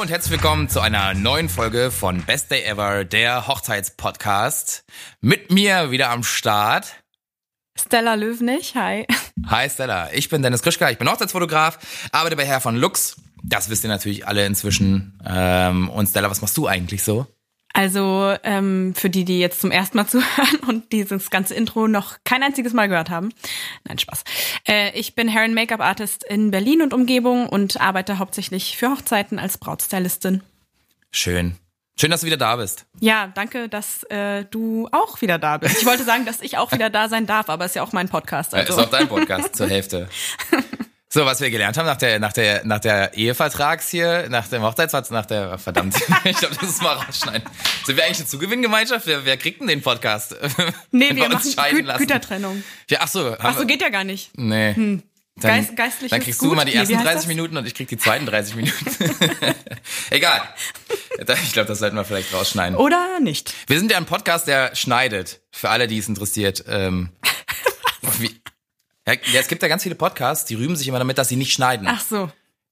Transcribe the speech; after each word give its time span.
Hallo 0.00 0.06
und 0.06 0.12
herzlich 0.12 0.32
willkommen 0.32 0.70
zu 0.70 0.80
einer 0.80 1.12
neuen 1.12 1.50
Folge 1.50 1.90
von 1.90 2.22
Best 2.22 2.50
Day 2.50 2.62
Ever, 2.64 3.04
der 3.04 3.46
Hochzeitspodcast. 3.46 4.82
Mit 5.20 5.52
mir 5.52 5.90
wieder 5.90 6.08
am 6.08 6.22
Start. 6.22 6.94
Stella 7.78 8.14
Löwnig, 8.14 8.74
hi. 8.76 9.06
Hi 9.46 9.68
Stella, 9.68 10.10
ich 10.14 10.30
bin 10.30 10.40
Dennis 10.40 10.62
Krischka, 10.62 10.88
ich 10.88 10.96
bin 10.96 11.06
Hochzeitsfotograf, 11.06 11.78
arbeite 12.12 12.34
bei 12.34 12.46
Herr 12.46 12.62
von 12.62 12.76
Lux. 12.76 13.16
Das 13.44 13.68
wisst 13.68 13.84
ihr 13.84 13.90
natürlich 13.90 14.26
alle 14.26 14.46
inzwischen. 14.46 15.20
Ähm, 15.22 15.90
und 15.90 16.06
Stella, 16.06 16.30
was 16.30 16.40
machst 16.40 16.56
du 16.56 16.66
eigentlich 16.66 17.02
so? 17.02 17.26
Also 17.72 18.34
ähm, 18.42 18.94
für 18.96 19.10
die, 19.10 19.24
die 19.24 19.38
jetzt 19.38 19.60
zum 19.60 19.70
ersten 19.70 19.96
Mal 19.96 20.06
zuhören 20.08 20.56
und 20.66 20.92
dieses 20.92 21.30
ganze 21.30 21.54
Intro 21.54 21.88
noch 21.88 22.16
kein 22.24 22.42
einziges 22.42 22.72
Mal 22.72 22.88
gehört 22.88 23.10
haben. 23.10 23.32
Nein, 23.84 23.98
Spaß. 23.98 24.24
Äh, 24.66 24.98
ich 24.98 25.14
bin 25.14 25.32
Hair 25.32 25.44
and 25.44 25.54
Make-up 25.54 25.80
Artist 25.80 26.24
in 26.24 26.50
Berlin 26.50 26.82
und 26.82 26.92
Umgebung 26.94 27.48
und 27.48 27.80
arbeite 27.80 28.18
hauptsächlich 28.18 28.76
für 28.76 28.90
Hochzeiten 28.90 29.38
als 29.38 29.58
Brautstylistin. 29.58 30.42
Schön. 31.10 31.56
Schön, 32.00 32.10
dass 32.10 32.22
du 32.22 32.26
wieder 32.26 32.38
da 32.38 32.56
bist. 32.56 32.86
Ja, 33.00 33.30
danke, 33.34 33.68
dass 33.68 34.04
äh, 34.04 34.46
du 34.46 34.88
auch 34.90 35.20
wieder 35.20 35.38
da 35.38 35.58
bist. 35.58 35.82
Ich 35.82 35.86
wollte 35.86 36.04
sagen, 36.04 36.24
dass 36.24 36.40
ich 36.40 36.56
auch 36.56 36.72
wieder 36.72 36.88
da 36.88 37.10
sein 37.10 37.26
darf, 37.26 37.50
aber 37.50 37.66
es 37.66 37.72
ist 37.72 37.74
ja 37.74 37.82
auch 37.82 37.92
mein 37.92 38.08
Podcast. 38.08 38.54
Also. 38.60 38.72
Ja, 38.72 38.78
ist 38.80 38.86
auch 38.86 38.90
dein 38.90 39.06
Podcast 39.06 39.54
zur 39.54 39.68
Hälfte. 39.68 40.08
So, 41.12 41.26
was 41.26 41.40
wir 41.40 41.50
gelernt 41.50 41.76
haben 41.76 41.86
nach 41.86 41.96
der, 41.96 42.20
nach 42.20 42.32
der, 42.32 42.64
nach 42.64 42.78
der 42.78 43.14
Ehevertrags 43.14 43.88
hier, 43.88 44.28
nach 44.28 44.46
dem 44.46 44.62
Hochzeitsvertrag, 44.62 45.10
nach 45.10 45.26
der, 45.26 45.58
verdammt, 45.58 45.96
ich 46.24 46.36
glaube, 46.36 46.54
das 46.54 46.70
ist 46.70 46.82
mal 46.82 46.92
rausschneiden. 46.92 47.42
Sind 47.84 47.96
wir 47.96 48.04
eigentlich 48.04 48.18
eine 48.18 48.28
Zugewinngemeinschaft? 48.28 49.08
Wer, 49.08 49.24
wer 49.24 49.36
kriegt 49.36 49.60
denn 49.60 49.66
den 49.66 49.82
Podcast? 49.82 50.36
Nee, 50.92 51.08
wir, 51.08 51.16
wir 51.16 51.28
machen 51.30 51.52
Gü 51.70 51.80
lassen? 51.80 51.98
Gütertrennung. 51.98 52.62
Ja, 52.88 52.98
ach 53.00 53.08
so. 53.08 53.34
Ach 53.40 53.58
so, 53.58 53.66
geht 53.66 53.82
ja 53.82 53.88
gar 53.88 54.04
nicht. 54.04 54.30
Nee. 54.38 54.72
Hm. 54.74 55.02
Dann, 55.34 55.50
Geist, 55.56 55.76
geistlich 55.76 56.10
dann 56.10 56.20
kriegst 56.20 56.42
du 56.42 56.52
immer 56.52 56.64
die 56.64 56.74
ersten 56.74 56.96
nee, 56.96 57.02
30 57.02 57.26
Minuten 57.26 57.56
und 57.56 57.66
ich 57.66 57.74
krieg 57.74 57.88
die 57.88 57.96
zweiten 57.96 58.26
30 58.26 58.56
Minuten. 58.56 58.84
Egal. 60.10 60.42
Ich 61.42 61.52
glaube, 61.52 61.66
das 61.66 61.78
sollten 61.78 61.96
wir 61.96 62.04
vielleicht 62.04 62.32
rausschneiden. 62.34 62.76
Oder 62.76 63.18
nicht. 63.20 63.54
Wir 63.66 63.78
sind 63.78 63.90
ja 63.90 63.96
ein 63.96 64.04
Podcast, 64.04 64.46
der 64.46 64.76
schneidet. 64.76 65.40
Für 65.50 65.70
alle, 65.70 65.88
die 65.88 65.98
es 65.98 66.08
interessiert. 66.08 66.64
Ähm, 66.68 67.08
wie, 68.18 68.38
ja, 69.14 69.40
es 69.40 69.48
gibt 69.48 69.62
ja 69.62 69.68
ganz 69.68 69.82
viele 69.82 69.94
Podcasts, 69.94 70.44
die 70.46 70.54
rühmen 70.54 70.76
sich 70.76 70.88
immer 70.88 70.98
damit, 70.98 71.18
dass 71.18 71.28
sie 71.28 71.36
nicht 71.36 71.52
schneiden. 71.52 71.86
Ach 71.88 72.00
so. 72.00 72.30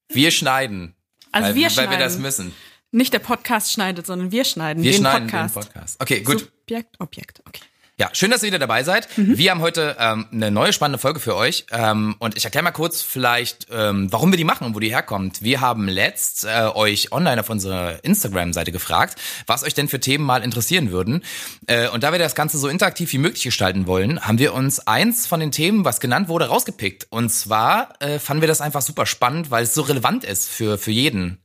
Wir 0.08 0.31
schneiden. 0.31 0.94
Also 1.33 1.48
weil, 1.48 1.55
wir 1.55 1.64
weil 1.64 1.70
schneiden. 1.70 1.91
wir 1.91 1.98
das 1.98 2.19
müssen. 2.19 2.55
Nicht 2.91 3.12
der 3.12 3.19
Podcast 3.19 3.72
schneidet, 3.72 4.06
sondern 4.06 4.33
wir 4.33 4.44
schneiden 4.44 4.83
wir 4.83 4.92
den 4.92 5.00
schneiden 5.00 5.28
Podcast. 5.28 5.56
den 5.56 5.62
Podcast. 5.62 6.00
Okay, 6.00 6.20
gut. 6.20 6.41
Subjekt, 6.41 6.97
Objekt, 7.00 7.42
okay. 7.47 7.61
Ja, 8.00 8.10
schön, 8.12 8.30
dass 8.30 8.44
ihr 8.44 8.46
wieder 8.46 8.60
dabei 8.60 8.84
seid. 8.84 9.08
Mhm. 9.18 9.38
Wir 9.38 9.50
haben 9.50 9.60
heute 9.60 9.96
ähm, 9.98 10.27
eine 10.30 10.52
neue 10.52 10.72
spannende 10.72 11.00
Folge 11.00 11.18
für 11.18 11.34
euch. 11.34 11.66
Ähm, 11.72 12.14
und 12.20 12.36
ich 12.36 12.44
erkläre 12.44 12.62
mal 12.62 12.70
kurz 12.70 13.02
vielleicht, 13.02 13.66
ähm, 13.72 14.06
warum 14.12 14.30
wir 14.30 14.36
die 14.36 14.44
machen 14.44 14.68
und 14.68 14.77
wo 14.77 14.78
die 14.78 14.91
herkommt. 14.91 15.42
Wir 15.42 15.60
haben 15.60 15.88
letzt 15.88 16.44
äh, 16.44 16.69
euch 16.72 17.10
online 17.10 17.41
auf 17.41 17.50
unserer 17.50 18.04
Instagram-Seite 18.04 18.70
gefragt, 18.70 19.20
was 19.48 19.64
euch 19.64 19.74
denn 19.74 19.88
für 19.88 19.98
Themen 19.98 20.24
mal 20.24 20.44
interessieren 20.44 20.92
würden. 20.92 21.24
Äh, 21.66 21.88
und 21.88 22.04
da 22.04 22.12
wir 22.12 22.20
das 22.20 22.36
Ganze 22.36 22.56
so 22.58 22.69
interaktiv 22.69 23.12
wie 23.12 23.19
möglich 23.19 23.42
gestalten 23.42 23.88
wollen, 23.88 24.20
haben 24.20 24.38
wir 24.38 24.54
uns 24.54 24.78
eins 24.86 25.26
von 25.26 25.41
den 25.41 25.50
Themen, 25.50 25.84
was 25.84 25.98
genannt 25.98 26.28
wurde, 26.28 26.46
rausgepickt. 26.46 27.08
Und 27.10 27.30
zwar 27.30 27.94
äh, 27.98 28.20
fanden 28.20 28.42
wir 28.42 28.48
das 28.48 28.60
einfach 28.60 28.82
super 28.82 29.06
spannend, 29.06 29.50
weil 29.50 29.64
es 29.64 29.74
so 29.74 29.82
relevant 29.82 30.22
ist 30.22 30.48
für, 30.48 30.78
für 30.78 30.92
jeden. 30.92 31.38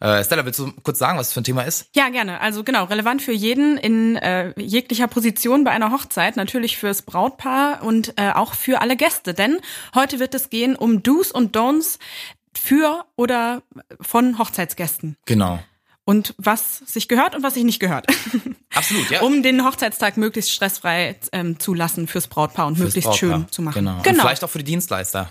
Äh, 0.00 0.22
Stella, 0.22 0.44
willst 0.44 0.60
du 0.60 0.72
kurz 0.82 0.98
sagen, 0.98 1.18
was 1.18 1.28
das 1.28 1.34
für 1.34 1.40
ein 1.40 1.44
Thema 1.44 1.62
ist? 1.62 1.88
Ja, 1.94 2.08
gerne. 2.08 2.40
Also 2.40 2.62
genau, 2.62 2.84
relevant 2.84 3.20
für 3.20 3.32
jeden 3.32 3.76
in 3.76 4.16
äh, 4.16 4.52
jeglicher 4.60 5.08
Position 5.08 5.64
bei 5.64 5.72
einer 5.72 5.90
Hochzeit, 5.90 6.36
natürlich 6.36 6.76
fürs 6.76 7.02
Brautpaar 7.02 7.82
und 7.82 8.14
äh, 8.16 8.30
auch 8.30 8.54
für 8.54 8.80
alle 8.80 8.96
Gäste. 8.96 9.34
Denn 9.34 9.58
heute 9.94 10.20
wird 10.20 10.34
es 10.34 10.50
gehen 10.50 10.76
um 10.76 11.02
Do's 11.02 11.32
und 11.32 11.56
Don'ts 11.56 11.98
für 12.54 13.04
oder 13.16 13.62
von 14.00 14.38
Hochzeitsgästen. 14.38 15.16
Genau. 15.26 15.58
Und 16.04 16.34
was 16.38 16.78
sich 16.78 17.08
gehört 17.08 17.34
und 17.34 17.42
was 17.42 17.54
sich 17.54 17.64
nicht 17.64 17.80
gehört. 17.80 18.06
Absolut, 18.74 19.10
ja. 19.10 19.20
Um 19.20 19.42
den 19.42 19.64
Hochzeitstag 19.64 20.16
möglichst 20.16 20.52
stressfrei 20.52 21.16
ähm, 21.32 21.58
zu 21.58 21.74
lassen 21.74 22.06
fürs 22.06 22.28
Brautpaar 22.28 22.66
und 22.66 22.76
Fürs 22.76 22.86
möglichst 22.86 23.10
Brautpaar. 23.10 23.40
schön 23.40 23.52
zu 23.52 23.62
machen. 23.62 23.74
Genau. 23.74 24.00
genau. 24.02 24.14
Und 24.14 24.20
vielleicht 24.20 24.44
auch 24.44 24.48
für 24.48 24.58
die 24.58 24.64
Dienstleister, 24.64 25.30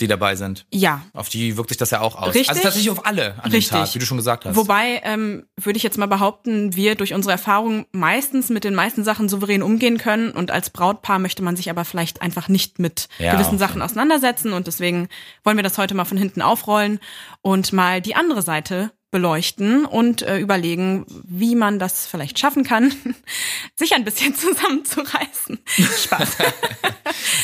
die 0.00 0.06
dabei 0.06 0.36
sind. 0.36 0.66
Ja. 0.72 1.02
Auf 1.12 1.28
die 1.28 1.56
wirkt 1.56 1.70
sich 1.70 1.78
das 1.78 1.90
ja 1.90 2.00
auch 2.00 2.16
aus. 2.16 2.28
Richtig. 2.34 2.50
Also 2.50 2.62
tatsächlich 2.62 2.90
auf 2.90 3.06
alle 3.06 3.34
an 3.42 3.50
Richtig. 3.50 3.70
dem 3.70 3.84
Tag, 3.84 3.94
wie 3.94 3.98
du 3.98 4.06
schon 4.06 4.16
gesagt 4.16 4.44
hast. 4.44 4.56
Wobei, 4.56 5.00
ähm, 5.04 5.46
würde 5.56 5.76
ich 5.76 5.82
jetzt 5.82 5.98
mal 5.98 6.06
behaupten, 6.06 6.76
wir 6.76 6.94
durch 6.94 7.14
unsere 7.14 7.32
Erfahrung 7.32 7.86
meistens 7.92 8.50
mit 8.50 8.64
den 8.64 8.74
meisten 8.74 9.04
Sachen 9.04 9.28
souverän 9.28 9.62
umgehen 9.62 9.98
können 9.98 10.30
und 10.30 10.50
als 10.50 10.70
Brautpaar 10.70 11.18
möchte 11.18 11.42
man 11.42 11.56
sich 11.56 11.70
aber 11.70 11.84
vielleicht 11.84 12.22
einfach 12.22 12.48
nicht 12.48 12.78
mit 12.78 13.08
Ja, 13.18 13.32
gewissen. 13.32 13.58
Sachen 13.58 13.80
auseinandersetzen 13.82 14.52
und 14.52 14.66
deswegen 14.66 15.08
wollen 15.44 15.56
wir 15.56 15.64
das 15.64 15.78
heute 15.78 15.94
mal 15.94 16.04
von 16.04 16.18
hinten 16.18 16.42
aufrollen 16.42 16.98
und 17.42 17.72
mal 17.72 18.00
die 18.00 18.14
andere 18.14 18.42
Seite 18.42 18.90
beleuchten 19.10 19.84
und 19.84 20.22
äh, 20.22 20.38
überlegen, 20.38 21.06
wie 21.24 21.54
man 21.54 21.78
das 21.78 22.06
vielleicht 22.06 22.38
schaffen 22.38 22.64
kann, 22.64 22.94
sich 23.76 23.94
ein 23.94 24.04
bisschen 24.04 24.34
zusammenzureißen. 24.34 25.58
Spaß. 26.04 26.36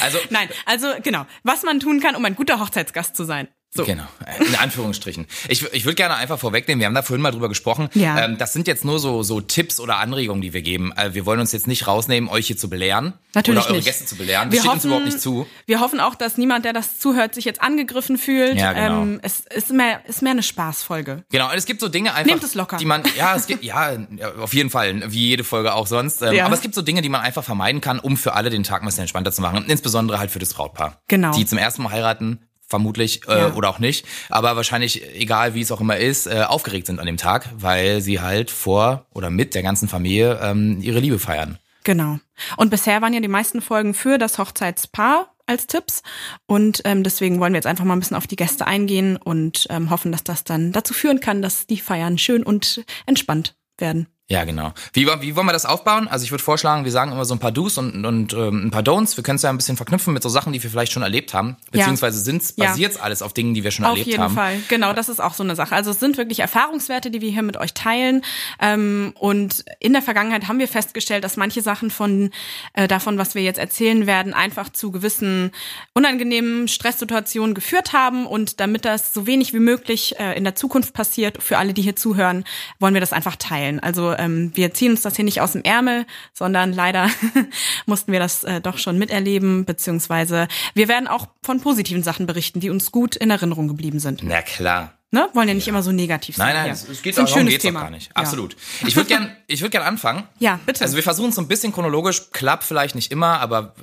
Also, 0.01 0.19
Nein, 0.31 0.49
also 0.67 0.89
genau, 1.03 1.25
was 1.45 1.63
man 1.63 1.79
tun 1.79 2.01
kann, 2.01 2.17
um 2.17 2.25
ein 2.25 2.35
guter 2.35 2.59
Hochzeitsgast 2.59 3.15
zu 3.15 3.23
sein. 3.23 3.47
So. 3.75 3.85
Genau, 3.87 4.05
in 4.47 4.55
Anführungsstrichen. 4.57 5.27
Ich, 5.49 5.63
ich 5.73 5.87
würde 5.87 5.95
gerne 5.95 6.17
einfach 6.17 6.39
vorwegnehmen, 6.39 6.81
wir 6.81 6.87
haben 6.87 6.95
da 6.95 7.01
vorhin 7.01 7.23
mal 7.23 7.31
drüber 7.31 7.49
gesprochen. 7.49 7.89
Ja. 7.95 8.23
Ähm, 8.27 8.37
das 8.37 8.53
sind 8.53 8.69
jetzt 8.69 8.85
nur 8.85 8.99
so, 8.99 9.23
so 9.23 9.41
Tipps 9.41 9.81
oder 9.81 9.97
Anregungen, 9.97 10.43
die 10.43 10.53
wir 10.53 10.61
geben. 10.61 10.93
Äh, 10.95 11.15
wir 11.15 11.25
wollen 11.25 11.41
uns 11.41 11.53
jetzt 11.53 11.67
nicht 11.67 11.87
rausnehmen, 11.87 12.29
euch 12.29 12.49
hier 12.49 12.59
zu 12.59 12.69
belehren. 12.69 13.15
Natürlich 13.35 13.61
Oder 13.61 13.69
eure 13.69 13.77
nicht. 13.77 13.87
Gäste 13.87 14.05
zu 14.05 14.17
belehren. 14.17 14.51
Das 14.51 14.57
Wir 14.57 14.61
steht 14.61 14.73
uns 14.73 14.81
hoffen- 14.83 14.87
überhaupt 14.89 15.07
nicht 15.07 15.21
zu. 15.23 15.47
Wir 15.65 15.81
hoffen 15.81 16.01
auch, 16.01 16.15
dass 16.15 16.37
niemand, 16.37 16.67
der 16.67 16.75
das 16.75 16.99
zuhört, 16.99 17.35
sich 17.35 17.47
jetzt 17.47 17.63
angegriffen 17.63 18.19
fühlt. 18.19 18.59
Ja, 18.59 18.75
genau. 18.75 19.03
ähm, 19.05 19.21
es 19.23 19.41
ist 19.41 19.71
mehr, 19.73 20.03
ist 20.07 20.21
mehr 20.21 20.33
eine 20.33 20.43
Spaßfolge. 20.43 21.25
Genau, 21.31 21.51
und 21.51 21.57
es 21.57 21.65
gibt 21.65 21.81
so 21.81 21.89
Dinge 21.89 22.13
einfach, 22.13 22.31
Nehmt 22.31 22.45
es 22.45 22.55
locker. 22.55 22.77
die 22.77 22.85
man, 22.85 23.03
ja, 23.17 23.35
es 23.37 23.47
gibt, 23.47 23.65
ja, 23.65 23.93
ja, 23.93 24.35
auf 24.35 24.53
jeden 24.53 24.69
Fall, 24.69 25.11
wie 25.11 25.29
jede 25.29 25.45
Folge 25.45 25.73
auch 25.73 25.87
sonst. 25.87 26.21
Ähm, 26.21 26.35
Ja. 26.35 26.45
Aber 26.45 26.55
es 26.55 26.61
gibt 26.61 26.75
so 26.75 26.83
Dinge, 26.83 27.01
die 27.01 27.09
man 27.09 27.23
einfach 27.23 27.43
vermeiden 27.43 27.81
kann, 27.81 28.01
um 28.01 28.19
für 28.19 28.35
alle 28.35 28.51
den 28.51 28.65
Tag 28.65 28.83
ein 28.83 28.85
bisschen 28.85 29.01
entspannter 29.05 29.33
zu 29.33 29.41
machen. 29.41 29.65
Insbesondere 29.67 30.19
halt 30.19 30.31
für 30.31 30.41
das 30.41 30.53
Brautpaar. 30.53 31.01
Genau. 31.09 31.33
Die 31.33 31.47
zum 31.47 31.57
ersten 31.57 31.83
Mal 31.85 31.93
heiraten, 31.93 32.41
vermutlich, 32.73 33.21
äh, 33.29 33.39
Ja. 33.39 33.53
oder 33.55 33.69
auch 33.69 33.79
nicht. 33.79 34.07
Aber 34.31 34.57
wahrscheinlich, 34.57 35.03
egal 35.15 35.53
wie 35.55 35.61
es 35.61 35.71
auch 35.71 35.81
immer 35.83 35.99
ist, 35.99 36.27
äh, 36.27 36.43
aufgeregt 36.49 36.87
sind 36.87 36.99
an 36.99 37.07
dem 37.07 37.19
Tag, 37.19 37.49
weil 37.59 38.01
sie 38.01 38.21
halt 38.21 38.51
vor 38.51 39.05
oder 39.13 39.29
mit 39.31 39.55
der 39.55 39.63
ganzen 39.63 39.89
Familie 39.89 40.41
ähm, 40.43 40.81
ihre 40.81 40.99
Liebe 41.01 41.19
feiern. 41.19 41.59
Genau. 41.85 42.19
Und 42.57 42.71
bisher 42.71 43.03
waren 43.03 43.13
ja 43.13 43.21
die 43.21 43.29
meisten 43.29 43.61
Folgen 43.61 43.93
für 43.93 44.17
das 44.17 44.39
Hochzeitspaar 44.39 45.35
als 45.47 45.67
Tipps. 45.67 46.03
Und 46.47 46.81
ähm, 46.85 47.03
deswegen 47.03 47.41
wollen 47.41 47.53
wir 47.53 47.59
jetzt 47.59 47.67
einfach 47.67 47.85
mal 47.85 47.95
ein 47.95 48.01
bisschen 48.01 48.17
auf 48.17 48.27
die 48.27 48.37
Gäste 48.37 48.67
eingehen 48.67 49.17
und 49.17 49.67
ähm, 49.71 49.91
hoffen, 49.91 50.13
dass 50.13 50.25
das 50.25 50.45
dann 50.45 50.73
dazu 50.73 50.95
führen 50.95 51.21
kann, 51.21 51.43
dass 51.43 51.67
die 51.67 51.79
Feiern 51.79 52.17
schön 52.19 52.43
und 52.43 52.85
entspannt 53.07 53.55
werden. 53.79 54.07
Ja, 54.33 54.45
genau. 54.45 54.73
Wie, 54.95 55.07
wie 55.21 55.37
wollen 55.37 55.47
wir 55.47 55.53
das 55.53 55.67
aufbauen? 55.67 56.09
Also 56.09 56.25
ich 56.25 56.31
würde 56.31 56.43
vorschlagen, 56.43 56.85
wir 56.85 56.91
sagen 56.91 57.13
immer 57.13 57.27
so 57.27 57.35
ein 57.35 57.39
paar 57.39 57.53
Do's 57.53 57.77
und, 57.77 58.07
und 58.07 58.33
ähm, 58.33 58.67
ein 58.67 58.71
paar 58.71 58.83
Don'ts. 58.83 59.17
Wir 59.17 59.23
können 59.23 59.37
es 59.37 59.43
ja 59.43 59.51
ein 59.51 59.59
bisschen 59.59 59.77
verknüpfen 59.77 60.15
mit 60.15 60.23
so 60.23 60.31
Sachen, 60.31 60.55
die 60.55 60.63
wir 60.63 60.71
vielleicht 60.71 60.93
schon 60.93 61.03
erlebt 61.03 61.35
haben. 61.35 61.57
Beziehungsweise 61.71 62.19
sind's, 62.19 62.55
Ja. 62.57 62.75
alles 63.01 63.21
auf 63.21 63.35
Dingen, 63.35 63.53
die 63.53 63.63
wir 63.63 63.71
schon 63.71 63.85
Auf 63.85 63.91
erlebt 63.93 64.07
jeden 64.09 64.23
haben. 64.23 64.35
Fall, 64.35 64.59
genau, 64.69 64.95
das 64.95 65.11
ist 65.11 65.21
auch 65.21 65.35
so 65.35 65.43
eine 65.43 65.55
Sache. 65.55 65.75
Also 65.75 65.91
es 65.91 66.01
sind 66.01 66.17
wirklich 66.17 66.41
Erfahrungswerte, 66.41 67.11
die 67.11 67.21
wir 67.21 67.31
hier 67.31 67.43
mit 67.43 67.59
euch 67.59 67.75
teilen. 67.75 68.23
Ähm, 68.59 69.13
und 69.19 69.65
in 69.81 69.93
der 69.93 70.01
Vergangenheit 70.01 70.49
haben 70.49 70.59
wir 70.59 70.69
festgestellt, 70.69 71.25
dass 71.25 71.37
manche 71.37 71.61
Sachen 71.61 71.91
von 71.91 72.31
äh, 72.73 72.89
davon, 72.89 73.19
was 73.19 73.35
wir 73.35 73.43
jetzt 73.43 73.59
erzählen 73.59 74.07
werden, 74.07 74.33
einfach 74.33 74.71
zu 74.71 74.91
gewissen 74.91 75.51
unangenehmen 75.93 76.69
Stresssituationen 76.69 77.55
geführt 77.55 77.93
haben. 77.93 78.27
Und 78.27 78.61
damit 78.61 78.85
das 78.85 79.13
so 79.13 79.27
wenig 79.27 79.53
wie 79.53 79.59
möglich 79.61 80.19
äh, 80.19 80.37
in 80.37 80.45
der 80.45 80.55
Zukunft 80.55 80.95
passiert, 80.95 81.43
für 81.43 81.59
alle, 81.59 81.75
die 81.75 81.83
hier 81.83 81.97
zuhören, 81.97 82.45
wollen 82.79 82.95
wir 82.95 83.01
das 83.01 83.13
einfach 83.13 83.37
teilen. 83.37 83.79
Also 83.81 84.15
ähm, 84.23 84.53
wir 84.55 84.73
ziehen 84.73 84.93
uns 84.93 85.03
das 85.03 85.17
hier 85.17 85.25
nicht 85.25 85.41
aus 85.41 85.53
dem 85.53 85.63
Ärmel, 85.63 86.07
sondern 86.33 86.73
leider 86.73 87.09
mussten 87.87 88.13
wir 88.13 88.21
das 88.21 88.45
äh, 88.45 88.61
doch 88.61 88.79
schon 88.79 88.99
miterleben, 88.99 89.65
beziehungsweise 89.65 90.49
wir 90.75 90.89
werden 90.89 91.09
auch 91.09 91.29
von 91.43 91.61
positiven 91.61 92.03
Sachen 92.03 92.27
berichten, 92.27 92.61
die 92.61 92.71
uns 92.71 92.93
gut 92.93 93.17
in 93.17 93.31
Erinnerung 93.31 93.69
geblieben 93.69 93.99
sind. 93.99 94.23
Na 94.23 94.43
klar. 94.43 94.95
Ne? 95.15 95.29
Wollen 95.35 95.47
ja 95.47 95.53
nicht 95.53 95.69
immer 95.69 95.83
so 95.83 95.93
negativ 95.93 96.37
sein. 96.37 96.55
Nein, 96.55 96.65
nein, 96.65 96.73
es, 96.73 96.89
es 96.89 97.03
geht 97.03 97.21
auch 97.21 97.29
schönes 97.29 97.53
geht's 97.53 97.65
auch 97.67 97.69
Thema. 97.69 97.83
gar 97.83 97.91
nicht. 97.91 98.07
Ja. 98.07 98.13
Absolut. 98.15 98.57
Ich 98.87 98.97
würde 98.97 99.09
gern, 99.09 99.37
ich 99.47 99.61
würde 99.61 99.69
gern 99.69 99.83
anfangen. 99.83 100.23
Ja, 100.39 100.59
bitte. 100.65 100.83
Also 100.83 100.97
wir 100.97 101.03
versuchen 101.03 101.29
es 101.29 101.35
so 101.35 101.43
ein 101.43 101.49
bisschen 101.49 101.71
chronologisch, 101.71 102.31
klappt 102.33 102.65
vielleicht 102.65 102.95
nicht 102.95 103.13
immer, 103.13 103.39
aber 103.41 103.75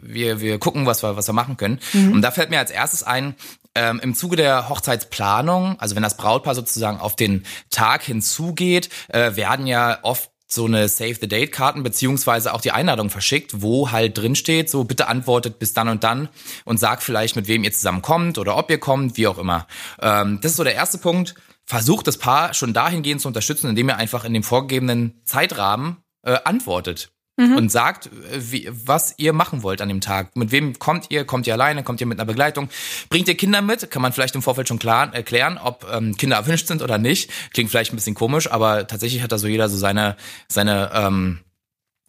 wir, 0.00 0.40
wir 0.40 0.58
gucken, 0.58 0.84
was 0.84 1.04
wir, 1.04 1.16
was 1.16 1.28
wir 1.28 1.34
machen 1.34 1.56
können. 1.56 1.78
Mhm. 1.92 2.14
Und 2.14 2.22
da 2.22 2.32
fällt 2.32 2.50
mir 2.50 2.58
als 2.58 2.72
erstes 2.72 3.04
ein, 3.04 3.36
ähm, 3.74 4.00
im 4.02 4.14
Zuge 4.14 4.36
der 4.36 4.68
Hochzeitsplanung, 4.68 5.78
also 5.78 5.96
wenn 5.96 6.02
das 6.02 6.16
Brautpaar 6.16 6.54
sozusagen 6.54 7.00
auf 7.00 7.16
den 7.16 7.44
Tag 7.70 8.02
hinzugeht, 8.02 8.88
äh, 9.08 9.36
werden 9.36 9.66
ja 9.66 9.98
oft 10.02 10.30
so 10.52 10.66
eine 10.66 10.88
Save 10.88 11.14
the 11.14 11.28
Date 11.28 11.52
Karten 11.52 11.82
beziehungsweise 11.82 12.52
auch 12.52 12.60
die 12.60 12.72
Einladung 12.72 13.10
verschickt, 13.10 13.62
wo 13.62 13.90
halt 13.90 14.18
drin 14.18 14.34
steht, 14.36 14.68
so 14.68 14.84
bitte 14.84 15.08
antwortet 15.08 15.58
bis 15.58 15.72
dann 15.72 15.88
und 15.88 16.04
dann 16.04 16.28
und 16.64 16.78
sagt 16.78 17.02
vielleicht, 17.02 17.36
mit 17.36 17.48
wem 17.48 17.64
ihr 17.64 17.72
zusammen 17.72 18.02
kommt 18.02 18.38
oder 18.38 18.56
ob 18.56 18.70
ihr 18.70 18.78
kommt, 18.78 19.16
wie 19.16 19.26
auch 19.26 19.38
immer. 19.38 19.66
Ähm, 20.00 20.40
das 20.42 20.52
ist 20.52 20.56
so 20.56 20.64
der 20.64 20.74
erste 20.74 20.98
Punkt. 20.98 21.34
Versucht 21.64 22.06
das 22.06 22.18
Paar 22.18 22.54
schon 22.54 22.74
dahingehend 22.74 23.20
zu 23.20 23.28
unterstützen, 23.28 23.70
indem 23.70 23.88
ihr 23.88 23.96
einfach 23.96 24.24
in 24.24 24.34
dem 24.34 24.42
vorgegebenen 24.42 25.22
Zeitrahmen 25.24 26.02
äh, 26.22 26.38
antwortet. 26.44 27.11
Mhm. 27.36 27.56
und 27.56 27.72
sagt, 27.72 28.10
wie, 28.32 28.68
was 28.70 29.14
ihr 29.16 29.32
machen 29.32 29.62
wollt 29.62 29.80
an 29.80 29.88
dem 29.88 30.00
Tag. 30.00 30.36
Mit 30.36 30.52
wem 30.52 30.78
kommt 30.78 31.10
ihr? 31.10 31.24
Kommt 31.24 31.46
ihr 31.46 31.54
alleine? 31.54 31.82
Kommt 31.82 32.00
ihr 32.00 32.06
mit 32.06 32.18
einer 32.18 32.26
Begleitung? 32.26 32.68
Bringt 33.08 33.28
ihr 33.28 33.36
Kinder 33.36 33.62
mit? 33.62 33.90
Kann 33.90 34.02
man 34.02 34.12
vielleicht 34.12 34.34
im 34.34 34.42
Vorfeld 34.42 34.68
schon 34.68 34.78
klar 34.78 35.14
erklären, 35.14 35.58
ob 35.62 35.86
ähm, 35.92 36.16
Kinder 36.16 36.36
erwünscht 36.36 36.66
sind 36.66 36.82
oder 36.82 36.98
nicht. 36.98 37.30
Klingt 37.52 37.70
vielleicht 37.70 37.92
ein 37.92 37.96
bisschen 37.96 38.14
komisch, 38.14 38.50
aber 38.50 38.86
tatsächlich 38.86 39.22
hat 39.22 39.32
da 39.32 39.38
so 39.38 39.46
jeder 39.46 39.68
so 39.68 39.76
seine, 39.76 40.16
seine 40.48 40.90
ähm, 40.94 41.40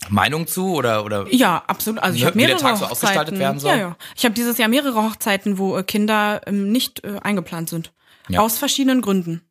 Meinung 0.10 0.48
zu 0.48 0.74
oder 0.74 1.06
oder 1.06 1.28
ja 1.31 1.64
absolut 1.68 2.02
also 2.04 2.18
ich 2.18 2.26
habe 2.26 2.36
mehrere 2.36 2.58
wie 2.58 2.62
der 2.62 2.69
Tag 2.69 2.78
so 2.78 2.86
ausgestaltet 2.86 3.40
werden 3.40 3.60
soll 3.60 3.72
ja 3.72 3.78
ja 3.78 3.98
ich 4.18 4.26
habe 4.26 4.36
dieses 4.36 4.58
Jahr 4.58 4.68
mehrere 4.68 5.02
Hochzeiten 5.02 5.58
wo 5.58 5.78
äh, 5.78 5.84
Kinder 5.84 6.42
ähm, 6.46 6.74
nicht 6.74 7.06
äh, 7.06 7.19
eingeplant 7.22 7.69
sind 7.69 7.94
ja. 8.28 8.42
aus 8.42 8.58
verschiedenen 8.58 9.02
Gründen 9.02 9.44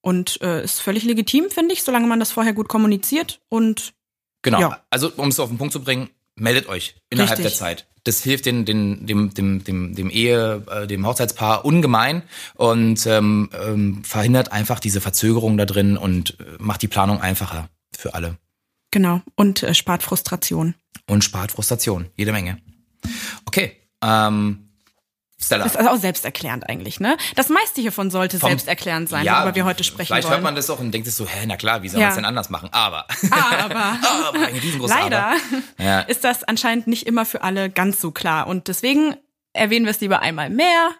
und 0.00 0.40
äh, 0.42 0.64
ist 0.64 0.80
völlig 0.80 1.04
legitim 1.04 1.50
finde 1.50 1.72
ich 1.72 1.84
solange 1.84 2.08
man 2.08 2.18
das 2.18 2.32
vorher 2.32 2.52
gut 2.52 2.66
kommuniziert 2.66 3.40
und 3.48 3.94
genau 4.42 4.60
ja. 4.60 4.80
also 4.90 5.10
um 5.16 5.28
es 5.28 5.40
auf 5.40 5.48
den 5.48 5.58
Punkt 5.58 5.72
zu 5.72 5.82
bringen 5.82 6.10
meldet 6.34 6.68
euch 6.68 6.96
innerhalb 7.10 7.38
Richtig. 7.38 7.52
der 7.52 7.58
Zeit 7.58 7.86
das 8.04 8.22
hilft 8.22 8.46
den, 8.46 8.64
den, 8.64 9.06
dem, 9.06 9.32
dem, 9.32 9.62
dem, 9.64 9.94
dem 9.94 10.10
Ehe, 10.10 10.64
äh, 10.68 10.86
dem 10.86 11.06
Hochzeitspaar 11.06 11.64
ungemein 11.64 12.22
und 12.54 13.06
ähm, 13.06 13.48
ähm, 13.64 14.02
verhindert 14.04 14.50
einfach 14.50 14.80
diese 14.80 15.00
Verzögerung 15.00 15.56
da 15.56 15.66
drin 15.66 15.96
und 15.96 16.38
äh, 16.40 16.44
macht 16.58 16.82
die 16.82 16.88
Planung 16.88 17.20
einfacher 17.20 17.68
für 17.96 18.14
alle. 18.14 18.38
Genau. 18.90 19.22
Und 19.36 19.62
äh, 19.62 19.74
spart 19.74 20.02
Frustration. 20.02 20.74
Und 21.06 21.22
spart 21.22 21.52
Frustration. 21.52 22.06
Jede 22.16 22.32
Menge. 22.32 22.58
Okay. 23.44 23.76
Ähm, 24.02 24.68
Stella. 25.42 25.64
Das 25.64 25.74
ist 25.74 25.86
auch 25.86 25.96
selbsterklärend 25.96 26.68
eigentlich, 26.68 27.00
ne? 27.00 27.16
Das 27.34 27.48
meiste 27.48 27.80
hiervon 27.80 28.10
sollte 28.10 28.38
Vom, 28.38 28.50
selbsterklärend 28.50 29.08
sein, 29.08 29.24
ja, 29.24 29.40
worüber 29.42 29.54
wir 29.54 29.64
heute 29.64 29.84
sprechen 29.84 30.06
vielleicht 30.06 30.24
wollen. 30.24 30.34
hört 30.34 30.44
man 30.44 30.54
das 30.54 30.70
auch 30.70 30.78
und 30.78 30.92
denkt 30.92 31.06
sich 31.06 31.14
so, 31.14 31.26
hä, 31.26 31.44
na 31.46 31.56
klar, 31.56 31.82
wie 31.82 31.88
soll 31.88 32.00
ja. 32.00 32.06
man 32.06 32.10
es 32.10 32.16
denn 32.16 32.24
anders 32.24 32.50
machen? 32.50 32.68
Aber. 32.72 33.06
Aber. 33.30 33.74
aber 34.28 34.86
leider 34.86 35.26
aber. 35.26 35.36
Ja. 35.78 36.00
ist 36.00 36.24
das 36.24 36.44
anscheinend 36.44 36.86
nicht 36.86 37.06
immer 37.06 37.24
für 37.24 37.42
alle 37.42 37.70
ganz 37.70 38.00
so 38.00 38.12
klar. 38.12 38.46
Und 38.46 38.68
deswegen 38.68 39.16
erwähnen 39.52 39.84
wir 39.84 39.90
es 39.90 40.00
lieber 40.00 40.20
einmal 40.20 40.50
mehr 40.50 40.90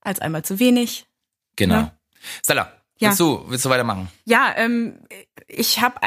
als 0.00 0.20
einmal 0.20 0.44
zu 0.44 0.58
wenig. 0.58 1.06
Genau. 1.56 1.76
Ne? 1.76 1.92
Stella, 2.42 2.72
ja. 2.98 3.08
willst, 3.08 3.20
du, 3.20 3.44
willst 3.48 3.64
du 3.64 3.70
weitermachen? 3.70 4.08
Ja, 4.28 4.52
ähm, 4.56 4.98
ich 5.48 5.80
habe 5.80 6.00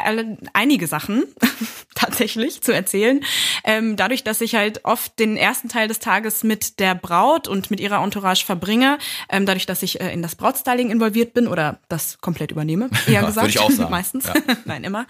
einige 0.54 0.88
Sachen 0.88 1.24
tatsächlich 1.96 2.62
zu 2.62 2.74
erzählen. 2.74 3.22
Ähm, 3.64 3.96
dadurch, 3.96 4.26
dass 4.26 4.42
ich 4.42 4.56
halt 4.56 4.84
oft 4.84 5.18
den 5.20 5.38
ersten 5.38 5.70
Teil 5.70 5.88
des 5.88 6.00
Tages 6.00 6.44
mit 6.44 6.80
der 6.80 6.96
Braut 6.96 7.48
und 7.48 7.72
mit 7.72 7.80
ihrer 7.80 8.04
Entourage 8.04 8.46
verbringe, 8.46 8.98
ähm, 9.30 9.46
dadurch, 9.46 9.66
dass 9.66 9.84
ich 9.84 10.02
äh, 10.02 10.12
in 10.12 10.22
das 10.22 10.36
Brautstyling 10.36 10.90
involviert 10.92 11.34
bin 11.34 11.48
oder 11.48 11.80
das 11.88 12.20
komplett 12.20 12.52
übernehme, 12.52 12.90
eher 13.08 13.22
gesagt. 13.24 13.38
Würde 13.38 13.50
ich 13.50 13.60
auch 13.60 13.72
sagen. 13.72 13.92
Meistens. 13.92 14.26
Ja. 14.26 14.34
Nein, 14.66 14.84
immer. 14.84 15.08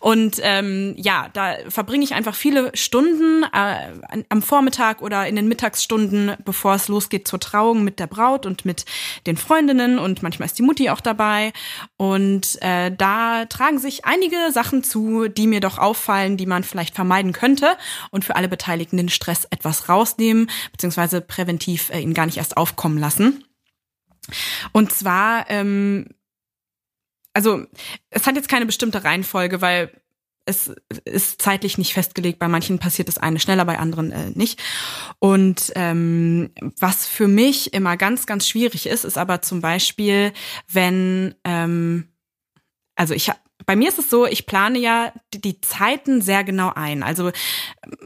Und 0.00 0.40
ähm, 0.42 0.94
ja, 0.96 1.28
da 1.34 1.56
verbringe 1.68 2.04
ich 2.04 2.14
einfach 2.14 2.34
viele 2.34 2.70
Stunden 2.74 3.44
äh, 3.52 4.22
am 4.30 4.40
Vormittag 4.40 5.02
oder 5.02 5.26
in 5.26 5.36
den 5.36 5.48
Mittagsstunden, 5.48 6.32
bevor 6.44 6.74
es 6.74 6.88
losgeht 6.88 7.28
zur 7.28 7.40
Trauung 7.40 7.84
mit 7.84 8.00
der 8.00 8.06
Braut 8.06 8.46
und 8.46 8.64
mit 8.64 8.86
den 9.26 9.36
Freundinnen 9.36 9.98
und 9.98 10.22
manchmal 10.22 10.46
ist 10.46 10.58
die 10.58 10.62
Mutti 10.62 10.88
auch 10.88 11.00
dabei. 11.00 11.52
Und 11.98 12.37
äh, 12.60 12.90
da 12.90 13.46
tragen 13.46 13.78
sich 13.78 14.04
einige 14.04 14.52
Sachen 14.52 14.84
zu, 14.84 15.28
die 15.28 15.46
mir 15.46 15.60
doch 15.60 15.78
auffallen, 15.78 16.36
die 16.36 16.46
man 16.46 16.64
vielleicht 16.64 16.94
vermeiden 16.94 17.32
könnte 17.32 17.76
und 18.10 18.24
für 18.24 18.36
alle 18.36 18.48
Beteiligten 18.48 18.96
den 18.96 19.08
Stress 19.08 19.46
etwas 19.50 19.88
rausnehmen, 19.88 20.50
beziehungsweise 20.72 21.20
präventiv 21.20 21.90
äh, 21.90 22.00
ihn 22.00 22.14
gar 22.14 22.26
nicht 22.26 22.38
erst 22.38 22.56
aufkommen 22.56 22.98
lassen. 22.98 23.44
Und 24.72 24.92
zwar, 24.92 25.48
ähm, 25.48 26.06
also 27.32 27.64
es 28.10 28.26
hat 28.26 28.36
jetzt 28.36 28.48
keine 28.48 28.66
bestimmte 28.66 29.04
Reihenfolge, 29.04 29.60
weil 29.60 29.90
es 30.48 30.72
ist 31.04 31.42
zeitlich 31.42 31.78
nicht 31.78 31.92
festgelegt. 31.92 32.38
Bei 32.38 32.48
manchen 32.48 32.78
passiert 32.78 33.08
das 33.08 33.18
eine 33.18 33.38
schneller, 33.38 33.66
bei 33.66 33.78
anderen 33.78 34.10
äh, 34.10 34.30
nicht. 34.30 34.60
Und 35.18 35.72
ähm, 35.76 36.50
was 36.80 37.06
für 37.06 37.28
mich 37.28 37.74
immer 37.74 37.96
ganz, 37.96 38.26
ganz 38.26 38.48
schwierig 38.48 38.86
ist, 38.86 39.04
ist 39.04 39.18
aber 39.18 39.42
zum 39.42 39.60
Beispiel, 39.60 40.32
wenn 40.66 41.34
ähm, 41.44 42.08
also 42.98 43.14
ich 43.14 43.30
bei 43.68 43.76
mir 43.76 43.90
ist 43.90 43.98
es 43.98 44.08
so, 44.08 44.24
ich 44.24 44.46
plane 44.46 44.78
ja 44.78 45.12
die 45.34 45.60
Zeiten 45.60 46.22
sehr 46.22 46.42
genau 46.42 46.72
ein. 46.74 47.02
Also 47.02 47.32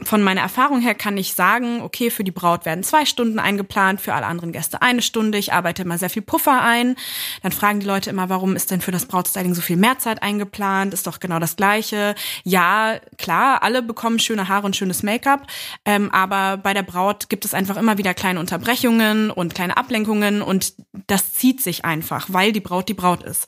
von 0.03 0.21
meiner 0.21 0.41
Erfahrung 0.41 0.81
her 0.81 0.93
kann 0.93 1.17
ich 1.17 1.35
sagen, 1.35 1.81
okay, 1.81 2.09
für 2.09 2.25
die 2.25 2.31
Braut 2.31 2.65
werden 2.65 2.83
zwei 2.83 3.05
Stunden 3.05 3.39
eingeplant, 3.39 4.01
für 4.01 4.13
alle 4.13 4.25
anderen 4.25 4.51
Gäste 4.51 4.81
eine 4.81 5.01
Stunde. 5.01 5.37
Ich 5.37 5.53
arbeite 5.53 5.83
immer 5.83 5.97
sehr 5.97 6.09
viel 6.09 6.21
Puffer 6.21 6.61
ein. 6.61 6.97
Dann 7.43 7.53
fragen 7.53 7.79
die 7.79 7.85
Leute 7.85 8.09
immer, 8.09 8.27
warum 8.27 8.57
ist 8.57 8.71
denn 8.71 8.81
für 8.81 8.91
das 8.91 9.05
Brautstyling 9.05 9.55
so 9.55 9.61
viel 9.61 9.77
mehr 9.77 9.97
Zeit 9.99 10.21
eingeplant? 10.21 10.93
Ist 10.93 11.07
doch 11.07 11.21
genau 11.21 11.39
das 11.39 11.55
Gleiche. 11.55 12.13
Ja, 12.43 12.99
klar, 13.17 13.63
alle 13.63 13.81
bekommen 13.81 14.19
schöne 14.19 14.49
Haare 14.49 14.65
und 14.65 14.75
schönes 14.75 15.01
Make-up, 15.01 15.47
ähm, 15.85 16.11
aber 16.11 16.57
bei 16.57 16.73
der 16.73 16.83
Braut 16.83 17.29
gibt 17.29 17.45
es 17.45 17.53
einfach 17.53 17.77
immer 17.77 17.97
wieder 17.97 18.13
kleine 18.13 18.41
Unterbrechungen 18.41 19.31
und 19.31 19.55
kleine 19.55 19.77
Ablenkungen 19.77 20.41
und 20.41 20.73
das 21.07 21.31
zieht 21.31 21.61
sich 21.61 21.85
einfach, 21.85 22.27
weil 22.33 22.51
die 22.51 22.59
Braut 22.59 22.89
die 22.89 22.93
Braut 22.93 23.23
ist. 23.23 23.47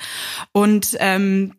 Und 0.54 0.96
ähm, 1.02 1.52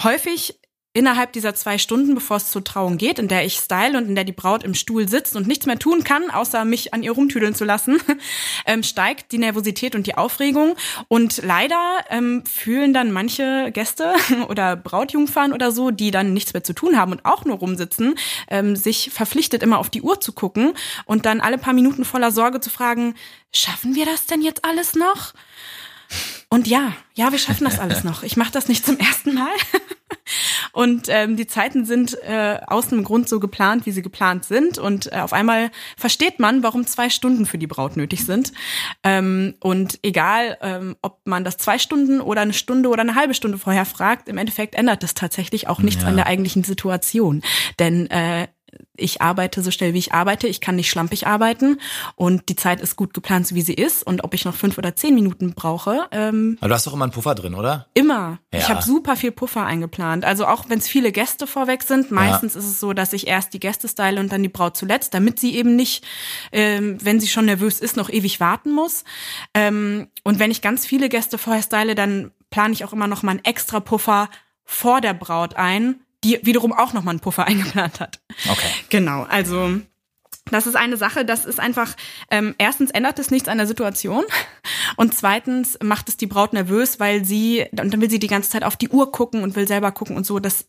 häufig 0.00 0.58
innerhalb 0.94 1.32
dieser 1.32 1.54
zwei 1.54 1.78
Stunden, 1.78 2.14
bevor 2.14 2.36
es 2.36 2.50
zur 2.50 2.64
Trauung 2.64 2.98
geht, 2.98 3.18
in 3.18 3.28
der 3.28 3.44
ich 3.46 3.54
style 3.54 3.96
und 3.96 4.08
in 4.08 4.14
der 4.14 4.24
die 4.24 4.32
Braut 4.32 4.62
im 4.62 4.74
Stuhl 4.74 5.08
sitzt 5.08 5.36
und 5.36 5.46
nichts 5.46 5.64
mehr 5.64 5.78
tun 5.78 6.04
kann, 6.04 6.30
außer 6.30 6.66
mich 6.66 6.92
an 6.92 7.02
ihr 7.02 7.12
rumtüdeln 7.12 7.54
zu 7.54 7.64
lassen, 7.64 7.98
ähm, 8.66 8.82
steigt 8.82 9.32
die 9.32 9.38
Nervosität 9.38 9.94
und 9.94 10.06
die 10.06 10.16
Aufregung. 10.16 10.76
Und 11.08 11.40
leider 11.42 11.80
ähm, 12.10 12.44
fühlen 12.44 12.92
dann 12.92 13.10
manche 13.10 13.70
Gäste 13.72 14.12
oder 14.48 14.76
Brautjungfern 14.76 15.54
oder 15.54 15.72
so, 15.72 15.90
die 15.90 16.10
dann 16.10 16.34
nichts 16.34 16.52
mehr 16.52 16.64
zu 16.64 16.74
tun 16.74 16.98
haben 16.98 17.12
und 17.12 17.24
auch 17.24 17.46
nur 17.46 17.56
rumsitzen, 17.56 18.14
ähm, 18.48 18.76
sich 18.76 19.10
verpflichtet, 19.10 19.62
immer 19.62 19.78
auf 19.78 19.88
die 19.88 20.02
Uhr 20.02 20.20
zu 20.20 20.32
gucken 20.32 20.74
und 21.06 21.24
dann 21.24 21.40
alle 21.40 21.56
paar 21.56 21.72
Minuten 21.72 22.04
voller 22.04 22.32
Sorge 22.32 22.60
zu 22.60 22.68
fragen, 22.68 23.14
schaffen 23.50 23.94
wir 23.94 24.04
das 24.04 24.26
denn 24.26 24.42
jetzt 24.42 24.64
alles 24.64 24.94
noch? 24.94 25.32
Und 26.48 26.66
ja, 26.68 26.92
ja, 27.14 27.32
wir 27.32 27.38
schaffen 27.38 27.64
das 27.64 27.78
alles 27.78 28.04
noch. 28.04 28.22
Ich 28.22 28.36
mache 28.36 28.52
das 28.52 28.68
nicht 28.68 28.84
zum 28.84 28.98
ersten 28.98 29.34
Mal. 29.34 29.50
Und 30.72 31.06
ähm, 31.08 31.36
die 31.36 31.46
Zeiten 31.46 31.84
sind 31.84 32.16
äh, 32.22 32.58
aus 32.66 32.92
einem 32.92 33.04
Grund 33.04 33.28
so 33.28 33.40
geplant, 33.40 33.86
wie 33.86 33.90
sie 33.90 34.02
geplant 34.02 34.44
sind. 34.44 34.78
Und 34.78 35.12
äh, 35.12 35.16
auf 35.16 35.32
einmal 35.32 35.70
versteht 35.96 36.38
man, 36.38 36.62
warum 36.62 36.86
zwei 36.86 37.10
Stunden 37.10 37.46
für 37.46 37.58
die 37.58 37.66
Braut 37.66 37.96
nötig 37.96 38.24
sind. 38.24 38.52
Ähm, 39.02 39.54
und 39.60 39.98
egal, 40.02 40.56
ähm, 40.62 40.96
ob 41.02 41.20
man 41.26 41.44
das 41.44 41.58
zwei 41.58 41.78
Stunden 41.78 42.20
oder 42.20 42.40
eine 42.40 42.54
Stunde 42.54 42.88
oder 42.88 43.02
eine 43.02 43.14
halbe 43.14 43.34
Stunde 43.34 43.58
vorher 43.58 43.84
fragt, 43.84 44.28
im 44.28 44.38
Endeffekt 44.38 44.74
ändert 44.74 45.02
das 45.02 45.14
tatsächlich 45.14 45.68
auch 45.68 45.80
nichts 45.80 46.02
ja. 46.02 46.08
an 46.08 46.16
der 46.16 46.26
eigentlichen 46.26 46.64
Situation. 46.64 47.42
Denn 47.78 48.10
äh, 48.10 48.48
ich 48.96 49.22
arbeite 49.22 49.62
so 49.62 49.70
schnell, 49.70 49.94
wie 49.94 49.98
ich 49.98 50.12
arbeite. 50.12 50.46
Ich 50.46 50.60
kann 50.60 50.76
nicht 50.76 50.90
schlampig 50.90 51.26
arbeiten 51.26 51.80
und 52.14 52.48
die 52.48 52.56
Zeit 52.56 52.80
ist 52.80 52.96
gut 52.96 53.14
geplant, 53.14 53.46
so 53.46 53.54
wie 53.54 53.62
sie 53.62 53.74
ist. 53.74 54.02
Und 54.02 54.24
ob 54.24 54.34
ich 54.34 54.44
noch 54.44 54.54
fünf 54.54 54.78
oder 54.78 54.94
zehn 54.94 55.14
Minuten 55.14 55.54
brauche. 55.54 56.06
Ähm, 56.10 56.58
Aber 56.60 56.68
du 56.68 56.74
hast 56.74 56.86
doch 56.86 56.92
immer 56.92 57.04
einen 57.04 57.12
Puffer 57.12 57.34
drin, 57.34 57.54
oder? 57.54 57.86
Immer. 57.94 58.38
Ja. 58.52 58.58
Ich 58.58 58.68
habe 58.68 58.82
super 58.82 59.16
viel 59.16 59.32
Puffer 59.32 59.64
eingeplant. 59.64 60.24
Also 60.24 60.46
auch 60.46 60.68
wenn 60.68 60.78
es 60.78 60.88
viele 60.88 61.10
Gäste 61.12 61.46
vorweg 61.46 61.82
sind, 61.82 62.10
meistens 62.10 62.54
ja. 62.54 62.60
ist 62.60 62.66
es 62.66 62.80
so, 62.80 62.92
dass 62.92 63.12
ich 63.12 63.26
erst 63.26 63.54
die 63.54 63.60
Gäste 63.60 63.88
style 63.88 64.20
und 64.20 64.30
dann 64.30 64.42
die 64.42 64.48
Braut 64.48 64.76
zuletzt, 64.76 65.14
damit 65.14 65.40
sie 65.40 65.54
eben 65.56 65.74
nicht, 65.74 66.04
ähm, 66.52 66.98
wenn 67.02 67.20
sie 67.20 67.28
schon 67.28 67.46
nervös 67.46 67.80
ist, 67.80 67.96
noch 67.96 68.10
ewig 68.10 68.40
warten 68.40 68.72
muss. 68.72 69.04
Ähm, 69.54 70.08
und 70.22 70.38
wenn 70.38 70.50
ich 70.50 70.62
ganz 70.62 70.86
viele 70.86 71.08
Gäste 71.08 71.38
vorher 71.38 71.62
style, 71.62 71.94
dann 71.94 72.30
plane 72.50 72.72
ich 72.72 72.84
auch 72.84 72.92
immer 72.92 73.06
noch 73.06 73.22
mal 73.22 73.32
einen 73.32 73.44
extra 73.44 73.80
Puffer 73.80 74.28
vor 74.64 75.00
der 75.00 75.14
Braut 75.14 75.56
ein, 75.56 76.00
die 76.24 76.40
wiederum 76.42 76.72
auch 76.72 76.92
nochmal 76.92 77.12
einen 77.12 77.20
Puffer 77.20 77.44
eingeplant 77.46 78.00
hat. 78.00 78.20
Okay. 78.50 78.70
Genau, 78.88 79.22
also 79.24 79.80
das 80.50 80.66
ist 80.66 80.74
eine 80.74 80.96
Sache, 80.96 81.24
das 81.24 81.44
ist 81.44 81.60
einfach, 81.60 81.94
ähm, 82.30 82.54
erstens 82.58 82.90
ändert 82.90 83.18
es 83.18 83.30
nichts 83.30 83.48
an 83.48 83.58
der 83.58 83.66
Situation 83.66 84.24
und 84.96 85.14
zweitens 85.14 85.78
macht 85.82 86.08
es 86.08 86.16
die 86.16 86.26
Braut 86.26 86.52
nervös, 86.52 87.00
weil 87.00 87.24
sie, 87.24 87.66
und 87.70 87.92
dann 87.92 88.00
will 88.00 88.10
sie 88.10 88.18
die 88.18 88.26
ganze 88.26 88.50
Zeit 88.50 88.64
auf 88.64 88.76
die 88.76 88.88
Uhr 88.88 89.12
gucken 89.12 89.42
und 89.42 89.54
will 89.56 89.68
selber 89.68 89.92
gucken 89.92 90.16
und 90.16 90.26
so, 90.26 90.40
das 90.40 90.66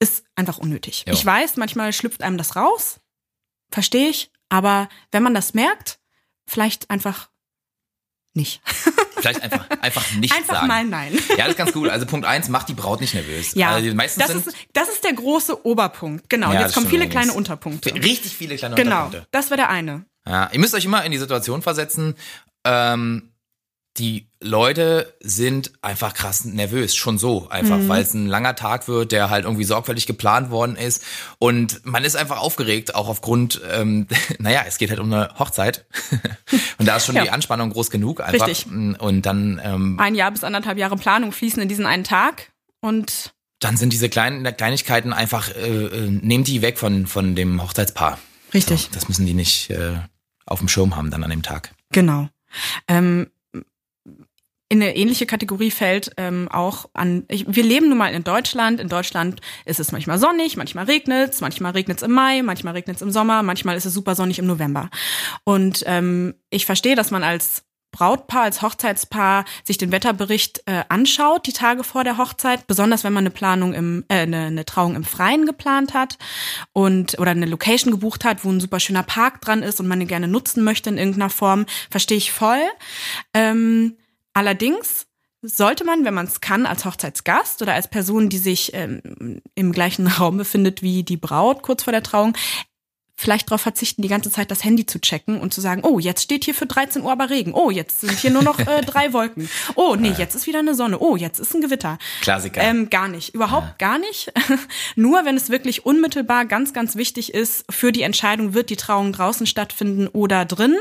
ist 0.00 0.24
einfach 0.34 0.58
unnötig. 0.58 1.04
Jo. 1.06 1.14
Ich 1.14 1.24
weiß, 1.24 1.56
manchmal 1.56 1.92
schlüpft 1.92 2.22
einem 2.22 2.38
das 2.38 2.56
raus, 2.56 3.00
verstehe 3.70 4.08
ich, 4.08 4.30
aber 4.48 4.88
wenn 5.12 5.22
man 5.22 5.34
das 5.34 5.54
merkt, 5.54 6.00
vielleicht 6.46 6.90
einfach 6.90 7.30
nicht. 8.34 8.62
Vielleicht 9.20 9.42
einfach, 9.42 9.66
einfach 9.80 10.12
nicht 10.12 10.34
einfach 10.34 10.54
sagen. 10.54 10.66
mal 10.66 10.84
nein. 10.84 11.18
Ja, 11.30 11.44
das 11.44 11.50
ist 11.50 11.56
ganz 11.56 11.72
cool. 11.74 11.90
Also 11.90 12.06
Punkt 12.06 12.26
eins, 12.26 12.48
macht 12.48 12.68
die 12.68 12.74
Braut 12.74 13.00
nicht 13.00 13.14
nervös. 13.14 13.54
Ja, 13.54 13.70
also 13.70 13.94
meistens 13.94 14.26
das, 14.26 14.34
ist, 14.34 14.56
das 14.72 14.88
ist 14.88 15.04
der 15.04 15.12
große 15.12 15.64
Oberpunkt. 15.66 16.28
Genau, 16.28 16.52
ja, 16.52 16.60
jetzt 16.60 16.74
kommen 16.74 16.86
viele 16.88 17.08
kleine 17.08 17.32
Unterpunkte. 17.32 17.94
Richtig 17.94 18.36
viele 18.36 18.56
kleine 18.56 18.74
genau, 18.74 19.06
Unterpunkte. 19.06 19.18
Genau, 19.18 19.28
das 19.30 19.50
wäre 19.50 19.58
der 19.58 19.70
eine. 19.70 20.04
Ja, 20.26 20.50
ihr 20.52 20.60
müsst 20.60 20.74
euch 20.74 20.84
immer 20.84 21.04
in 21.04 21.12
die 21.12 21.18
Situation 21.18 21.62
versetzen, 21.62 22.14
ähm, 22.64 23.29
die 23.96 24.28
Leute 24.40 25.14
sind 25.20 25.72
einfach 25.82 26.14
krass 26.14 26.44
nervös, 26.44 26.94
schon 26.94 27.18
so 27.18 27.48
einfach, 27.50 27.76
mhm. 27.76 27.88
weil 27.88 28.02
es 28.02 28.14
ein 28.14 28.26
langer 28.26 28.54
Tag 28.54 28.88
wird, 28.88 29.12
der 29.12 29.30
halt 29.30 29.44
irgendwie 29.44 29.64
sorgfältig 29.64 30.06
geplant 30.06 30.50
worden 30.50 30.76
ist 30.76 31.04
und 31.38 31.84
man 31.84 32.04
ist 32.04 32.16
einfach 32.16 32.38
aufgeregt, 32.38 32.94
auch 32.94 33.08
aufgrund, 33.08 33.60
ähm, 33.70 34.06
naja, 34.38 34.62
es 34.66 34.78
geht 34.78 34.90
halt 34.90 35.00
um 35.00 35.12
eine 35.12 35.30
Hochzeit 35.38 35.86
und 36.78 36.86
da 36.86 36.96
ist 36.96 37.06
schon 37.06 37.16
ja. 37.16 37.22
die 37.22 37.30
Anspannung 37.30 37.70
groß 37.70 37.90
genug 37.90 38.20
einfach 38.20 38.46
Richtig. 38.46 38.72
und 38.72 39.22
dann 39.22 39.60
ähm, 39.62 39.98
ein 39.98 40.14
Jahr 40.14 40.30
bis 40.30 40.44
anderthalb 40.44 40.78
Jahre 40.78 40.96
Planung 40.96 41.32
fließen 41.32 41.60
in 41.60 41.68
diesen 41.68 41.84
einen 41.84 42.04
Tag 42.04 42.52
und 42.80 43.32
dann 43.58 43.76
sind 43.76 43.92
diese 43.92 44.08
kleinen 44.08 44.44
Kleinigkeiten 44.56 45.12
einfach, 45.12 45.54
äh, 45.54 45.68
äh, 45.68 46.10
nehmt 46.10 46.48
die 46.48 46.62
weg 46.62 46.78
von, 46.78 47.06
von 47.06 47.34
dem 47.34 47.62
Hochzeitspaar. 47.62 48.18
Richtig. 48.54 48.84
So, 48.84 48.88
das 48.92 49.08
müssen 49.08 49.26
die 49.26 49.34
nicht 49.34 49.68
äh, 49.68 49.98
auf 50.46 50.60
dem 50.60 50.68
Schirm 50.68 50.96
haben 50.96 51.10
dann 51.10 51.22
an 51.22 51.30
dem 51.30 51.42
Tag. 51.42 51.74
Genau. 51.92 52.28
Ähm, 52.88 53.28
in 54.70 54.80
eine 54.80 54.94
ähnliche 54.94 55.26
Kategorie 55.26 55.72
fällt 55.72 56.12
ähm, 56.16 56.48
auch 56.48 56.88
an, 56.94 57.24
ich, 57.26 57.44
wir 57.48 57.64
leben 57.64 57.88
nun 57.88 57.98
mal 57.98 58.14
in 58.14 58.22
Deutschland. 58.22 58.78
In 58.80 58.88
Deutschland 58.88 59.40
ist 59.64 59.80
es 59.80 59.90
manchmal 59.90 60.16
sonnig, 60.18 60.56
manchmal 60.56 60.84
regnet 60.84 61.34
es, 61.34 61.40
manchmal 61.40 61.72
regnet 61.72 61.98
es 61.98 62.04
im 62.04 62.12
Mai, 62.12 62.40
manchmal 62.42 62.74
regnet 62.74 62.96
es 62.96 63.02
im 63.02 63.10
Sommer, 63.10 63.42
manchmal 63.42 63.76
ist 63.76 63.84
es 63.84 63.92
super 63.92 64.14
sonnig 64.14 64.38
im 64.38 64.46
November. 64.46 64.88
Und 65.42 65.82
ähm, 65.86 66.34
ich 66.50 66.66
verstehe, 66.66 66.94
dass 66.94 67.10
man 67.10 67.24
als 67.24 67.64
Brautpaar, 67.90 68.42
als 68.42 68.62
Hochzeitspaar 68.62 69.44
sich 69.64 69.76
den 69.76 69.90
Wetterbericht 69.90 70.62
äh, 70.66 70.84
anschaut, 70.88 71.48
die 71.48 71.52
Tage 71.52 71.82
vor 71.82 72.04
der 72.04 72.16
Hochzeit, 72.16 72.68
besonders 72.68 73.02
wenn 73.02 73.12
man 73.12 73.22
eine 73.22 73.32
Planung 73.32 73.74
im, 73.74 74.04
äh, 74.06 74.20
eine, 74.20 74.46
eine 74.46 74.64
Trauung 74.64 74.94
im 74.94 75.02
Freien 75.02 75.46
geplant 75.46 75.94
hat 75.94 76.16
und 76.72 77.18
oder 77.18 77.32
eine 77.32 77.46
Location 77.46 77.90
gebucht 77.90 78.24
hat, 78.24 78.44
wo 78.44 78.50
ein 78.50 78.60
super 78.60 78.78
schöner 78.78 79.02
Park 79.02 79.40
dran 79.40 79.64
ist 79.64 79.80
und 79.80 79.88
man 79.88 80.00
ihn 80.00 80.06
gerne 80.06 80.28
nutzen 80.28 80.62
möchte 80.62 80.90
in 80.90 80.98
irgendeiner 80.98 81.30
Form, 81.30 81.66
verstehe 81.90 82.18
ich 82.18 82.30
voll. 82.30 82.62
Ähm, 83.34 83.96
allerdings 84.40 85.06
sollte 85.42 85.84
man, 85.84 86.04
wenn 86.04 86.14
man 86.14 86.26
es 86.26 86.40
kann, 86.40 86.66
als 86.66 86.84
Hochzeitsgast 86.84 87.60
oder 87.60 87.74
als 87.74 87.88
Person, 87.88 88.30
die 88.30 88.38
sich 88.38 88.72
ähm, 88.74 89.42
im 89.54 89.72
gleichen 89.72 90.06
Raum 90.18 90.38
befindet 90.38 90.82
wie 90.82 91.02
die 91.02 91.18
Braut 91.18 91.62
kurz 91.62 91.84
vor 91.84 91.92
der 91.92 92.02
Trauung, 92.02 92.34
vielleicht 93.20 93.50
darauf 93.50 93.60
verzichten, 93.60 94.00
die 94.00 94.08
ganze 94.08 94.30
Zeit 94.30 94.50
das 94.50 94.64
Handy 94.64 94.86
zu 94.86 94.98
checken 94.98 95.40
und 95.40 95.52
zu 95.52 95.60
sagen, 95.60 95.82
oh, 95.84 95.98
jetzt 95.98 96.22
steht 96.22 96.44
hier 96.46 96.54
für 96.54 96.64
13 96.64 97.02
Uhr 97.02 97.12
aber 97.12 97.28
Regen. 97.28 97.52
Oh, 97.52 97.70
jetzt 97.70 98.00
sind 98.00 98.18
hier 98.18 98.30
nur 98.30 98.42
noch 98.42 98.58
äh, 98.66 98.80
drei 98.80 99.12
Wolken. 99.12 99.50
Oh, 99.74 99.94
nee, 99.94 100.14
jetzt 100.16 100.34
ist 100.34 100.46
wieder 100.46 100.60
eine 100.60 100.74
Sonne. 100.74 100.98
Oh, 101.00 101.16
jetzt 101.16 101.38
ist 101.38 101.54
ein 101.54 101.60
Gewitter. 101.60 101.98
Klassiker. 102.22 102.62
Ähm, 102.62 102.88
gar 102.88 103.08
nicht. 103.08 103.34
Überhaupt 103.34 103.66
ja. 103.66 103.88
gar 103.90 103.98
nicht. 103.98 104.32
nur 104.96 105.26
wenn 105.26 105.36
es 105.36 105.50
wirklich 105.50 105.84
unmittelbar 105.84 106.46
ganz, 106.46 106.72
ganz 106.72 106.96
wichtig 106.96 107.34
ist 107.34 107.66
für 107.68 107.92
die 107.92 108.02
Entscheidung, 108.02 108.54
wird 108.54 108.70
die 108.70 108.76
Trauung 108.76 109.12
draußen 109.12 109.46
stattfinden 109.46 110.08
oder 110.08 110.46
drin. 110.46 110.78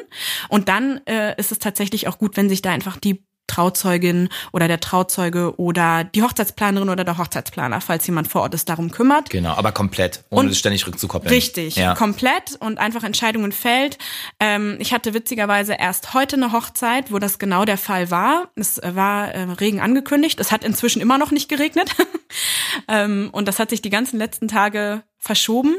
Und 0.48 0.70
dann 0.70 1.02
äh, 1.08 1.38
ist 1.38 1.52
es 1.52 1.60
tatsächlich 1.60 2.08
auch 2.08 2.20
gut, 2.20 2.38
wenn 2.38 2.48
sich 2.48 2.62
da 2.62 2.72
einfach 2.72 2.96
die 2.96 3.22
Trauzeugin 3.50 4.30
oder 4.54 4.68
der 4.68 4.80
Trauzeuge 4.80 5.60
oder 5.60 6.06
die 6.06 6.24
Hochzeitsplanerin 6.24 6.90
oder 6.90 7.04
der 7.04 7.18
Hochzeitsplaner, 7.18 7.82
falls 7.82 8.08
jemand 8.08 8.28
vor 8.30 8.42
Ort 8.42 8.54
ist, 8.54 8.70
darum 8.70 8.92
kümmert. 8.92 9.30
Genau, 9.30 9.54
aber 9.54 9.72
komplett, 9.72 10.24
ohne 10.30 10.50
und 10.50 10.56
ständig 10.56 10.88
rückzukoppeln. 10.88 11.34
Richtig, 11.34 11.76
ja. 11.76 11.96
komplett 11.96 12.56
und 12.60 12.78
einfach 12.78 13.04
Entscheidungen 13.04 13.52
fällt. 13.52 13.98
Ähm, 14.40 14.78
ich 14.80 14.94
hatte 14.94 15.14
witzigerweise 15.14 15.76
erst 15.78 16.14
heute 16.14 16.38
eine 16.38 16.52
Hochzeit, 16.52 17.12
wo 17.12 17.20
das 17.20 17.40
genau 17.40 17.66
der 17.66 17.78
Fall 17.78 18.12
war. 18.12 18.50
Es 18.56 18.80
war 18.84 19.30
äh, 19.34 19.42
Regen 19.54 19.82
angekündigt. 19.82 20.40
Es 20.40 20.52
hat 20.52 20.64
inzwischen 20.64 21.02
immer 21.02 21.18
noch 21.18 21.32
nicht 21.32 21.50
geregnet. 21.50 21.96
ähm, 22.88 23.30
und 23.32 23.48
das 23.48 23.60
hat 23.60 23.70
sich 23.72 23.82
die 23.82 23.90
ganzen 23.90 24.18
letzten 24.18 24.48
Tage 24.48 25.04
verschoben. 25.18 25.76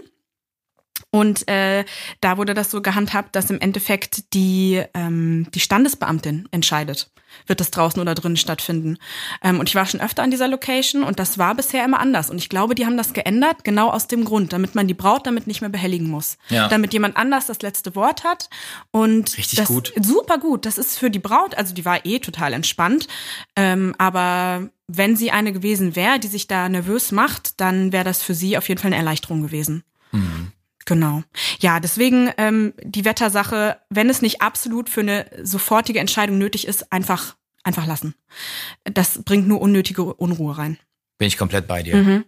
Und 1.11 1.49
äh, 1.49 1.85
da 2.21 2.37
wurde 2.37 2.55
das 2.55 2.71
so 2.71 2.83
gehandhabt, 2.83 3.35
dass 3.35 3.51
im 3.51 3.61
Endeffekt 3.61 4.33
die, 4.35 4.83
ähm, 4.95 5.47
die 5.53 5.61
Standesbeamtin 5.61 6.49
entscheidet, 6.53 7.11
wird 7.47 7.61
das 7.61 7.71
draußen 7.71 8.01
oder 8.01 8.15
drinnen 8.15 8.37
stattfinden. 8.37 8.99
Ähm, 9.43 9.61
und 9.61 9.69
ich 9.69 9.75
war 9.75 9.87
schon 9.87 10.01
öfter 10.01 10.23
an 10.23 10.31
dieser 10.31 10.49
Location 10.49 11.03
und 11.03 11.19
das 11.19 11.39
war 11.39 11.55
bisher 11.55 11.85
immer 11.85 12.01
anders. 12.01 12.31
Und 12.31 12.39
ich 12.39 12.49
glaube, 12.49 12.75
die 12.75 12.87
haben 12.87 12.97
das 12.97 13.13
geändert, 13.13 13.65
genau 13.65 13.91
aus 13.91 14.07
dem 14.07 14.25
Grund, 14.25 14.53
damit 14.53 14.75
man 14.75 14.87
die 14.87 14.95
Braut 14.95 15.27
damit 15.27 15.47
nicht 15.47 15.61
mehr 15.61 15.71
behelligen 15.71 16.09
muss. 16.09 16.39
Ja. 16.49 16.69
Damit 16.69 16.93
jemand 16.93 17.17
anders 17.17 17.47
das 17.47 17.63
letzte 17.63 17.95
Wort 17.95 18.25
hat. 18.25 18.49
Und 18.91 19.37
Richtig 19.37 19.59
das, 19.59 19.69
gut. 19.69 19.93
Super 20.01 20.39
gut. 20.39 20.67
Das 20.67 20.79
ist 20.79 20.99
für 20.99 21.11
die 21.11 21.19
Braut, 21.19 21.55
also 21.55 21.75
die 21.75 21.85
war 21.85 22.05
eh 22.05 22.19
total 22.19 22.53
entspannt. 22.53 23.09
Ähm, 23.57 23.95
aber 23.99 24.69
wenn 24.87 25.17
sie 25.17 25.31
eine 25.31 25.53
gewesen 25.53 25.97
wäre, 25.97 26.19
die 26.19 26.29
sich 26.29 26.49
da 26.49 26.69
nervös 26.69 27.13
macht, 27.13 27.61
dann 27.61 27.93
wäre 27.93 28.05
das 28.05 28.23
für 28.23 28.35
sie 28.35 28.57
auf 28.57 28.69
jeden 28.69 28.81
Fall 28.81 28.89
eine 28.89 28.97
Erleichterung 28.97 29.43
gewesen. 29.43 29.85
Mhm. 30.13 30.53
Genau. 30.91 31.23
Ja, 31.61 31.79
deswegen 31.79 32.33
ähm, 32.37 32.75
die 32.83 33.05
Wettersache, 33.05 33.79
wenn 33.91 34.11
es 34.11 34.23
nicht 34.23 34.43
absolut 34.43 34.89
für 34.89 35.03
eine 35.03 35.25
sofortige 35.41 36.01
Entscheidung 36.01 36.37
nötig 36.37 36.67
ist, 36.67 36.93
einfach 36.93 37.37
einfach 37.63 37.87
lassen. 37.87 38.17
Das 38.83 39.23
bringt 39.23 39.47
nur 39.47 39.61
unnötige 39.61 40.03
Unruhe 40.03 40.59
rein. 40.59 40.79
Bin 41.17 41.29
ich 41.29 41.37
komplett 41.37 41.69
bei 41.69 41.85
dir. 41.85 41.95
Mhm. 41.95 42.25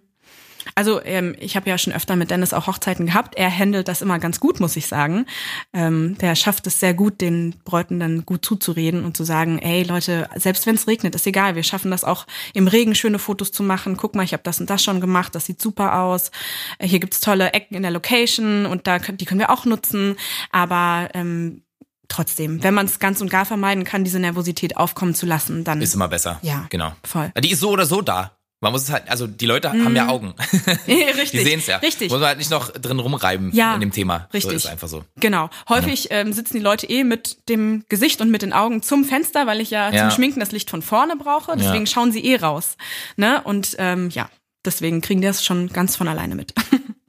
Also 0.74 1.02
ähm, 1.04 1.34
ich 1.38 1.56
habe 1.56 1.68
ja 1.68 1.78
schon 1.78 1.92
öfter 1.92 2.16
mit 2.16 2.30
Dennis 2.30 2.52
auch 2.52 2.66
Hochzeiten 2.66 3.06
gehabt. 3.06 3.34
Er 3.36 3.56
handelt 3.56 3.88
das 3.88 4.02
immer 4.02 4.18
ganz 4.18 4.40
gut, 4.40 4.60
muss 4.60 4.76
ich 4.76 4.86
sagen. 4.86 5.26
Ähm, 5.72 6.16
der 6.18 6.34
schafft 6.34 6.66
es 6.66 6.80
sehr 6.80 6.94
gut, 6.94 7.20
den 7.20 7.54
Bräuten 7.64 8.00
dann 8.00 8.24
gut 8.24 8.44
zuzureden 8.44 9.04
und 9.04 9.16
zu 9.16 9.24
sagen, 9.24 9.58
ey 9.58 9.82
Leute, 9.82 10.28
selbst 10.36 10.66
wenn 10.66 10.74
es 10.74 10.86
regnet, 10.86 11.14
ist 11.14 11.26
egal, 11.26 11.56
wir 11.56 11.62
schaffen 11.62 11.90
das 11.90 12.04
auch 12.04 12.26
im 12.54 12.68
Regen 12.68 12.94
schöne 12.94 13.18
Fotos 13.18 13.52
zu 13.52 13.62
machen. 13.62 13.96
Guck 13.96 14.14
mal, 14.14 14.24
ich 14.24 14.32
habe 14.32 14.42
das 14.42 14.60
und 14.60 14.70
das 14.70 14.82
schon 14.82 15.00
gemacht, 15.00 15.34
das 15.34 15.46
sieht 15.46 15.60
super 15.60 16.00
aus. 16.00 16.30
Äh, 16.78 16.88
hier 16.88 17.00
gibt's 17.00 17.20
tolle 17.20 17.52
Ecken 17.52 17.74
in 17.76 17.82
der 17.82 17.90
Location 17.90 18.66
und 18.66 18.86
da 18.86 18.98
die 18.98 19.24
können 19.24 19.40
wir 19.40 19.50
auch 19.50 19.64
nutzen. 19.64 20.16
Aber 20.50 21.08
ähm, 21.14 21.62
trotzdem, 22.08 22.62
wenn 22.62 22.74
man 22.74 22.86
es 22.86 22.98
ganz 22.98 23.20
und 23.20 23.30
gar 23.30 23.44
vermeiden 23.44 23.84
kann, 23.84 24.04
diese 24.04 24.18
Nervosität 24.18 24.76
aufkommen 24.76 25.14
zu 25.14 25.26
lassen, 25.26 25.64
dann 25.64 25.80
ist 25.80 25.94
immer 25.94 26.08
besser. 26.08 26.38
Ja, 26.42 26.66
genau. 26.68 26.92
Voll. 27.04 27.32
Die 27.42 27.50
ist 27.50 27.60
so 27.60 27.70
oder 27.70 27.86
so 27.86 28.02
da. 28.02 28.36
Man 28.62 28.70
muss 28.70 28.84
es 28.84 28.92
halt, 28.92 29.10
also 29.10 29.26
die 29.26 29.46
Leute 29.46 29.68
mm. 29.68 29.84
haben 29.84 29.96
ja 29.96 30.06
Augen. 30.06 30.34
richtig. 30.86 31.30
Die 31.32 31.40
sehen 31.40 31.58
es 31.58 31.66
ja. 31.66 31.78
Richtig. 31.78 32.10
Muss 32.10 32.20
man 32.20 32.28
halt 32.28 32.38
nicht 32.38 32.50
noch 32.50 32.70
drin 32.70 33.00
rumreiben 33.00 33.50
ja, 33.52 33.74
in 33.74 33.80
dem 33.80 33.90
Thema. 33.90 34.28
Richtig. 34.32 34.52
So 34.52 34.56
ist 34.56 34.66
einfach 34.66 34.86
so. 34.86 35.04
Genau. 35.16 35.50
Häufig 35.68 36.04
ja. 36.04 36.18
ähm, 36.18 36.32
sitzen 36.32 36.54
die 36.54 36.62
Leute 36.62 36.88
eh 36.88 37.02
mit 37.02 37.48
dem 37.48 37.84
Gesicht 37.88 38.20
und 38.20 38.30
mit 38.30 38.42
den 38.42 38.52
Augen 38.52 38.80
zum 38.80 39.04
Fenster, 39.04 39.48
weil 39.48 39.60
ich 39.60 39.70
ja, 39.70 39.90
ja. 39.90 40.08
zum 40.08 40.10
Schminken 40.12 40.38
das 40.38 40.52
Licht 40.52 40.70
von 40.70 40.80
vorne 40.80 41.16
brauche. 41.16 41.56
Deswegen 41.56 41.88
schauen 41.88 42.12
sie 42.12 42.24
eh 42.24 42.36
raus. 42.36 42.76
Ne? 43.16 43.42
Und 43.42 43.74
ähm, 43.78 44.10
ja, 44.10 44.30
deswegen 44.64 45.00
kriegen 45.00 45.20
die 45.20 45.26
das 45.26 45.44
schon 45.44 45.68
ganz 45.68 45.96
von 45.96 46.06
alleine 46.06 46.36
mit. 46.36 46.54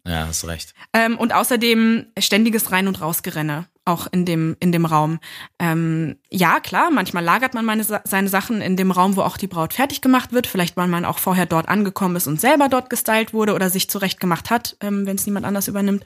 Ja, 0.05 0.27
hast 0.27 0.45
recht. 0.45 0.73
Ähm, 0.91 1.17
und 1.17 1.33
außerdem 1.33 2.07
ständiges 2.19 2.73
Rein- 2.73 2.89
und 2.89 2.99
Rausgerenne 2.99 3.67
auch 3.85 4.07
in 4.11 4.25
dem 4.25 4.55
in 4.59 4.71
dem 4.71 4.85
Raum. 4.85 5.19
Ähm, 5.59 6.17
ja, 6.29 6.59
klar, 6.59 6.89
manchmal 6.91 7.23
lagert 7.23 7.53
man 7.53 7.65
meine, 7.65 7.83
seine 7.83 8.27
Sachen 8.29 8.61
in 8.61 8.77
dem 8.77 8.91
Raum, 8.91 9.15
wo 9.15 9.21
auch 9.21 9.37
die 9.37 9.47
Braut 9.47 9.73
fertig 9.73 10.01
gemacht 10.01 10.31
wird. 10.31 10.47
Vielleicht, 10.47 10.77
weil 10.77 10.87
man 10.87 11.05
auch 11.05 11.19
vorher 11.19 11.45
dort 11.45 11.67
angekommen 11.67 12.15
ist 12.15 12.27
und 12.27 12.39
selber 12.39 12.69
dort 12.69 12.89
gestylt 12.89 13.33
wurde 13.33 13.53
oder 13.53 13.69
sich 13.69 13.89
zurecht 13.89 14.19
gemacht 14.19 14.49
hat, 14.49 14.77
ähm, 14.81 15.05
wenn 15.05 15.15
es 15.15 15.25
niemand 15.25 15.45
anders 15.45 15.67
übernimmt. 15.67 16.03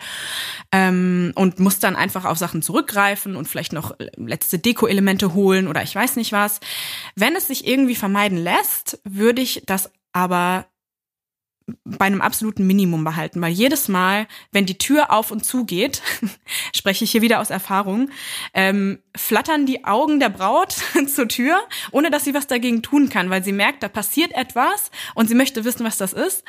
Ähm, 0.72 1.34
und 1.36 1.60
muss 1.60 1.80
dann 1.80 1.96
einfach 1.96 2.26
auf 2.26 2.38
Sachen 2.38 2.62
zurückgreifen 2.62 3.36
und 3.36 3.48
vielleicht 3.48 3.74
noch 3.74 3.96
letzte 4.16 4.60
Deko-Elemente 4.60 5.34
holen 5.34 5.68
oder 5.68 5.84
ich 5.84 5.96
weiß 5.96 6.16
nicht 6.16 6.32
was. 6.32 6.60
Wenn 7.16 7.36
es 7.36 7.48
sich 7.48 7.68
irgendwie 7.68 7.96
vermeiden 7.96 8.38
lässt, 8.38 9.00
würde 9.04 9.42
ich 9.42 9.64
das 9.66 9.92
aber 10.14 10.66
bei 11.84 12.06
einem 12.06 12.22
absoluten 12.22 12.66
Minimum 12.66 13.04
behalten, 13.04 13.42
weil 13.42 13.52
jedes 13.52 13.90
Mal, 13.90 14.28
wenn 14.52 14.66
die 14.66 14.78
Tür 14.78 15.12
auf 15.12 15.32
und 15.32 15.46
zu 15.46 15.66
geht, 15.66 16.02
spreche 16.76 17.04
ich 17.04 17.12
hier 17.12 17.22
wieder 17.22 17.42
aus 17.42 17.50
Erfahrung, 17.50 18.10
ähm, 18.54 19.00
flattern 19.16 19.66
die 19.66 19.84
Augen 19.84 20.20
der 20.20 20.30
Braut 20.30 20.76
zur 21.14 21.28
Tür, 21.28 21.60
ohne 21.92 22.10
dass 22.10 22.24
sie 22.24 22.34
was 22.34 22.48
dagegen 22.48 22.82
tun 22.82 23.10
kann, 23.10 23.30
weil 23.30 23.44
sie 23.44 23.52
merkt, 23.52 23.84
da 23.84 23.90
passiert 23.90 24.32
etwas 24.34 24.92
und 25.14 25.28
sie 25.28 25.36
möchte 25.36 25.66
wissen, 25.66 25.86
was 25.86 25.98
das 25.98 26.14
ist. 26.14 26.44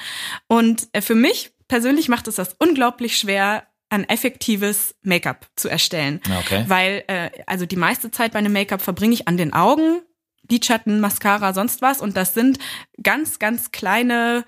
Und 0.46 0.88
äh, 0.92 1.00
für 1.00 1.16
mich 1.16 1.50
persönlich 1.66 2.08
macht 2.08 2.28
es 2.28 2.36
das 2.36 2.54
unglaublich 2.58 3.18
schwer, 3.18 3.66
ein 3.90 4.08
effektives 4.08 4.94
Make-up 5.02 5.46
zu 5.56 5.68
erstellen, 5.68 6.20
okay. 6.40 6.64
weil 6.68 7.04
äh, 7.08 7.30
also 7.46 7.66
die 7.66 7.76
meiste 7.76 8.10
Zeit 8.10 8.32
bei 8.32 8.38
einem 8.38 8.52
Make-up 8.52 8.82
verbringe 8.82 9.14
ich 9.14 9.26
an 9.26 9.36
den 9.36 9.52
Augen, 9.52 10.02
Lidschatten, 10.50 11.00
Mascara, 11.00 11.52
sonst 11.54 11.82
was 11.82 12.00
und 12.00 12.16
das 12.16 12.34
sind 12.34 12.58
ganz, 13.02 13.38
ganz 13.38 13.72
kleine 13.72 14.44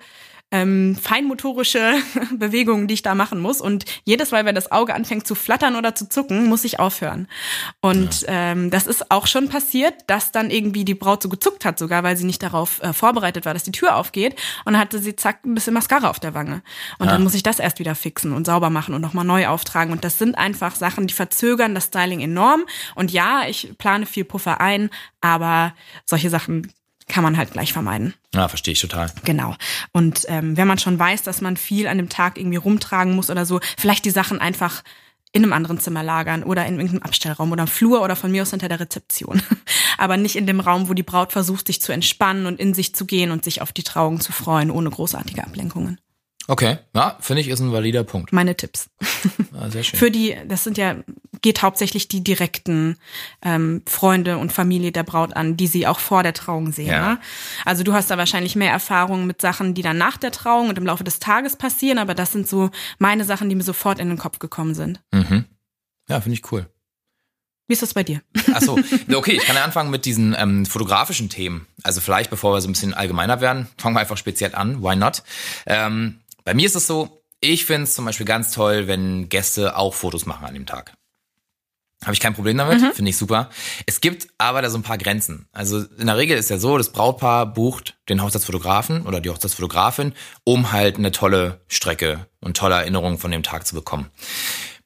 ähm, 0.51 0.97
feinmotorische 1.01 1.95
Bewegungen, 2.35 2.87
die 2.87 2.95
ich 2.95 3.01
da 3.01 3.15
machen 3.15 3.39
muss. 3.39 3.61
Und 3.61 3.85
jedes 4.03 4.31
Mal, 4.31 4.45
wenn 4.45 4.55
das 4.55 4.71
Auge 4.71 4.93
anfängt 4.93 5.25
zu 5.25 5.33
flattern 5.33 5.75
oder 5.75 5.95
zu 5.95 6.09
zucken, 6.09 6.47
muss 6.47 6.65
ich 6.65 6.79
aufhören. 6.79 7.27
Und 7.79 8.21
ja. 8.21 8.51
ähm, 8.51 8.69
das 8.69 8.85
ist 8.85 9.11
auch 9.11 9.27
schon 9.27 9.49
passiert, 9.49 9.93
dass 10.07 10.31
dann 10.31 10.51
irgendwie 10.51 10.85
die 10.85 10.93
Braut 10.93 11.23
so 11.23 11.29
gezuckt 11.29 11.63
hat, 11.63 11.79
sogar 11.79 12.03
weil 12.03 12.17
sie 12.17 12.25
nicht 12.25 12.43
darauf 12.43 12.81
äh, 12.83 12.93
vorbereitet 12.93 13.45
war, 13.45 13.53
dass 13.53 13.63
die 13.63 13.71
Tür 13.71 13.95
aufgeht. 13.95 14.33
Und 14.65 14.73
dann 14.73 14.81
hatte 14.81 14.99
sie 14.99 15.15
zack 15.15 15.45
ein 15.45 15.55
bisschen 15.55 15.73
Mascara 15.73 16.09
auf 16.09 16.19
der 16.19 16.33
Wange. 16.33 16.61
Und 16.99 17.07
ja. 17.07 17.13
dann 17.13 17.23
muss 17.23 17.33
ich 17.33 17.43
das 17.43 17.59
erst 17.59 17.79
wieder 17.79 17.95
fixen 17.95 18.33
und 18.33 18.45
sauber 18.45 18.69
machen 18.69 18.93
und 18.93 19.01
nochmal 19.01 19.25
neu 19.25 19.47
auftragen. 19.47 19.93
Und 19.93 20.03
das 20.03 20.19
sind 20.19 20.37
einfach 20.37 20.75
Sachen, 20.75 21.07
die 21.07 21.13
verzögern 21.13 21.73
das 21.75 21.85
Styling 21.85 22.19
enorm. 22.19 22.65
Und 22.95 23.11
ja, 23.11 23.43
ich 23.47 23.73
plane 23.77 24.05
viel 24.05 24.25
Puffer 24.25 24.59
ein, 24.59 24.89
aber 25.21 25.73
solche 26.05 26.29
Sachen 26.29 26.71
kann 27.07 27.23
man 27.23 27.37
halt 27.37 27.51
gleich 27.51 27.73
vermeiden. 27.73 28.13
Ja, 28.33 28.47
verstehe 28.47 28.73
ich 28.73 28.81
total. 28.81 29.11
Genau. 29.23 29.55
Und 29.91 30.25
ähm, 30.27 30.57
wenn 30.57 30.67
man 30.67 30.77
schon 30.77 30.97
weiß, 30.97 31.23
dass 31.23 31.41
man 31.41 31.57
viel 31.57 31.87
an 31.87 31.97
dem 31.97 32.09
Tag 32.09 32.37
irgendwie 32.37 32.57
rumtragen 32.57 33.15
muss 33.15 33.29
oder 33.29 33.45
so, 33.45 33.59
vielleicht 33.77 34.05
die 34.05 34.11
Sachen 34.11 34.39
einfach 34.39 34.83
in 35.33 35.43
einem 35.43 35.53
anderen 35.53 35.79
Zimmer 35.79 36.03
lagern 36.03 36.43
oder 36.43 36.65
in 36.65 36.75
irgendeinem 36.75 37.03
Abstellraum 37.03 37.51
oder 37.51 37.63
im 37.63 37.67
Flur 37.67 38.01
oder 38.01 38.15
von 38.15 38.31
mir 38.31 38.41
aus 38.41 38.51
hinter 38.51 38.67
der 38.67 38.79
Rezeption. 38.79 39.41
Aber 39.97 40.17
nicht 40.17 40.35
in 40.35 40.45
dem 40.45 40.59
Raum, 40.59 40.89
wo 40.89 40.93
die 40.93 41.03
Braut 41.03 41.31
versucht, 41.31 41.67
sich 41.67 41.81
zu 41.81 41.91
entspannen 41.93 42.45
und 42.45 42.59
in 42.59 42.73
sich 42.73 42.93
zu 42.93 43.05
gehen 43.05 43.31
und 43.31 43.43
sich 43.43 43.61
auf 43.61 43.71
die 43.71 43.83
Trauung 43.83 44.19
zu 44.19 44.33
freuen, 44.33 44.71
ohne 44.71 44.89
großartige 44.89 45.43
Ablenkungen. 45.43 45.99
Okay, 46.47 46.79
ja, 46.95 47.17
finde 47.19 47.41
ich 47.41 47.47
ist 47.47 47.59
ein 47.59 47.71
valider 47.71 48.03
Punkt. 48.03 48.33
Meine 48.33 48.55
Tipps. 48.55 48.89
Ah, 49.53 49.69
sehr 49.69 49.83
schön. 49.83 49.99
Für 49.99 50.09
die, 50.09 50.35
das 50.47 50.63
sind 50.63 50.77
ja 50.77 50.95
geht 51.41 51.61
hauptsächlich 51.61 52.07
die 52.07 52.23
direkten 52.23 52.97
ähm, 53.41 53.81
Freunde 53.87 54.37
und 54.37 54.51
Familie 54.51 54.91
der 54.91 55.03
Braut 55.03 55.35
an, 55.35 55.57
die 55.57 55.67
sie 55.67 55.87
auch 55.87 55.99
vor 55.99 56.23
der 56.23 56.33
Trauung 56.33 56.71
sehen. 56.71 56.87
Ja. 56.87 57.13
Ne? 57.13 57.19
Also 57.65 57.83
du 57.83 57.93
hast 57.93 58.11
da 58.11 58.17
wahrscheinlich 58.17 58.55
mehr 58.55 58.71
Erfahrung 58.71 59.25
mit 59.25 59.41
Sachen, 59.41 59.73
die 59.73 59.81
dann 59.81 59.97
nach 59.97 60.17
der 60.17 60.31
Trauung 60.31 60.69
und 60.69 60.77
im 60.77 60.85
Laufe 60.85 61.03
des 61.03 61.19
Tages 61.19 61.55
passieren, 61.55 61.97
aber 61.97 62.13
das 62.13 62.31
sind 62.31 62.47
so 62.47 62.69
meine 62.99 63.25
Sachen, 63.25 63.49
die 63.49 63.55
mir 63.55 63.63
sofort 63.63 63.99
in 63.99 64.09
den 64.09 64.17
Kopf 64.17 64.39
gekommen 64.39 64.75
sind. 64.75 65.01
Mhm. 65.11 65.45
Ja, 66.09 66.21
finde 66.21 66.37
ich 66.37 66.51
cool. 66.51 66.67
Wie 67.67 67.73
ist 67.73 67.81
das 67.81 67.93
bei 67.93 68.03
dir? 68.03 68.21
Achso, 68.53 68.77
okay, 69.13 69.31
ich 69.31 69.45
kann 69.45 69.55
ja 69.55 69.63
anfangen 69.63 69.91
mit 69.91 70.05
diesen 70.05 70.35
ähm, 70.37 70.65
fotografischen 70.65 71.29
Themen. 71.29 71.67
Also 71.83 72.01
vielleicht, 72.01 72.29
bevor 72.29 72.53
wir 72.53 72.61
so 72.61 72.67
ein 72.67 72.73
bisschen 72.73 72.93
allgemeiner 72.93 73.39
werden, 73.39 73.67
fangen 73.77 73.95
wir 73.95 74.01
einfach 74.01 74.17
speziell 74.17 74.55
an. 74.55 74.83
Why 74.83 74.97
not? 74.97 75.23
Ähm, 75.65 76.19
bei 76.43 76.53
mir 76.53 76.65
ist 76.65 76.75
es 76.75 76.87
so, 76.87 77.23
ich 77.39 77.65
finde 77.65 77.83
es 77.83 77.95
zum 77.95 78.05
Beispiel 78.05 78.25
ganz 78.25 78.51
toll, 78.51 78.87
wenn 78.87 79.29
Gäste 79.29 79.75
auch 79.77 79.93
Fotos 79.93 80.25
machen 80.25 80.45
an 80.45 80.53
dem 80.53 80.65
Tag. 80.65 80.93
Habe 82.03 82.13
ich 82.13 82.19
kein 82.19 82.33
Problem 82.33 82.57
damit, 82.57 82.81
Mhm. 82.81 82.93
finde 82.93 83.09
ich 83.09 83.17
super. 83.17 83.49
Es 83.85 84.01
gibt 84.01 84.27
aber 84.39 84.63
da 84.63 84.71
so 84.71 84.77
ein 84.77 84.81
paar 84.83 84.97
Grenzen. 84.97 85.47
Also 85.51 85.81
in 85.99 86.07
der 86.07 86.17
Regel 86.17 86.35
ist 86.37 86.49
ja 86.49 86.57
so, 86.57 86.77
das 86.79 86.91
Brautpaar 86.91 87.45
bucht 87.45 87.95
den 88.09 88.23
Hochzeitsfotografen 88.23 89.05
oder 89.05 89.21
die 89.21 89.29
Hochzeitsfotografin, 89.29 90.13
um 90.43 90.71
halt 90.71 90.97
eine 90.97 91.11
tolle 91.11 91.61
Strecke 91.67 92.25
und 92.39 92.57
tolle 92.57 92.75
Erinnerungen 92.75 93.19
von 93.19 93.29
dem 93.29 93.43
Tag 93.43 93.67
zu 93.67 93.75
bekommen. 93.75 94.09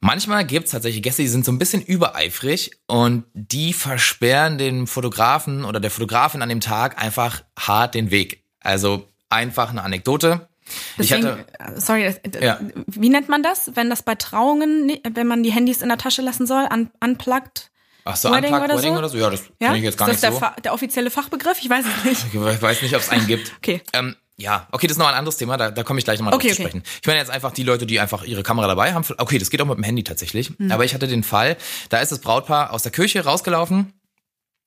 Manchmal 0.02 0.46
gibt's 0.46 0.72
tatsächlich 0.72 1.02
Gäste, 1.04 1.22
die 1.22 1.30
sind 1.30 1.46
so 1.46 1.54
ein 1.54 1.58
bisschen 1.58 1.82
übereifrig 1.82 2.72
und 2.86 3.24
die 3.34 3.72
versperren 3.72 4.58
dem 4.58 4.86
Fotografen 4.86 5.64
oder 5.64 5.80
der 5.80 5.92
Fotografin 5.92 6.42
an 6.42 6.50
dem 6.50 6.60
Tag 6.62 7.02
einfach 7.02 7.44
hart 7.58 7.96
den 7.96 8.12
Weg. 8.12 8.44
Also 8.60 9.08
einfach 9.30 9.70
eine 9.70 9.84
Anekdote. 9.84 10.50
Deswegen, 10.98 11.26
hatte, 11.28 11.46
äh, 11.60 11.80
sorry, 11.80 12.04
äh, 12.06 12.16
Ja. 12.46 12.60
wie 12.88 13.10
nennt 13.10 13.30
man 13.30 13.44
das, 13.44 13.72
wenn 13.76 13.90
das 13.90 14.02
bei 14.04 14.16
Trauungen, 14.16 14.86
ni- 14.88 15.02
wenn 15.10 15.28
man 15.28 15.44
die 15.44 15.52
Handys 15.52 15.82
in 15.82 15.90
der 15.90 15.98
Tasche 15.98 16.22
lassen 16.22 16.48
soll, 16.48 16.68
un 16.72 16.90
unplugged? 17.04 17.70
ach 18.06 18.16
so, 18.16 18.30
Wedding 18.32 18.54
Unplugged 18.54 18.66
oder 18.72 18.78
Wedding 18.78 18.94
so? 18.94 19.00
oder 19.00 19.10
so? 19.10 19.18
Ja, 19.18 19.30
das 19.30 19.42
Ja, 19.60 19.68
finde 19.68 19.78
ich 19.80 19.84
jetzt 19.86 19.98
gar 19.98 20.08
ist 20.08 20.14
nicht 20.14 20.24
das 20.24 20.34
so. 20.34 20.40
der, 20.40 20.50
Fa- 20.50 20.56
der 20.62 20.74
offizielle 20.74 21.10
Fachbegriff? 21.12 21.58
Ich 21.62 21.70
weiß 21.70 21.86
es 21.86 22.04
nicht. 22.06 22.26
Ich 22.34 22.62
weiß 22.62 22.82
nicht, 22.82 22.96
ob 22.96 23.02
es 23.02 23.10
einen 23.10 23.28
gibt. 23.28 23.52
Okay. 23.58 23.82
Ähm, 23.94 24.16
ja, 24.38 24.68
okay, 24.72 24.88
das 24.88 24.96
ist 24.96 25.00
noch 25.00 25.08
ein 25.08 25.14
anderes 25.14 25.38
Thema, 25.38 25.56
da, 25.56 25.72
da 25.72 25.84
komme 25.84 25.98
ich 26.00 26.04
gleich 26.06 26.20
nochmal 26.20 26.34
Okay, 26.34 26.48
drauf 26.50 26.58
zu 26.58 26.64
okay. 26.64 26.72
sprechen. 26.72 26.84
Ich 27.02 27.08
meine 27.08 27.20
jetzt 27.20 27.32
einfach 27.32 27.52
die 27.54 27.64
Leute, 27.64 27.86
die 27.86 28.00
einfach 28.02 28.24
ihre 28.26 28.44
Kamera 28.44 28.68
dabei 28.68 28.94
haben. 28.94 29.06
Okay, 29.18 29.38
das 29.38 29.50
geht 29.50 29.62
auch 29.62 29.66
mit 29.66 29.78
dem 29.78 29.84
Handy 29.84 30.04
tatsächlich. 30.04 30.52
Hm. 30.58 30.72
Aber 30.72 30.84
ich 30.84 30.94
hatte 30.94 31.08
den 31.08 31.24
Fall, 31.24 31.56
da 31.90 32.00
ist 32.00 32.12
das 32.12 32.20
Brautpaar 32.20 32.74
aus 32.74 32.84
der 32.84 32.92
Kirche 32.92 33.24
rausgelaufen. 33.24 33.94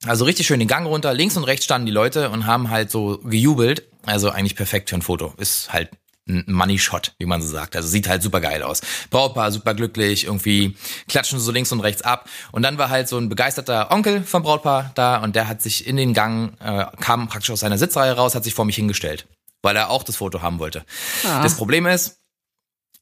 Also 0.07 0.25
richtig 0.25 0.47
schön 0.47 0.59
den 0.61 0.69
Gang 0.69 0.87
runter, 0.87 1.13
links 1.13 1.37
und 1.37 1.45
rechts 1.45 1.65
standen 1.65 1.85
die 1.87 1.93
Leute 1.93 2.31
und 2.31 2.47
haben 2.47 2.71
halt 2.71 2.91
so 2.91 3.19
gejubelt. 3.25 3.88
Also 4.05 4.31
eigentlich 4.31 4.57
perfekt 4.57 4.91
für 4.91 4.97
ein 4.97 5.03
Foto. 5.03 5.35
Ist 5.37 5.73
halt 5.73 5.91
ein 6.29 6.45
Money 6.47 6.79
Shot, 6.79 7.15
wie 7.19 7.25
man 7.27 7.41
so 7.41 7.49
sagt. 7.49 7.75
Also 7.75 7.89
sieht 7.89 8.07
halt 8.07 8.23
super 8.23 8.41
geil 8.41 8.63
aus. 8.63 8.83
Brautpaar 9.11 9.51
super 9.51 9.75
glücklich, 9.75 10.25
irgendwie 10.25 10.77
klatschen 11.09 11.39
so 11.41 11.51
links 11.53 11.73
und 11.73 11.81
rechts 11.81 12.03
ab. 12.03 12.29
Und 12.53 12.63
dann 12.63 12.77
war 12.77 12.91
halt 12.91 13.09
so 13.09 13.17
ein 13.17 13.29
begeisterter 13.31 13.91
Onkel 13.91 14.23
vom 14.23 14.43
Brautpaar 14.43 14.93
da 14.95 15.19
und 15.23 15.35
der 15.37 15.49
hat 15.49 15.63
sich 15.63 15.87
in 15.87 15.97
den 15.97 16.13
Gang, 16.13 16.53
äh, 16.61 16.85
kam 17.01 17.29
praktisch 17.29 17.51
aus 17.51 17.61
seiner 17.61 17.79
Sitzreihe 17.79 18.13
raus, 18.13 18.35
hat 18.35 18.45
sich 18.45 18.53
vor 18.55 18.67
mich 18.67 18.77
hingestellt, 18.77 19.27
weil 19.63 19.75
er 19.75 19.89
auch 19.89 20.03
das 20.03 20.17
Foto 20.17 20.43
haben 20.43 20.59
wollte. 20.59 20.85
Ah. 21.25 21.43
Das 21.43 21.57
Problem 21.57 21.87
ist, 21.87 22.19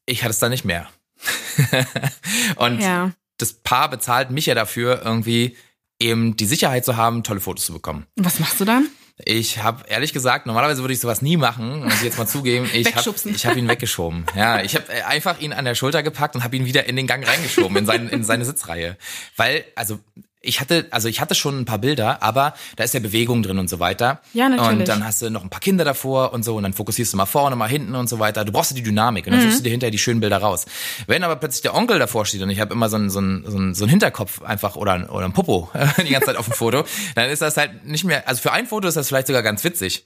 ich 0.05 0.23
hatte 0.23 0.31
es 0.31 0.39
da 0.39 0.47
nicht 0.47 0.63
mehr. 0.63 0.87
und 2.55 2.79
Ja. 2.79 3.11
das 3.37 3.53
Paar 3.53 3.89
bezahlt 3.89 4.31
mich 4.31 4.45
ja 4.45 4.55
dafür, 4.55 5.01
irgendwie 5.03 5.57
eben 5.99 6.37
die 6.37 6.45
Sicherheit 6.45 6.85
zu 6.85 6.95
haben, 6.95 7.23
tolle 7.23 7.39
Fotos 7.41 7.65
zu 7.65 7.73
bekommen. 7.73 8.05
Und 8.17 8.25
was 8.25 8.39
machst 8.39 8.59
du 8.59 8.65
dann? 8.65 8.87
Ich 9.25 9.63
habe 9.63 9.83
ehrlich 9.87 10.13
gesagt, 10.13 10.45
normalerweise 10.45 10.83
würde 10.83 10.93
ich 10.93 10.99
sowas 10.99 11.23
nie 11.23 11.37
machen, 11.37 11.83
muss 11.83 11.95
ich 11.95 12.03
jetzt 12.03 12.19
mal 12.19 12.27
zugeben. 12.27 12.69
Ich 12.71 12.95
habe 12.95 13.11
hab 13.11 13.55
ihn 13.55 13.67
weggeschoben. 13.67 14.25
Ja, 14.35 14.61
ich 14.61 14.75
habe 14.75 14.85
einfach 15.07 15.39
ihn 15.39 15.53
an 15.53 15.65
der 15.65 15.73
Schulter 15.73 16.03
gepackt 16.03 16.35
und 16.35 16.43
habe 16.43 16.55
ihn 16.55 16.65
wieder 16.65 16.85
in 16.85 16.95
den 16.95 17.07
Gang 17.07 17.27
reingeschoben, 17.27 17.75
in, 17.77 17.85
seinen, 17.87 18.09
in 18.09 18.23
seine 18.23 18.45
Sitzreihe. 18.45 18.95
Weil, 19.35 19.65
also 19.75 19.99
ich 20.47 20.61
hatte, 20.61 20.87
also 20.91 21.07
ich 21.07 21.21
hatte 21.21 21.35
schon 21.35 21.59
ein 21.59 21.65
paar 21.65 21.77
Bilder, 21.77 22.23
aber 22.23 22.53
da 22.75 22.83
ist 22.83 22.93
ja 22.93 22.99
Bewegung 22.99 23.43
drin 23.43 23.59
und 23.59 23.69
so 23.69 23.79
weiter. 23.79 24.21
Ja, 24.33 24.49
natürlich. 24.49 24.79
Und 24.79 24.87
dann 24.87 25.05
hast 25.05 25.21
du 25.21 25.29
noch 25.29 25.43
ein 25.43 25.49
paar 25.49 25.59
Kinder 25.59 25.85
davor 25.85 26.33
und 26.33 26.43
so 26.43 26.55
und 26.55 26.63
dann 26.63 26.73
fokussierst 26.73 27.13
du 27.13 27.17
mal 27.17 27.25
vorne, 27.25 27.55
mal 27.55 27.69
hinten 27.69 27.95
und 27.95 28.07
so 28.09 28.19
weiter. 28.19 28.45
Du 28.45 28.51
brauchst 28.51 28.71
ja 28.71 28.75
die 28.75 28.83
Dynamik 28.83 29.27
und 29.27 29.33
dann 29.33 29.41
Mhm. 29.41 29.45
suchst 29.47 29.59
du 29.59 29.63
dir 29.65 29.71
hinterher 29.71 29.91
die 29.91 29.97
schönen 29.99 30.19
Bilder 30.19 30.37
raus. 30.37 30.65
Wenn 31.05 31.23
aber 31.23 31.35
plötzlich 31.35 31.61
der 31.61 31.75
Onkel 31.75 31.99
davor 31.99 32.25
steht 32.25 32.41
und 32.41 32.49
ich 32.49 32.59
habe 32.59 32.73
immer 32.73 32.89
so 32.89 32.95
einen, 32.95 33.09
so, 33.09 33.19
einen, 33.19 33.43
so, 33.75 33.83
einen, 33.83 33.89
Hinterkopf 33.89 34.41
einfach 34.41 34.75
oder, 34.75 34.93
ein- 34.93 35.09
oder 35.09 35.25
ein 35.25 35.33
Popo 35.33 35.69
die 36.07 36.09
ganze 36.11 36.27
Zeit 36.27 36.37
auf 36.37 36.45
dem 36.45 36.53
Foto, 36.53 36.83
dann 37.15 37.29
ist 37.29 37.41
das 37.41 37.57
halt 37.57 37.85
nicht 37.85 38.03
mehr, 38.03 38.27
also 38.27 38.41
für 38.41 38.51
ein 38.51 38.65
Foto 38.67 38.87
ist 38.87 38.95
das 38.97 39.07
vielleicht 39.09 39.27
sogar 39.27 39.43
ganz 39.43 39.63
witzig. 39.63 40.05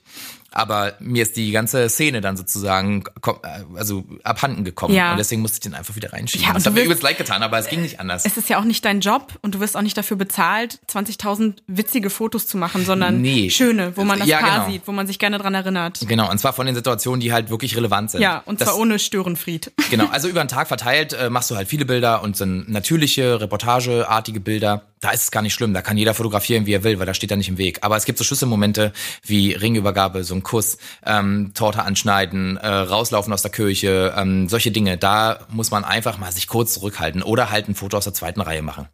Aber 0.54 0.94
mir 1.00 1.22
ist 1.22 1.36
die 1.36 1.50
ganze 1.52 1.88
Szene 1.88 2.20
dann 2.20 2.36
sozusagen 2.36 3.04
äh, 3.26 3.30
also 3.76 4.04
abhanden 4.24 4.64
gekommen. 4.64 4.94
Ja. 4.94 5.12
Und 5.12 5.18
deswegen 5.18 5.42
musste 5.42 5.56
ich 5.56 5.60
den 5.60 5.74
einfach 5.74 5.96
wieder 5.96 6.12
reinschieben. 6.12 6.46
Ja, 6.46 6.54
und 6.54 6.64
hat 6.64 6.72
mir 6.74 6.82
übelst 6.84 7.02
leid 7.02 7.18
getan, 7.18 7.42
aber 7.42 7.58
es 7.58 7.68
ging 7.68 7.82
nicht 7.82 8.00
anders. 8.00 8.24
Es 8.24 8.36
ist 8.36 8.48
ja 8.48 8.58
auch 8.58 8.64
nicht 8.64 8.84
dein 8.84 9.00
Job 9.00 9.32
und 9.42 9.54
du 9.54 9.60
wirst 9.60 9.76
auch 9.76 9.82
nicht 9.82 9.96
dafür 9.96 10.16
bezahlt, 10.16 10.80
20.000 10.90 11.58
witzige 11.66 12.10
Fotos 12.10 12.46
zu 12.46 12.56
machen, 12.56 12.84
sondern 12.84 13.20
Nee. 13.20 13.50
schöne, 13.50 13.96
wo 13.96 14.04
man 14.04 14.18
das 14.18 14.28
Ja, 14.28 14.38
Paar 14.40 14.60
genau. 14.60 14.70
sieht, 14.70 14.82
wo 14.86 14.92
man 14.92 15.06
sich 15.06 15.18
gerne 15.18 15.38
dran 15.38 15.54
erinnert. 15.54 16.00
Genau, 16.06 16.30
und 16.30 16.38
zwar 16.38 16.52
von 16.52 16.66
den 16.66 16.74
Situationen, 16.74 17.20
die 17.20 17.32
halt 17.32 17.50
wirklich 17.50 17.76
relevant 17.76 18.10
sind. 18.10 18.20
Ja, 18.20 18.42
und 18.46 18.60
Das- 18.60 18.68
zwar 18.68 18.78
ohne 18.78 18.98
Störenfried. 18.98 19.72
Genau, 19.90 20.06
also 20.08 20.28
über 20.32 20.42
den 20.44 20.48
Tag 20.48 20.68
verteilt 20.68 21.12
äh, 21.12 21.30
machst 21.30 21.50
du 21.50 21.56
halt 21.56 21.68
viele 21.68 21.84
Bilder 21.84 22.22
und 22.22 22.36
sind 22.36 22.68
natürliche, 22.68 23.40
reportageartige 23.40 24.40
Bilder. 24.40 24.82
Da 25.02 25.10
ist 25.10 25.24
es 25.24 25.30
gar 25.32 25.42
nicht 25.42 25.52
schlimm, 25.52 25.74
da 25.74 25.82
kann 25.82 25.98
jeder 25.98 26.14
fotografieren, 26.14 26.64
wie 26.64 26.74
er 26.74 26.84
will, 26.84 27.00
weil 27.00 27.06
da 27.06 27.12
steht 27.12 27.32
er 27.32 27.36
nicht 27.36 27.48
im 27.48 27.58
Weg. 27.58 27.80
Aber 27.82 27.96
es 27.96 28.04
gibt 28.04 28.18
so 28.18 28.24
Schlüsselmomente 28.24 28.92
wie 29.26 29.52
Ringübergabe, 29.52 30.22
so 30.22 30.32
ein 30.36 30.44
Kuss, 30.44 30.78
ähm, 31.04 31.50
Torte 31.54 31.82
anschneiden, 31.82 32.56
äh, 32.56 32.68
rauslaufen 32.68 33.32
aus 33.32 33.42
der 33.42 33.50
Kirche, 33.50 34.14
ähm, 34.16 34.48
solche 34.48 34.70
Dinge. 34.70 34.96
Da 34.96 35.40
muss 35.50 35.72
man 35.72 35.84
einfach 35.84 36.18
mal 36.18 36.30
sich 36.30 36.46
kurz 36.46 36.74
zurückhalten 36.74 37.24
oder 37.24 37.50
halt 37.50 37.68
ein 37.68 37.74
Foto 37.74 37.96
aus 37.96 38.04
der 38.04 38.14
zweiten 38.14 38.40
Reihe 38.40 38.62
machen. 38.62 38.86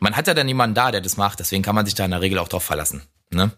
Man 0.00 0.16
hat 0.16 0.26
ja 0.26 0.34
dann 0.34 0.46
niemanden 0.46 0.74
da, 0.74 0.90
der 0.90 1.00
das 1.00 1.16
macht, 1.16 1.38
deswegen 1.38 1.62
kann 1.62 1.76
man 1.76 1.86
sich 1.86 1.94
da 1.94 2.04
in 2.04 2.10
der 2.10 2.20
Regel 2.20 2.40
auch 2.40 2.48
drauf 2.48 2.64
verlassen. 2.64 3.02
Ne? 3.30 3.52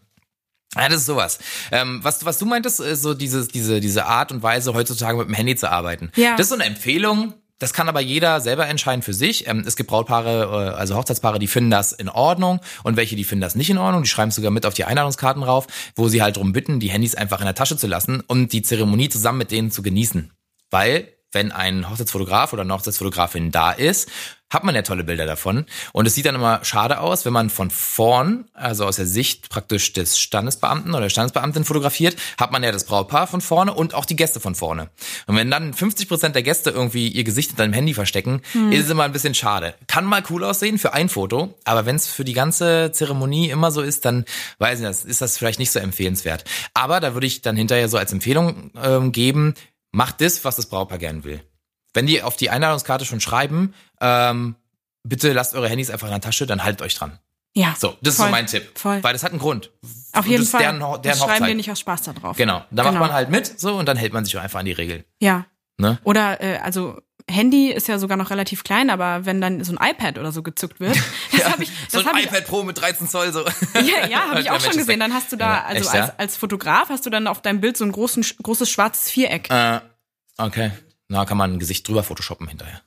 Ja, 0.76 0.88
das 0.88 0.98
ist 0.98 1.06
sowas. 1.06 1.38
Ähm, 1.72 2.00
was, 2.02 2.24
was 2.26 2.38
du 2.38 2.44
meintest, 2.44 2.80
ist 2.80 3.00
so 3.00 3.14
diese, 3.14 3.48
diese, 3.48 3.80
diese 3.80 4.04
Art 4.06 4.30
und 4.30 4.42
Weise, 4.42 4.74
heutzutage 4.74 5.16
mit 5.16 5.28
dem 5.28 5.34
Handy 5.34 5.56
zu 5.56 5.70
arbeiten. 5.70 6.10
Ja. 6.16 6.32
Das 6.32 6.46
ist 6.46 6.48
so 6.50 6.56
eine 6.56 6.64
Empfehlung. 6.64 7.32
Das 7.58 7.72
kann 7.72 7.88
aber 7.88 8.00
jeder 8.00 8.40
selber 8.40 8.66
entscheiden 8.66 9.02
für 9.02 9.14
sich. 9.14 9.46
Ähm, 9.46 9.62
es 9.66 9.76
gibt 9.76 9.88
Brautpaare, 9.88 10.72
äh, 10.72 10.76
also 10.76 10.96
Hochzeitspaare, 10.96 11.38
die 11.38 11.46
finden 11.46 11.70
das 11.70 11.92
in 11.92 12.08
Ordnung 12.08 12.60
und 12.82 12.96
welche, 12.96 13.16
die 13.16 13.24
finden 13.24 13.42
das 13.42 13.54
nicht 13.54 13.70
in 13.70 13.78
Ordnung. 13.78 14.02
Die 14.02 14.08
schreiben 14.08 14.30
sogar 14.30 14.50
mit 14.50 14.66
auf 14.66 14.74
die 14.74 14.84
Einladungskarten 14.84 15.42
rauf, 15.42 15.66
wo 15.94 16.08
sie 16.08 16.22
halt 16.22 16.36
drum 16.36 16.52
bitten, 16.52 16.80
die 16.80 16.90
Handys 16.90 17.14
einfach 17.14 17.40
in 17.40 17.46
der 17.46 17.54
Tasche 17.54 17.76
zu 17.76 17.86
lassen 17.86 18.20
und 18.26 18.52
die 18.52 18.62
Zeremonie 18.62 19.08
zusammen 19.08 19.38
mit 19.38 19.50
denen 19.50 19.70
zu 19.70 19.82
genießen. 19.82 20.32
Weil, 20.70 21.13
wenn 21.34 21.52
ein 21.52 21.90
Hochzeitsfotograf 21.90 22.52
oder 22.52 22.62
eine 22.62 22.74
Hochzeitsfotografin 22.74 23.50
da 23.50 23.72
ist, 23.72 24.10
hat 24.54 24.64
man 24.64 24.74
ja 24.74 24.82
tolle 24.82 25.04
Bilder 25.04 25.26
davon. 25.26 25.66
Und 25.92 26.06
es 26.06 26.14
sieht 26.14 26.26
dann 26.26 26.36
immer 26.36 26.64
schade 26.64 27.00
aus, 27.00 27.24
wenn 27.24 27.32
man 27.32 27.50
von 27.50 27.70
vorn, 27.70 28.44
also 28.54 28.86
aus 28.86 28.96
der 28.96 29.06
Sicht 29.06 29.48
praktisch 29.50 29.92
des 29.92 30.18
Standesbeamten 30.18 30.92
oder 30.92 31.02
der 31.02 31.08
Standesbeamtin 31.10 31.64
fotografiert, 31.64 32.16
hat 32.38 32.52
man 32.52 32.62
ja 32.62 32.70
das 32.70 32.84
Brautpaar 32.84 33.26
von 33.26 33.40
vorne 33.40 33.74
und 33.74 33.94
auch 33.94 34.04
die 34.04 34.16
Gäste 34.16 34.38
von 34.38 34.54
vorne. 34.54 34.90
Und 35.26 35.36
wenn 35.36 35.50
dann 35.50 35.74
50 35.74 36.08
Prozent 36.08 36.34
der 36.36 36.44
Gäste 36.44 36.70
irgendwie 36.70 37.08
ihr 37.08 37.24
Gesicht 37.24 37.50
hinter 37.50 37.64
dem 37.64 37.72
Handy 37.72 37.94
verstecken, 37.94 38.42
ist 38.70 38.84
es 38.84 38.90
immer 38.90 39.02
ein 39.02 39.12
bisschen 39.12 39.34
schade. 39.34 39.74
Kann 39.88 40.04
mal 40.04 40.22
cool 40.30 40.44
aussehen 40.44 40.78
für 40.78 40.92
ein 40.92 41.08
Foto, 41.08 41.54
aber 41.64 41.84
wenn 41.84 41.96
es 41.96 42.06
für 42.06 42.24
die 42.24 42.32
ganze 42.32 42.92
Zeremonie 42.92 43.50
immer 43.50 43.72
so 43.72 43.82
ist, 43.82 44.04
dann 44.04 44.24
weiß 44.58 44.80
ich 44.80 44.86
nicht, 44.86 45.04
ist 45.04 45.20
das 45.20 45.36
vielleicht 45.36 45.58
nicht 45.58 45.72
so 45.72 45.80
empfehlenswert. 45.80 46.44
Aber 46.74 47.00
da 47.00 47.14
würde 47.14 47.26
ich 47.26 47.42
dann 47.42 47.56
hinterher 47.56 47.88
so 47.88 47.98
als 47.98 48.12
Empfehlung 48.12 48.70
ähm, 48.80 49.10
geben, 49.10 49.54
macht 49.94 50.20
das, 50.20 50.44
was 50.44 50.56
das 50.56 50.66
Brautpaar 50.66 50.98
gern 50.98 51.24
will. 51.24 51.40
Wenn 51.92 52.06
die 52.06 52.22
auf 52.22 52.36
die 52.36 52.50
Einladungskarte 52.50 53.04
schon 53.04 53.20
schreiben, 53.20 53.72
ähm, 54.00 54.56
bitte 55.04 55.32
lasst 55.32 55.54
eure 55.54 55.68
Handys 55.68 55.90
einfach 55.90 56.08
in 56.08 56.12
der 56.12 56.20
Tasche, 56.20 56.46
dann 56.46 56.64
haltet 56.64 56.82
euch 56.82 56.94
dran. 56.96 57.18
Ja. 57.54 57.76
So, 57.78 57.96
das 58.02 58.14
ist 58.14 58.16
voll, 58.16 58.26
so 58.26 58.30
mein 58.32 58.46
Tipp. 58.48 58.76
Voll. 58.76 59.02
Weil 59.04 59.12
das 59.12 59.22
hat 59.22 59.30
einen 59.30 59.38
Grund. 59.38 59.70
Auf 60.12 60.24
Und 60.24 60.30
jeden 60.30 60.38
das 60.40 60.46
ist 60.46 60.50
Fall. 60.50 60.62
Deren, 60.62 60.80
deren 60.80 61.02
das 61.02 61.20
schreiben 61.20 61.46
wir 61.46 61.54
nicht 61.54 61.70
aus 61.70 61.78
Spaß 61.78 62.02
da 62.02 62.12
drauf. 62.12 62.36
Genau. 62.36 62.64
Da 62.72 62.82
Genau. 62.82 62.90
macht 62.90 63.00
man 63.00 63.12
halt 63.12 63.30
mit, 63.30 63.60
so, 63.60 63.76
und 63.76 63.86
dann 63.86 63.96
hält 63.96 64.12
man 64.12 64.24
sich 64.24 64.36
auch 64.36 64.42
einfach 64.42 64.58
an 64.58 64.66
die 64.66 64.72
Regeln. 64.72 65.04
Ja. 65.20 65.46
Ne? 65.78 65.98
Oder, 66.02 66.40
äh, 66.40 66.56
also, 66.58 67.00
Handy 67.30 67.70
ist 67.72 67.88
ja 67.88 67.98
sogar 67.98 68.16
noch 68.16 68.30
relativ 68.30 68.64
klein, 68.64 68.90
aber 68.90 69.24
wenn 69.24 69.40
dann 69.40 69.64
so 69.64 69.74
ein 69.74 69.90
iPad 69.90 70.18
oder 70.18 70.30
so 70.30 70.42
gezückt 70.42 70.78
wird, 70.80 70.96
das 71.32 71.50
habe 71.50 71.62
ich, 71.62 71.70
So 71.88 71.98
das 71.98 72.06
ein 72.06 72.12
hab 72.12 72.18
ich, 72.18 72.26
iPad 72.26 72.46
Pro 72.46 72.62
mit 72.64 72.78
13 72.80 73.08
Zoll, 73.08 73.32
so. 73.32 73.44
ja, 73.74 74.06
ja, 74.08 74.28
habe 74.28 74.40
ich 74.42 74.50
auch 74.50 74.60
schon 74.60 74.70
Mensch 74.70 74.78
gesehen. 74.86 75.00
Dann 75.00 75.14
hast 75.14 75.32
du 75.32 75.36
da, 75.36 75.46
Ja, 75.56 75.64
also 75.64 75.84
echt, 75.84 75.94
ja? 75.94 76.00
als, 76.02 76.18
als 76.18 76.36
Fotograf 76.36 76.90
hast 76.90 77.06
du 77.06 77.10
dann 77.10 77.26
auf 77.26 77.40
deinem 77.42 77.60
Bild 77.60 77.76
so 77.76 77.84
ein 77.84 77.92
großen, 77.92 78.24
großes 78.42 78.68
schwarzes 78.70 79.10
Viereck. 79.10 79.50
Äh, 79.50 79.80
okay. 80.38 80.70
Na, 81.08 81.24
kann 81.24 81.36
man 81.38 81.54
ein 81.54 81.58
Gesicht 81.58 81.86
drüber 81.88 82.02
photoshoppen 82.02 82.48
hinterher. 82.48 82.80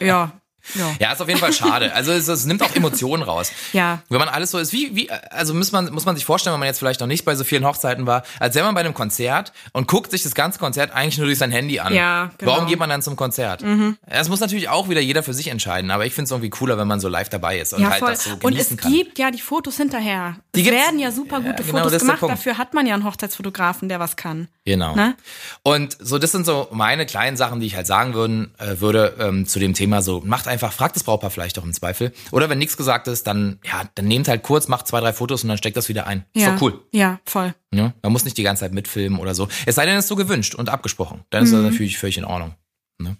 Ja, 0.00 0.32
ja. 0.74 0.90
Ja, 1.00 1.12
ist 1.12 1.20
auf 1.20 1.28
jeden 1.28 1.40
Fall 1.40 1.52
schade. 1.52 1.92
Also 1.94 2.12
es, 2.12 2.28
es 2.28 2.46
nimmt 2.46 2.62
auch 2.62 2.74
Emotionen 2.74 3.22
raus. 3.22 3.52
Ja. 3.72 4.02
Wenn 4.08 4.18
man 4.18 4.28
alles 4.28 4.50
so 4.50 4.58
ist, 4.58 4.72
wie, 4.72 4.94
wie, 4.96 5.10
also 5.10 5.54
muss 5.54 5.72
man, 5.72 5.92
muss 5.92 6.04
man 6.06 6.16
sich 6.16 6.24
vorstellen, 6.24 6.52
wenn 6.54 6.60
man 6.60 6.66
jetzt 6.68 6.78
vielleicht 6.78 7.00
noch 7.00 7.06
nicht 7.06 7.24
bei 7.24 7.34
so 7.34 7.44
vielen 7.44 7.64
Hochzeiten 7.64 8.06
war, 8.06 8.22
als 8.40 8.54
wäre 8.54 8.64
man 8.64 8.74
bei 8.74 8.80
einem 8.80 8.94
Konzert 8.94 9.52
und 9.72 9.88
guckt 9.88 10.10
sich 10.10 10.22
das 10.22 10.34
ganze 10.34 10.58
Konzert 10.58 10.92
eigentlich 10.92 11.18
nur 11.18 11.26
durch 11.26 11.38
sein 11.38 11.50
Handy 11.50 11.80
an. 11.80 11.92
Ja, 11.94 12.30
genau. 12.38 12.52
Warum 12.52 12.66
geht 12.66 12.78
man 12.78 12.88
dann 12.88 13.02
zum 13.02 13.16
Konzert? 13.16 13.64
Das 14.08 14.28
muss 14.28 14.40
natürlich 14.40 14.68
auch 14.68 14.88
wieder 14.88 15.00
jeder 15.00 15.22
für 15.22 15.34
sich 15.34 15.48
entscheiden, 15.48 15.90
aber 15.90 16.06
ich 16.06 16.14
finde 16.14 16.24
es 16.26 16.30
irgendwie 16.30 16.50
cooler, 16.50 16.78
wenn 16.78 16.88
man 16.88 17.00
so 17.00 17.08
live 17.08 17.28
dabei 17.28 17.58
ist 17.58 17.72
und 17.74 17.82
Ja, 17.82 17.90
halt 17.90 17.98
voll. 18.00 18.10
das 18.10 18.24
so 18.24 18.30
und 18.30 18.40
genießen 18.40 18.76
es 18.76 18.82
kann. 18.82 18.92
gibt 18.92 19.18
ja 19.18 19.30
die 19.30 19.40
Fotos 19.40 19.76
hinterher. 19.76 20.36
Die 20.54 20.66
es 20.66 20.70
werden 20.72 20.98
ja 20.98 21.10
super 21.10 21.40
gute 21.40 21.62
Ja, 21.62 21.70
genau, 21.70 21.82
Fotos 21.84 22.00
gemacht. 22.00 22.22
Dafür 22.22 22.58
hat 22.58 22.74
man 22.74 22.86
ja 22.86 22.94
einen 22.94 23.04
Hochzeitsfotografen, 23.04 23.88
der 23.88 24.00
was 24.00 24.16
kann. 24.16 24.48
Genau. 24.66 24.94
Ne? 24.94 25.14
Und 25.62 25.96
so, 26.00 26.18
das 26.18 26.32
sind 26.32 26.46
so 26.46 26.68
meine 26.70 27.04
kleinen 27.04 27.36
Sachen, 27.36 27.60
die 27.60 27.66
ich 27.66 27.76
halt 27.76 27.86
sagen 27.86 28.14
würden, 28.14 28.54
äh, 28.58 28.80
würde 28.80 29.14
ähm, 29.18 29.46
zu 29.46 29.58
dem 29.58 29.74
Thema 29.74 30.00
so, 30.00 30.22
macht 30.24 30.48
einfach, 30.48 30.72
fragt 30.72 30.96
das 30.96 31.04
Brautpaar 31.04 31.30
vielleicht 31.30 31.58
auch 31.58 31.64
im 31.64 31.72
Zweifel. 31.74 32.12
Oder 32.30 32.48
wenn 32.48 32.58
nichts 32.58 32.78
gesagt 32.78 33.06
ist, 33.06 33.26
dann, 33.26 33.58
ja, 33.64 33.82
dann 33.94 34.06
nehmt 34.06 34.26
halt 34.26 34.42
kurz, 34.42 34.68
macht 34.68 34.86
zwei, 34.86 35.00
drei 35.00 35.12
Fotos 35.12 35.42
und 35.42 35.48
dann 35.48 35.58
steckt 35.58 35.76
das 35.76 35.90
wieder 35.90 36.06
ein. 36.06 36.24
Ist 36.32 36.44
ja. 36.44 36.54
doch 36.54 36.62
cool. 36.62 36.80
Ja, 36.92 37.20
voll. 37.26 37.54
Ja? 37.74 37.92
Man 38.02 38.12
muss 38.12 38.24
nicht 38.24 38.38
die 38.38 38.42
ganze 38.42 38.60
Zeit 38.60 38.72
mitfilmen 38.72 39.18
oder 39.18 39.34
so. 39.34 39.48
Es 39.66 39.74
sei 39.74 39.84
denn, 39.84 39.96
es 39.96 40.06
ist 40.06 40.08
so 40.08 40.16
gewünscht 40.16 40.54
und 40.54 40.70
abgesprochen. 40.70 41.24
Dann 41.28 41.44
ist 41.44 41.52
das 41.52 41.60
natürlich 41.60 41.98
völlig 41.98 42.16
in 42.16 42.24
Ordnung. 42.24 42.54
Ne? 42.98 43.16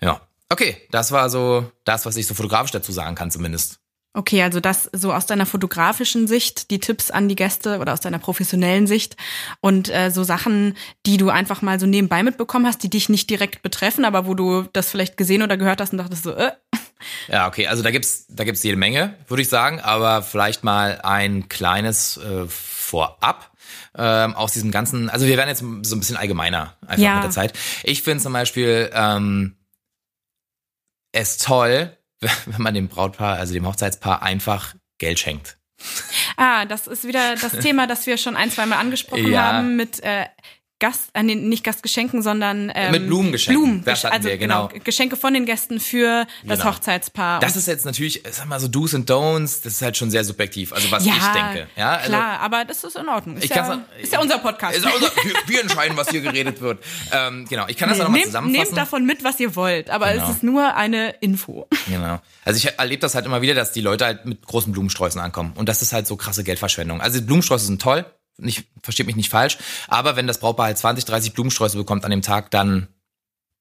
Ja. 0.00 0.20
Okay, 0.50 0.76
das 0.90 1.12
war 1.12 1.30
so 1.30 1.70
das, 1.84 2.04
was 2.04 2.16
ich 2.16 2.26
so 2.26 2.34
fotografisch 2.34 2.72
dazu 2.72 2.90
sagen 2.90 3.14
kann, 3.14 3.30
zumindest. 3.30 3.80
Okay, 4.14 4.42
also 4.42 4.58
das 4.58 4.88
so 4.92 5.12
aus 5.12 5.26
deiner 5.26 5.46
fotografischen 5.46 6.26
Sicht, 6.26 6.70
die 6.70 6.80
Tipps 6.80 7.10
an 7.10 7.28
die 7.28 7.36
Gäste 7.36 7.78
oder 7.78 7.92
aus 7.92 8.00
deiner 8.00 8.18
professionellen 8.18 8.86
Sicht 8.86 9.16
und 9.60 9.88
äh, 9.90 10.10
so 10.10 10.24
Sachen, 10.24 10.76
die 11.06 11.18
du 11.18 11.28
einfach 11.28 11.62
mal 11.62 11.78
so 11.78 11.86
nebenbei 11.86 12.22
mitbekommen 12.22 12.66
hast, 12.66 12.82
die 12.82 12.90
dich 12.90 13.08
nicht 13.08 13.28
direkt 13.30 13.62
betreffen, 13.62 14.04
aber 14.04 14.26
wo 14.26 14.34
du 14.34 14.62
das 14.72 14.90
vielleicht 14.90 15.16
gesehen 15.18 15.42
oder 15.42 15.56
gehört 15.56 15.80
hast 15.80 15.92
und 15.92 15.98
dachtest 15.98 16.24
so, 16.24 16.32
äh. 16.32 16.52
Ja, 17.28 17.46
okay, 17.46 17.68
also 17.68 17.82
da 17.84 17.90
gibt's 17.92 18.26
da 18.28 18.42
gibt's 18.44 18.62
jede 18.64 18.76
Menge, 18.76 19.14
würde 19.28 19.42
ich 19.42 19.48
sagen, 19.48 19.78
aber 19.80 20.22
vielleicht 20.22 20.64
mal 20.64 21.00
ein 21.02 21.48
kleines 21.48 22.16
äh, 22.16 22.46
vorab 22.48 23.52
ähm, 23.96 24.34
aus 24.34 24.52
diesem 24.52 24.70
ganzen, 24.72 25.10
also 25.10 25.26
wir 25.26 25.36
werden 25.36 25.48
jetzt 25.50 25.60
so 25.86 25.94
ein 25.94 26.00
bisschen 26.00 26.16
allgemeiner 26.16 26.76
einfach 26.86 27.04
Ja. 27.04 27.14
mit 27.16 27.24
der 27.24 27.30
Zeit. 27.30 27.52
Ich 27.84 28.02
finde 28.02 28.22
zum 28.22 28.32
Beispiel 28.32 28.90
ähm, 28.94 29.54
es 31.12 31.36
toll, 31.38 31.96
wenn 32.46 32.62
man 32.62 32.74
dem 32.74 32.88
Brautpaar, 32.88 33.36
also 33.36 33.54
dem 33.54 33.66
Hochzeitspaar 33.66 34.22
einfach 34.22 34.74
Geld 34.98 35.18
schenkt. 35.18 35.58
Ah, 36.36 36.64
das 36.64 36.86
ist 36.88 37.06
wieder 37.06 37.36
das 37.36 37.52
Thema, 37.52 37.86
das 37.86 38.06
wir 38.06 38.16
schon 38.18 38.36
ein, 38.36 38.50
zweimal 38.50 38.78
angesprochen 38.80 39.30
Ja. 39.30 39.52
haben 39.52 39.76
mit 39.76 40.02
äh, 40.02 40.26
Gast, 40.80 41.10
äh, 41.14 41.22
nicht 41.24 41.64
Gastgeschenken, 41.64 42.22
sondern 42.22 42.70
ähm, 42.74 42.92
Mit 42.92 43.06
Blumengeschenken. 43.08 43.62
Blumen, 43.64 43.84
Das 43.84 44.04
hatten 44.04 44.14
also 44.14 44.28
wir, 44.28 44.38
genau. 44.38 44.68
Geschenke 44.84 45.16
von 45.16 45.34
den 45.34 45.44
Gästen 45.44 45.80
für 45.80 46.26
das 46.44 46.60
Genau. 46.60 46.70
Hochzeitspaar. 46.72 47.40
Das 47.40 47.56
ist 47.56 47.66
jetzt 47.66 47.84
natürlich, 47.84 48.22
sag 48.30 48.46
mal 48.46 48.60
so 48.60 48.68
Do's 48.68 48.94
und 48.94 49.10
Don'ts, 49.10 49.62
das 49.64 49.74
ist 49.74 49.82
halt 49.82 49.96
schon 49.96 50.10
sehr 50.10 50.22
subjektiv, 50.24 50.72
also 50.72 50.90
was 50.92 51.04
ja, 51.04 51.14
ich 51.16 51.26
denke. 51.26 51.66
Ja, 51.76 51.96
also, 51.96 52.08
klar, 52.10 52.40
aber 52.40 52.64
das 52.64 52.84
ist 52.84 52.96
in 52.96 53.08
Ordnung. 53.08 53.36
Ist, 53.38 53.44
Ich 53.44 53.50
ja, 53.50 53.56
kann's- 53.62 53.82
ist 54.00 54.12
ja 54.12 54.20
unser 54.20 54.38
Podcast. 54.38 54.76
Ist 54.76 54.84
unser, 54.84 55.10
wir, 55.24 55.32
wir 55.46 55.60
entscheiden, 55.62 55.96
was 55.96 56.10
hier 56.10 56.20
geredet 56.20 56.60
wird. 56.60 56.82
Ähm, 57.12 57.46
genau, 57.48 57.64
ich 57.66 57.76
kann 57.76 57.88
das 57.88 57.98
Nee, 57.98 58.02
auch 58.04 58.06
nochmal 58.06 58.18
nehmt, 58.20 58.26
zusammenfassen. 58.26 58.66
nehmt 58.68 58.76
davon 58.78 59.04
mit, 59.04 59.24
was 59.24 59.40
ihr 59.40 59.56
wollt, 59.56 59.90
aber 59.90 60.12
Genau. 60.12 60.24
es 60.28 60.36
ist 60.36 60.42
nur 60.44 60.74
eine 60.76 61.10
Info. 61.20 61.66
Genau. 61.88 62.20
Also 62.44 62.58
ich 62.58 62.78
erlebe 62.78 63.00
das 63.00 63.14
halt 63.14 63.26
immer 63.26 63.42
wieder, 63.42 63.54
dass 63.54 63.72
die 63.72 63.80
Leute 63.80 64.04
halt 64.06 64.26
mit 64.26 64.46
großen 64.46 64.72
Blumensträußen 64.72 65.20
ankommen. 65.20 65.52
Und 65.56 65.68
das 65.68 65.82
ist 65.82 65.92
halt 65.92 66.06
so 66.06 66.16
krasse 66.16 66.44
Geldverschwendung. 66.44 67.00
Also 67.00 67.20
Blumensträuße 67.20 67.66
sind 67.66 67.82
toll, 67.82 68.06
nicht, 68.38 68.66
versteht 68.82 69.06
mich 69.06 69.16
nicht 69.16 69.30
falsch, 69.30 69.58
aber 69.88 70.16
wenn 70.16 70.26
das 70.26 70.38
Brautpaar 70.38 70.66
halt 70.66 70.78
20, 70.78 71.04
30 71.04 71.32
Blumensträuße 71.34 71.76
bekommt 71.76 72.04
an 72.04 72.10
dem 72.10 72.22
Tag, 72.22 72.50
dann 72.50 72.88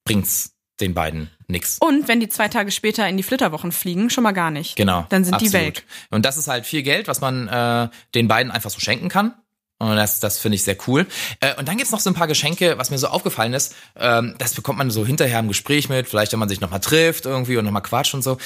bringt's 0.05 0.53
den 0.79 0.93
beiden 0.93 1.29
nix. 1.47 1.77
Und 1.79 2.07
wenn 2.07 2.19
die 2.19 2.29
zwei 2.29 2.47
Tage 2.47 2.71
später 2.71 3.07
in 3.07 3.17
die 3.17 3.23
Flitterwochen 3.23 3.71
fliegen, 3.71 4.09
schon 4.09 4.23
mal 4.23 4.31
gar 4.31 4.51
nicht. 4.51 4.75
Genau. 4.75 5.05
Dann 5.09 5.23
sind 5.23 5.33
absolut. 5.33 5.53
die 5.53 5.57
weg. 5.57 5.83
Und 6.11 6.25
das 6.25 6.37
ist 6.37 6.47
halt 6.47 6.65
viel 6.65 6.83
Geld, 6.83 7.07
was 7.07 7.21
man 7.21 7.47
äh, 7.47 7.89
den 8.13 8.27
beiden 8.27 8.51
einfach 8.51 8.69
so 8.69 8.79
schenken 8.79 9.09
kann. 9.09 9.33
Und 9.79 9.95
das, 9.95 10.19
das 10.19 10.39
finde 10.39 10.55
ich 10.55 10.63
sehr 10.63 10.77
cool. 10.87 11.05
Äh, 11.39 11.55
und 11.55 11.67
dann 11.67 11.77
gibt's 11.77 11.91
noch 11.91 11.99
so 11.99 12.09
ein 12.09 12.15
paar 12.15 12.27
Geschenke, 12.27 12.77
was 12.77 12.89
mir 12.89 12.97
so 12.97 13.07
aufgefallen 13.07 13.53
ist. 13.53 13.75
Ähm, 13.95 14.35
das 14.37 14.53
bekommt 14.53 14.79
man 14.79 14.89
so 14.89 15.05
hinterher 15.05 15.39
im 15.39 15.47
Gespräch 15.47 15.89
mit, 15.89 16.07
vielleicht 16.07 16.31
wenn 16.31 16.39
man 16.39 16.49
sich 16.49 16.61
nochmal 16.61 16.79
trifft 16.79 17.25
irgendwie 17.25 17.57
und 17.57 17.65
nochmal 17.65 17.83
quatscht 17.83 18.13
und 18.13 18.23
so. 18.23 18.37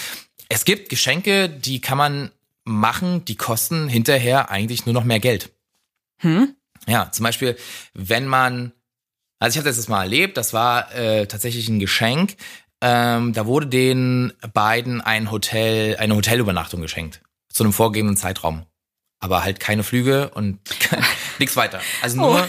Es 0.50 0.66
gibt 0.66 0.90
Geschenke, 0.90 1.50
die 1.50 1.80
kann 1.80 1.98
man 1.98 2.32
machen, 2.66 3.24
die 3.26 3.38
kosten 3.38 3.88
hinterher 3.88 4.52
eigentlich 4.52 4.86
nur 4.86 4.94
noch 4.94 5.06
mehr 5.06 5.20
Geld. 5.20 5.52
Hm? 6.22 6.56
Ja, 6.88 7.12
zum 7.12 7.24
Beispiel, 7.24 7.58
wenn 7.94 8.26
man, 8.26 8.72
also 9.40 9.54
ich 9.54 9.58
habe 9.58 9.70
das 9.70 9.78
jetzt 9.78 9.90
mal 9.90 10.04
erlebt, 10.04 10.38
das 10.38 10.54
war 10.54 10.94
äh, 10.96 11.28
tatsächlich 11.28 11.68
ein 11.70 11.80
Geschenk. 11.80 12.36
Ähm, 12.82 13.34
da 13.34 13.46
wurde 13.46 13.68
den 13.68 14.34
beiden 14.54 15.02
ein 15.02 15.30
Hotel, 15.30 15.98
eine 15.98 16.16
Hotelübernachtung 16.16 16.82
geschenkt. 16.82 17.22
Zu 17.50 17.64
einem 17.64 17.74
vorgegebenen 17.74 18.18
Zeitraum. 18.18 18.66
Aber 19.20 19.44
halt 19.44 19.60
keine 19.60 19.84
Flüge 19.84 20.30
und 20.30 20.60
nichts 21.40 21.56
weiter. 21.56 21.82
Also 22.02 22.18
nur, 22.18 22.48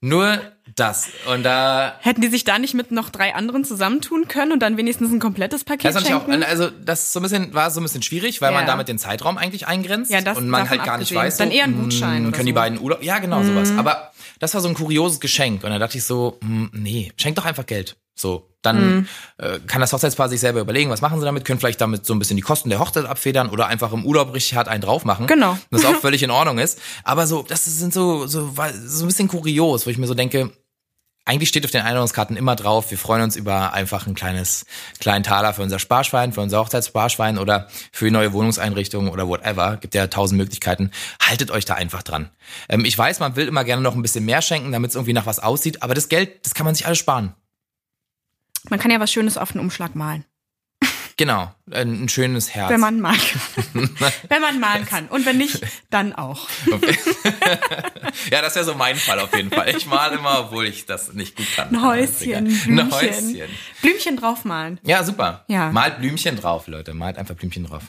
nur 0.00 0.38
das. 0.76 1.08
Und 1.32 1.42
da 1.42 1.94
Hätten 2.00 2.20
die 2.20 2.28
sich 2.28 2.44
da 2.44 2.58
nicht 2.58 2.74
mit 2.74 2.92
noch 2.92 3.10
drei 3.10 3.34
anderen 3.34 3.64
zusammentun 3.64 4.28
können 4.28 4.52
und 4.52 4.60
dann 4.60 4.76
wenigstens 4.76 5.10
ein 5.10 5.18
komplettes 5.18 5.64
Paket 5.64 5.86
Das 5.94 6.02
ich 6.04 6.14
auch, 6.14 6.26
schenken? 6.26 6.44
also 6.44 6.70
das 6.70 7.12
so 7.12 7.18
ein 7.18 7.22
bisschen, 7.24 7.52
war 7.54 7.70
so 7.70 7.80
ein 7.80 7.82
bisschen 7.82 8.02
schwierig, 8.02 8.40
weil 8.40 8.52
Ja. 8.52 8.58
man 8.58 8.66
damit 8.66 8.86
den 8.88 8.98
Zeitraum 8.98 9.38
eigentlich 9.38 9.66
eingrenzt 9.66 10.10
Ja, 10.12 10.20
das 10.20 10.38
und 10.38 10.48
man 10.48 10.68
halt 10.70 10.84
gar 10.84 10.98
nicht 10.98 11.08
abgesehen. 11.10 11.18
weiß, 11.22 11.36
Dann 11.38 11.50
eher 11.50 11.64
ein 11.64 11.76
mh, 11.76 11.82
Gutschein 11.82 12.22
oder 12.26 12.32
können 12.36 12.46
die 12.46 12.50
so. 12.52 12.54
Mhm. 12.54 12.54
beiden 12.54 12.80
Urlaub, 12.80 13.02
ja 13.02 13.18
genau 13.18 13.42
sowas. 13.42 13.72
Aber 13.76 14.12
das 14.38 14.54
war 14.54 14.60
so 14.60 14.68
ein 14.68 14.74
kurioses 14.74 15.18
Geschenk 15.20 15.64
und 15.64 15.70
da 15.70 15.78
dachte 15.80 15.98
ich 15.98 16.04
so, 16.04 16.38
mh, 16.42 16.68
nee, 16.74 17.12
schenk 17.16 17.34
doch 17.36 17.44
einfach 17.44 17.66
Geld. 17.66 17.96
So, 18.18 18.50
dann 18.62 18.96
Mhm. 18.98 19.08
äh, 19.38 19.60
kann 19.66 19.80
das 19.80 19.92
Hochzeitspaar 19.92 20.28
sich 20.28 20.40
selber 20.40 20.60
überlegen, 20.60 20.90
was 20.90 21.00
machen 21.00 21.20
sie 21.20 21.24
damit, 21.24 21.44
können 21.44 21.60
vielleicht 21.60 21.80
damit 21.80 22.04
so 22.04 22.12
ein 22.14 22.18
bisschen 22.18 22.36
die 22.36 22.42
Kosten 22.42 22.68
der 22.68 22.80
Hochzeit 22.80 23.06
abfedern 23.06 23.48
oder 23.50 23.66
einfach 23.68 23.92
im 23.92 24.04
Urlaub 24.04 24.34
richtig 24.34 24.56
hart 24.56 24.66
einen 24.68 24.82
drauf 24.82 25.04
machen. 25.04 25.26
Genau. 25.28 25.56
Was 25.70 25.84
auch 25.84 25.94
völlig 26.00 26.22
in 26.22 26.30
Ordnung 26.30 26.58
ist. 26.58 26.80
Aber 27.04 27.26
so, 27.26 27.42
das 27.46 27.64
sind 27.64 27.94
so, 27.94 28.26
so, 28.26 28.52
so 28.86 29.04
ein 29.04 29.06
bisschen 29.06 29.28
kurios, 29.28 29.86
wo 29.86 29.90
ich 29.90 29.98
mir 29.98 30.06
so 30.08 30.14
denke, 30.14 30.50
eigentlich 31.24 31.50
steht 31.50 31.64
auf 31.66 31.70
den 31.70 31.82
Einladungskarten 31.82 32.38
immer 32.38 32.56
drauf, 32.56 32.90
wir 32.90 32.96
freuen 32.96 33.20
uns 33.22 33.36
über 33.36 33.74
einfach 33.74 34.06
ein 34.06 34.14
kleines, 34.14 34.64
kleinen 34.98 35.22
Taler 35.24 35.52
für 35.52 35.60
unser 35.62 35.78
Sparschwein, 35.78 36.32
für 36.32 36.40
unser 36.40 36.58
Hochzeitssparschwein 36.58 37.36
oder 37.36 37.68
für 37.92 38.06
die 38.06 38.10
neue 38.10 38.32
Wohnungseinrichtung 38.32 39.10
oder 39.10 39.28
whatever. 39.28 39.76
Gibt 39.76 39.94
ja 39.94 40.06
tausend 40.06 40.38
Möglichkeiten. 40.38 40.90
Haltet 41.22 41.50
euch 41.50 41.66
da 41.66 41.74
einfach 41.74 42.02
dran. 42.02 42.30
Ähm, 42.70 42.86
ich 42.86 42.96
weiß, 42.96 43.20
man 43.20 43.36
will 43.36 43.46
immer 43.46 43.64
gerne 43.64 43.82
noch 43.82 43.94
ein 43.94 44.00
bisschen 44.02 44.24
mehr 44.24 44.40
schenken, 44.40 44.72
damit 44.72 44.90
es 44.90 44.94
irgendwie 44.96 45.12
nach 45.12 45.26
was 45.26 45.38
aussieht, 45.38 45.82
aber 45.82 45.92
das 45.94 46.08
Geld, 46.08 46.44
das 46.46 46.54
kann 46.54 46.64
man 46.64 46.74
sich 46.74 46.86
alles 46.86 46.98
sparen. 46.98 47.34
Man 48.68 48.78
kann 48.78 48.90
ja 48.90 49.00
was 49.00 49.12
Schönes 49.12 49.38
auf 49.38 49.52
den 49.52 49.60
Umschlag 49.60 49.94
malen. 49.94 50.24
Genau. 51.18 51.52
Ein, 51.72 52.08
schönes 52.08 52.54
Herz. 52.54 52.70
Wenn 52.70 52.80
man 52.80 53.00
malen 53.00 53.18
kann. 53.18 53.90
wenn 54.28 54.40
man 54.40 54.60
malen 54.60 54.86
kann. 54.86 55.08
Und 55.08 55.26
wenn 55.26 55.36
nicht, 55.36 55.60
dann 55.90 56.12
auch. 56.12 56.48
ja, 58.30 58.40
das 58.40 58.54
wäre 58.54 58.64
so 58.64 58.74
mein 58.74 58.94
Fall 58.94 59.18
auf 59.18 59.34
jeden 59.34 59.50
Fall. 59.50 59.74
Ich 59.76 59.86
male 59.86 60.16
immer, 60.16 60.38
obwohl 60.38 60.66
ich 60.66 60.86
das 60.86 61.12
nicht 61.14 61.36
gut 61.36 61.46
kann. 61.56 61.70
Ein 61.70 61.82
Häuschen, 61.82 62.34
Ein 62.34 62.44
Blümchen. 62.44 62.92
Häuschen. 62.92 63.48
Blümchen 63.82 64.16
draufmalen. 64.16 64.78
Ja, 64.84 65.02
super. 65.02 65.44
Ja. 65.48 65.72
Malt 65.72 65.98
Blümchen 65.98 66.36
drauf, 66.36 66.68
Leute. 66.68 66.94
Malt 66.94 67.18
einfach 67.18 67.34
Blümchen 67.34 67.66
drauf. 67.66 67.82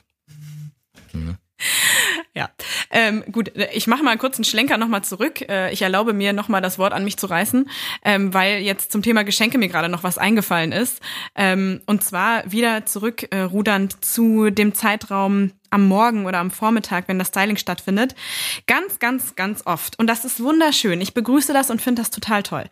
Ja, 2.36 2.50
ähm, 2.92 3.24
gut, 3.32 3.52
ich 3.74 3.88
mache 3.88 4.04
mal 4.04 4.18
kurz 4.18 4.38
einen 4.38 4.46
Schlenker 4.46 4.78
nochmal 4.78 5.04
zurück. 5.04 5.42
Äh, 5.50 5.74
ich 5.74 5.82
erlaube 5.82 6.14
mir 6.14 6.32
nochmal 6.32 6.62
das 6.62 6.78
Wort 6.78 6.94
an 6.94 7.04
mich 7.04 7.18
zu 7.18 7.28
reißen, 7.28 7.70
ähm, 8.06 8.34
weil 8.34 8.60
jetzt 8.60 8.92
zum 8.92 9.02
Thema 9.02 9.24
Geschenke 9.24 9.58
mir 9.58 9.68
gerade 9.68 9.90
noch 9.90 10.04
was 10.04 10.18
eingefallen 10.18 10.72
ist. 10.72 11.02
Ähm, 11.36 11.82
und 11.86 12.04
zwar 12.04 12.50
wieder 12.50 12.86
zurückrudernd 12.86 13.34
äh, 13.34 13.42
rudernd 13.42 14.06
zu 14.06 14.52
dem 14.52 14.74
Zeitraum 14.74 15.52
am 15.72 15.88
Morgen 15.88 16.26
oder 16.26 16.40
am 16.40 16.52
Vormittag, 16.52 17.08
wenn 17.08 17.20
das 17.20 17.30
Styling 17.30 17.58
stattfindet. 17.58 18.16
Ganz, 18.68 19.00
ganz, 19.00 19.36
ganz 19.36 19.64
oft. 19.66 19.98
Und 20.00 20.08
das 20.08 20.26
ist 20.26 20.42
wunderschön. 20.42 21.02
Ich 21.02 21.14
begrüße 21.14 21.54
das 21.54 21.70
und 21.70 21.82
finde 21.82 22.02
das 22.02 22.10
total 22.10 22.44
toll. 22.44 22.66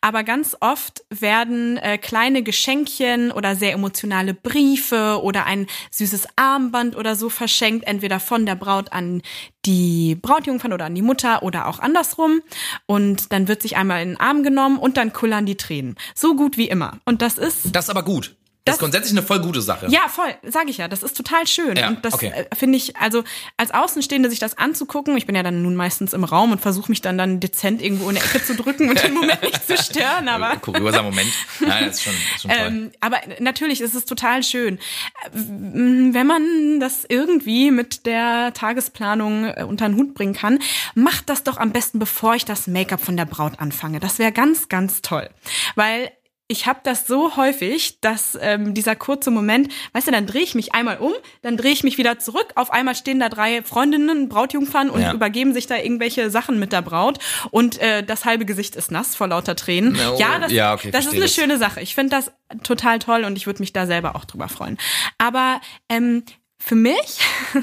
Aber 0.00 0.24
ganz 0.24 0.56
oft 0.60 1.04
werden 1.10 1.76
äh, 1.78 1.98
kleine 1.98 2.42
Geschenkchen 2.42 3.30
oder 3.30 3.56
sehr 3.56 3.72
emotionale 3.72 4.34
Briefe 4.34 5.20
oder 5.22 5.46
ein 5.46 5.66
süßes 5.90 6.28
Armband 6.36 6.96
oder 6.96 7.16
so 7.16 7.28
verschenkt, 7.28 7.86
entweder 7.86 8.20
von 8.20 8.46
der 8.46 8.54
Braut 8.54 8.92
an 8.92 9.22
die 9.66 10.14
Brautjungfern 10.20 10.72
oder 10.72 10.86
an 10.86 10.94
die 10.94 11.02
Mutter 11.02 11.42
oder 11.42 11.66
auch 11.68 11.78
andersrum. 11.78 12.40
Und 12.86 13.32
dann 13.32 13.48
wird 13.48 13.62
sich 13.62 13.76
einmal 13.76 14.02
in 14.02 14.10
den 14.10 14.20
Arm 14.20 14.42
genommen 14.42 14.78
und 14.78 14.96
dann 14.96 15.12
kullern 15.12 15.46
die 15.46 15.56
Tränen. 15.56 15.96
So 16.14 16.34
gut 16.36 16.56
wie 16.56 16.68
immer. 16.68 16.98
Und 17.04 17.22
das 17.22 17.38
ist 17.38 17.74
Das 17.74 17.86
ist 17.86 17.90
aber 17.90 18.02
gut. 18.04 18.36
Das, 18.64 18.76
ist 18.76 18.80
grundsätzlich 18.80 19.12
eine 19.12 19.26
voll 19.26 19.40
gute 19.40 19.60
Sache. 19.60 19.88
ja, 19.90 20.08
voll, 20.08 20.34
sage 20.42 20.70
ich 20.70 20.78
ja. 20.78 20.88
Das 20.88 21.02
ist 21.02 21.14
total 21.14 21.46
schön. 21.46 21.76
Ja, 21.76 21.88
und 21.88 22.02
das 22.02 22.14
okay. 22.14 22.32
äh, 22.34 22.56
finde 22.56 22.78
ich, 22.78 22.96
also 22.96 23.22
als 23.58 23.72
Außenstehende 23.72 24.30
sich 24.30 24.38
das 24.38 24.56
anzugucken, 24.56 25.18
ich 25.18 25.26
bin 25.26 25.36
ja 25.36 25.42
dann 25.42 25.60
nun 25.62 25.76
meistens 25.76 26.14
im 26.14 26.24
Raum 26.24 26.50
und 26.50 26.62
versuche 26.62 26.90
mich 26.90 27.02
dann 27.02 27.18
dann 27.18 27.40
dezent 27.40 27.82
irgendwo 27.82 28.08
in 28.08 28.14
der 28.14 28.24
Ecke 28.24 28.42
zu 28.42 28.54
drücken 28.54 28.88
und 28.88 29.02
den 29.02 29.12
Moment 29.20 29.42
nicht 29.42 29.66
zu 29.66 29.76
stören, 29.76 30.28
aber. 30.28 30.56
Kurioser 30.62 31.02
Moment. 31.02 31.30
Nein, 31.60 31.84
das 31.86 31.96
ist 31.96 32.04
schon, 32.04 32.14
ist 32.14 32.42
schon 32.42 32.50
toll. 32.50 32.66
Ähm, 32.66 32.90
aber 33.00 33.20
natürlich 33.38 33.82
ist 33.82 33.94
es 33.94 34.06
total 34.06 34.42
schön. 34.42 34.78
Äh, 34.78 35.30
Wenn 35.34 36.26
man 36.26 36.80
das 36.80 37.04
irgendwie 37.06 37.70
mit 37.70 38.06
der 38.06 38.54
Tagesplanung 38.54 39.44
äh, 39.44 39.64
unter 39.68 39.86
den 39.86 39.96
Hut 39.96 40.14
bringen 40.14 40.34
kann, 40.34 40.58
macht 40.94 41.28
das 41.28 41.42
doch 41.42 41.58
am 41.58 41.72
besten, 41.72 41.98
bevor 41.98 42.34
ich 42.34 42.46
das 42.46 42.66
Make-up 42.66 43.02
von 43.02 43.18
der 43.18 43.26
Braut 43.26 43.58
anfange. 43.58 44.00
Das 44.00 44.18
wäre 44.18 44.32
ganz, 44.32 44.70
ganz 44.70 45.02
toll. 45.02 45.28
Weil 45.74 46.12
ich 46.46 46.66
habe 46.66 46.80
das 46.84 47.06
so 47.06 47.36
häufig, 47.36 48.00
dass 48.00 48.36
ähm, 48.40 48.74
dieser 48.74 48.96
kurze 48.96 49.30
Moment, 49.30 49.72
weißt 49.94 50.08
du, 50.08 50.12
dann 50.12 50.26
drehe 50.26 50.42
ich 50.42 50.54
mich 50.54 50.74
einmal 50.74 50.98
um, 50.98 51.12
dann 51.42 51.56
drehe 51.56 51.72
ich 51.72 51.84
mich 51.84 51.96
wieder 51.96 52.18
zurück, 52.18 52.48
auf 52.54 52.70
einmal 52.70 52.94
stehen 52.94 53.18
da 53.18 53.28
drei 53.30 53.62
Freundinnen, 53.62 54.28
Brautjungfern 54.28 54.90
und 54.90 55.00
Ja. 55.00 55.12
übergeben 55.14 55.54
sich 55.54 55.66
da 55.66 55.76
irgendwelche 55.76 56.28
Sachen 56.30 56.58
mit 56.58 56.72
der 56.72 56.82
Braut 56.82 57.18
und 57.50 57.78
äh, 57.80 58.02
das 58.02 58.24
halbe 58.26 58.44
Gesicht 58.44 58.76
ist 58.76 58.90
nass 58.90 59.16
vor 59.16 59.28
lauter 59.28 59.56
Tränen. 59.56 59.92
No. 59.94 60.16
Ja, 60.18 60.38
das, 60.38 60.52
Ja, 60.52 60.74
okay, 60.74 60.90
das 60.90 61.06
ist 61.06 61.12
eine 61.12 61.22
das. 61.22 61.34
schöne 61.34 61.56
Sache. 61.58 61.80
Ich 61.80 61.94
finde 61.94 62.10
das 62.16 62.30
total 62.62 62.98
toll 62.98 63.24
und 63.24 63.36
ich 63.36 63.46
würde 63.46 63.60
mich 63.62 63.72
da 63.72 63.86
selber 63.86 64.14
auch 64.14 64.26
drüber 64.26 64.48
freuen. 64.48 64.76
Aber 65.18 65.60
ähm, 65.88 66.24
Für 66.66 66.76
mich 66.76 67.20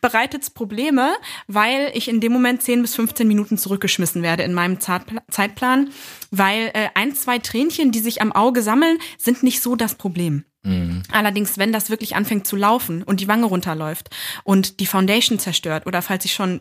bereitet 0.00 0.44
es 0.44 0.50
Probleme, 0.50 1.16
weil 1.48 1.90
ich 1.92 2.06
in 2.06 2.20
dem 2.20 2.30
Moment 2.30 2.62
10 2.62 2.82
bis 2.82 2.94
15 2.94 3.26
Minuten 3.26 3.58
zurückgeschmissen 3.58 4.22
werde 4.22 4.44
in 4.44 4.54
meinem 4.54 4.78
Zeitplan, 4.78 5.90
weil 6.30 6.70
äh, 6.72 6.88
ein, 6.94 7.16
zwei 7.16 7.40
Tränchen, 7.40 7.90
die 7.90 7.98
sich 7.98 8.22
am 8.22 8.30
Auge 8.30 8.62
sammeln, 8.62 8.98
sind 9.18 9.42
nicht 9.42 9.60
so 9.60 9.74
das 9.74 9.96
Problem. 9.96 10.44
Mhm. 10.62 11.02
Allerdings, 11.10 11.58
wenn 11.58 11.72
das 11.72 11.90
wirklich 11.90 12.14
anfängt 12.14 12.46
zu 12.46 12.54
laufen 12.54 13.02
und 13.02 13.18
die 13.18 13.26
Wange 13.26 13.46
runterläuft 13.46 14.10
und 14.44 14.78
die 14.78 14.86
Foundation 14.86 15.40
zerstört 15.40 15.88
oder 15.88 16.00
falls 16.00 16.24
ich 16.24 16.32
schon 16.32 16.60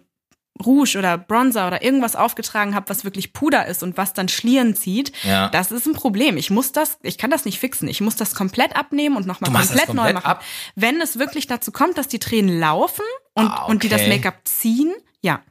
Rouge 0.63 0.97
oder 0.97 1.17
Bronzer 1.17 1.67
oder 1.67 1.83
irgendwas 1.83 2.15
aufgetragen 2.15 2.75
habe, 2.75 2.89
was 2.89 3.03
wirklich 3.03 3.33
Puder 3.33 3.65
ist 3.65 3.81
und 3.81 3.97
was 3.97 4.13
dann 4.13 4.27
Schlieren 4.27 4.75
zieht, 4.75 5.11
ja. 5.23 5.49
das 5.49 5.71
ist 5.71 5.87
ein 5.87 5.93
Problem. 5.93 6.37
Ich 6.37 6.51
muss 6.51 6.71
das, 6.71 6.99
ich 7.01 7.17
kann 7.17 7.31
das 7.31 7.45
nicht 7.45 7.59
fixen. 7.59 7.87
Ich 7.87 8.01
muss 8.01 8.15
das 8.15 8.35
komplett 8.35 8.75
abnehmen 8.75 9.17
und 9.17 9.25
nochmal 9.25 9.51
komplett, 9.51 9.87
komplett 9.87 9.95
neu 9.95 10.13
machen. 10.13 10.25
Ab? 10.25 10.43
Wenn 10.75 11.01
es 11.01 11.17
wirklich 11.17 11.47
dazu 11.47 11.71
kommt, 11.71 11.97
dass 11.97 12.07
die 12.07 12.19
Tränen 12.19 12.59
laufen 12.59 13.05
und, 13.33 13.47
ah, 13.47 13.63
okay. 13.63 13.71
und 13.71 13.83
die 13.83 13.89
das 13.89 14.07
Make-up 14.07 14.41
ziehen, 14.43 14.93
ja. 15.21 15.41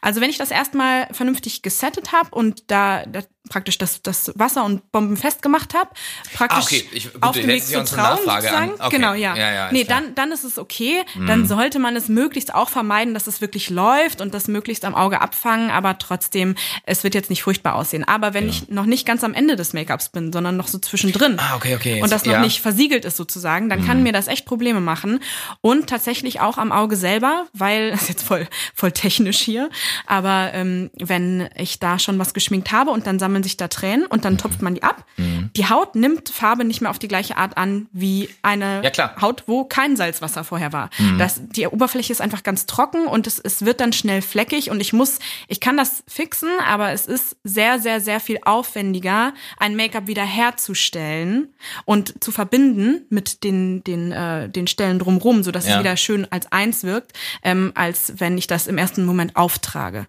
Also 0.00 0.20
wenn 0.20 0.30
ich 0.30 0.38
das 0.38 0.50
erstmal 0.50 1.08
vernünftig 1.12 1.62
gesettet 1.62 2.12
habe 2.12 2.30
und 2.34 2.70
da, 2.70 3.04
da 3.06 3.22
praktisch 3.48 3.76
das, 3.78 4.02
das 4.02 4.32
Wasser 4.36 4.64
und 4.64 4.92
Bomben 4.92 5.16
festgemacht 5.16 5.74
habe, 5.74 5.90
praktisch 6.34 6.58
ah, 6.58 6.62
okay. 6.62 6.88
ich, 6.92 7.12
gut, 7.12 7.22
auf 7.22 7.32
dem 7.32 7.46
Weg 7.48 7.64
zur 7.64 7.84
Trauung 7.84 8.18
sozusagen. 8.24 8.72
Okay. 8.74 8.88
Genau, 8.90 9.14
ja. 9.14 9.36
ja, 9.36 9.52
ja 9.52 9.72
nee, 9.72 9.84
dann, 9.84 10.14
dann 10.14 10.32
ist 10.32 10.44
es 10.44 10.58
okay. 10.58 11.02
Mhm. 11.14 11.26
Dann 11.26 11.46
sollte 11.46 11.78
man 11.78 11.96
es 11.96 12.08
möglichst 12.08 12.54
auch 12.54 12.68
vermeiden, 12.68 13.14
dass 13.14 13.26
es 13.26 13.40
wirklich 13.40 13.68
läuft 13.68 14.20
und 14.20 14.32
das 14.32 14.48
möglichst 14.48 14.84
am 14.84 14.94
Auge 14.94 15.20
abfangen, 15.20 15.70
aber 15.70 15.98
trotzdem, 15.98 16.54
es 16.84 17.02
wird 17.04 17.14
jetzt 17.14 17.30
nicht 17.30 17.42
furchtbar 17.42 17.74
aussehen. 17.74 18.04
Aber 18.04 18.32
wenn 18.32 18.44
ja. 18.44 18.50
ich 18.50 18.68
noch 18.68 18.86
nicht 18.86 19.06
ganz 19.06 19.24
am 19.24 19.34
Ende 19.34 19.56
des 19.56 19.72
Make-ups 19.72 20.10
bin, 20.10 20.32
sondern 20.32 20.56
noch 20.56 20.68
so 20.68 20.78
zwischendrin 20.78 21.38
ah, 21.38 21.56
okay, 21.56 21.74
okay. 21.74 22.02
und 22.02 22.12
das 22.12 22.24
noch 22.24 22.40
nicht 22.40 22.60
versiegelt 22.60 23.04
ist 23.04 23.16
sozusagen, 23.16 23.68
dann 23.68 23.82
mhm. 23.82 23.86
kann 23.86 24.02
mir 24.02 24.12
das 24.12 24.28
echt 24.28 24.46
Probleme 24.46 24.80
machen. 24.80 25.20
Und 25.60 25.88
tatsächlich 25.88 26.40
auch 26.40 26.58
am 26.58 26.70
Auge 26.70 26.96
selber, 26.96 27.46
weil, 27.52 27.90
das 27.92 28.02
ist 28.02 28.08
jetzt 28.08 28.22
voll, 28.22 28.46
voll 28.74 28.92
technisch 28.92 29.38
hier, 29.38 29.68
aber 30.06 30.50
ähm, 30.54 30.90
wenn 30.98 31.48
ich 31.56 31.80
da 31.80 31.98
schon 31.98 32.18
was 32.18 32.34
geschminkt 32.34 32.70
habe 32.70 32.90
und 32.90 33.06
dann 33.06 33.18
sammeln 33.32 33.42
sich 33.42 33.56
da 33.56 33.68
Tränen 33.68 34.04
und 34.06 34.24
dann 34.24 34.34
mhm. 34.34 34.38
tupft 34.38 34.60
man 34.60 34.74
die 34.74 34.82
ab. 34.82 35.06
Mhm. 35.16 35.50
Die 35.56 35.68
Haut 35.68 35.94
nimmt 35.94 36.28
Farbe 36.28 36.64
nicht 36.64 36.82
mehr 36.82 36.90
auf 36.90 36.98
die 36.98 37.08
gleiche 37.08 37.38
Art 37.38 37.56
an 37.56 37.86
wie 37.92 38.28
eine 38.42 38.82
ja, 38.84 39.20
Haut, 39.20 39.44
wo 39.46 39.64
kein 39.64 39.96
Salzwasser 39.96 40.44
vorher 40.44 40.72
war. 40.72 40.90
Mhm. 40.98 41.18
Das, 41.18 41.40
die 41.40 41.66
Oberfläche 41.66 42.12
ist 42.12 42.20
einfach 42.20 42.42
ganz 42.42 42.66
trocken 42.66 43.06
und 43.06 43.26
es, 43.26 43.38
es 43.38 43.64
wird 43.64 43.80
dann 43.80 43.94
schnell 43.94 44.20
fleckig 44.20 44.70
und 44.70 44.80
ich 44.80 44.92
muss, 44.92 45.18
ich 45.48 45.60
kann 45.60 45.78
das 45.78 46.04
fixen, 46.06 46.50
aber 46.68 46.92
es 46.92 47.06
ist 47.06 47.36
sehr, 47.42 47.80
sehr, 47.80 48.00
sehr 48.00 48.20
viel 48.20 48.38
aufwendiger, 48.44 49.32
ein 49.56 49.76
Make-up 49.76 50.06
wieder 50.06 50.24
herzustellen 50.24 51.48
und 51.86 52.22
zu 52.22 52.32
verbinden 52.32 53.06
mit 53.08 53.44
den, 53.44 53.82
den, 53.84 54.12
äh, 54.12 54.48
den 54.50 54.66
Stellen 54.66 54.98
drumrum, 54.98 55.42
sodass 55.42 55.66
ja. 55.66 55.74
es 55.74 55.80
wieder 55.80 55.96
schön 55.96 56.26
als 56.30 56.52
eins 56.52 56.84
wirkt, 56.84 57.12
ähm, 57.42 57.72
als 57.74 58.14
wenn 58.18 58.36
ich 58.36 58.46
das 58.46 58.66
im 58.66 58.76
ersten 58.76 59.06
Moment 59.06 59.36
auftrage. 59.36 60.06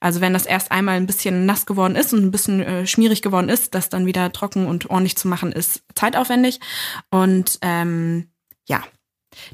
Also 0.00 0.20
wenn 0.20 0.32
das 0.32 0.46
erst 0.46 0.72
einmal 0.72 0.96
ein 0.96 1.06
bisschen 1.06 1.46
nass 1.46 1.66
geworden 1.66 1.96
ist 1.96 2.12
und 2.12 2.24
ein 2.24 2.30
bisschen 2.30 2.60
äh, 2.60 2.86
schmierig 2.86 3.22
geworden 3.22 3.48
ist, 3.48 3.74
das 3.74 3.88
dann 3.88 4.06
wieder 4.06 4.32
trocken 4.32 4.66
und 4.66 4.90
ordentlich 4.90 5.16
zu 5.16 5.28
machen, 5.28 5.52
ist 5.52 5.82
zeitaufwendig. 5.94 6.60
Und 7.10 7.58
ähm, 7.62 8.28
ja, 8.66 8.82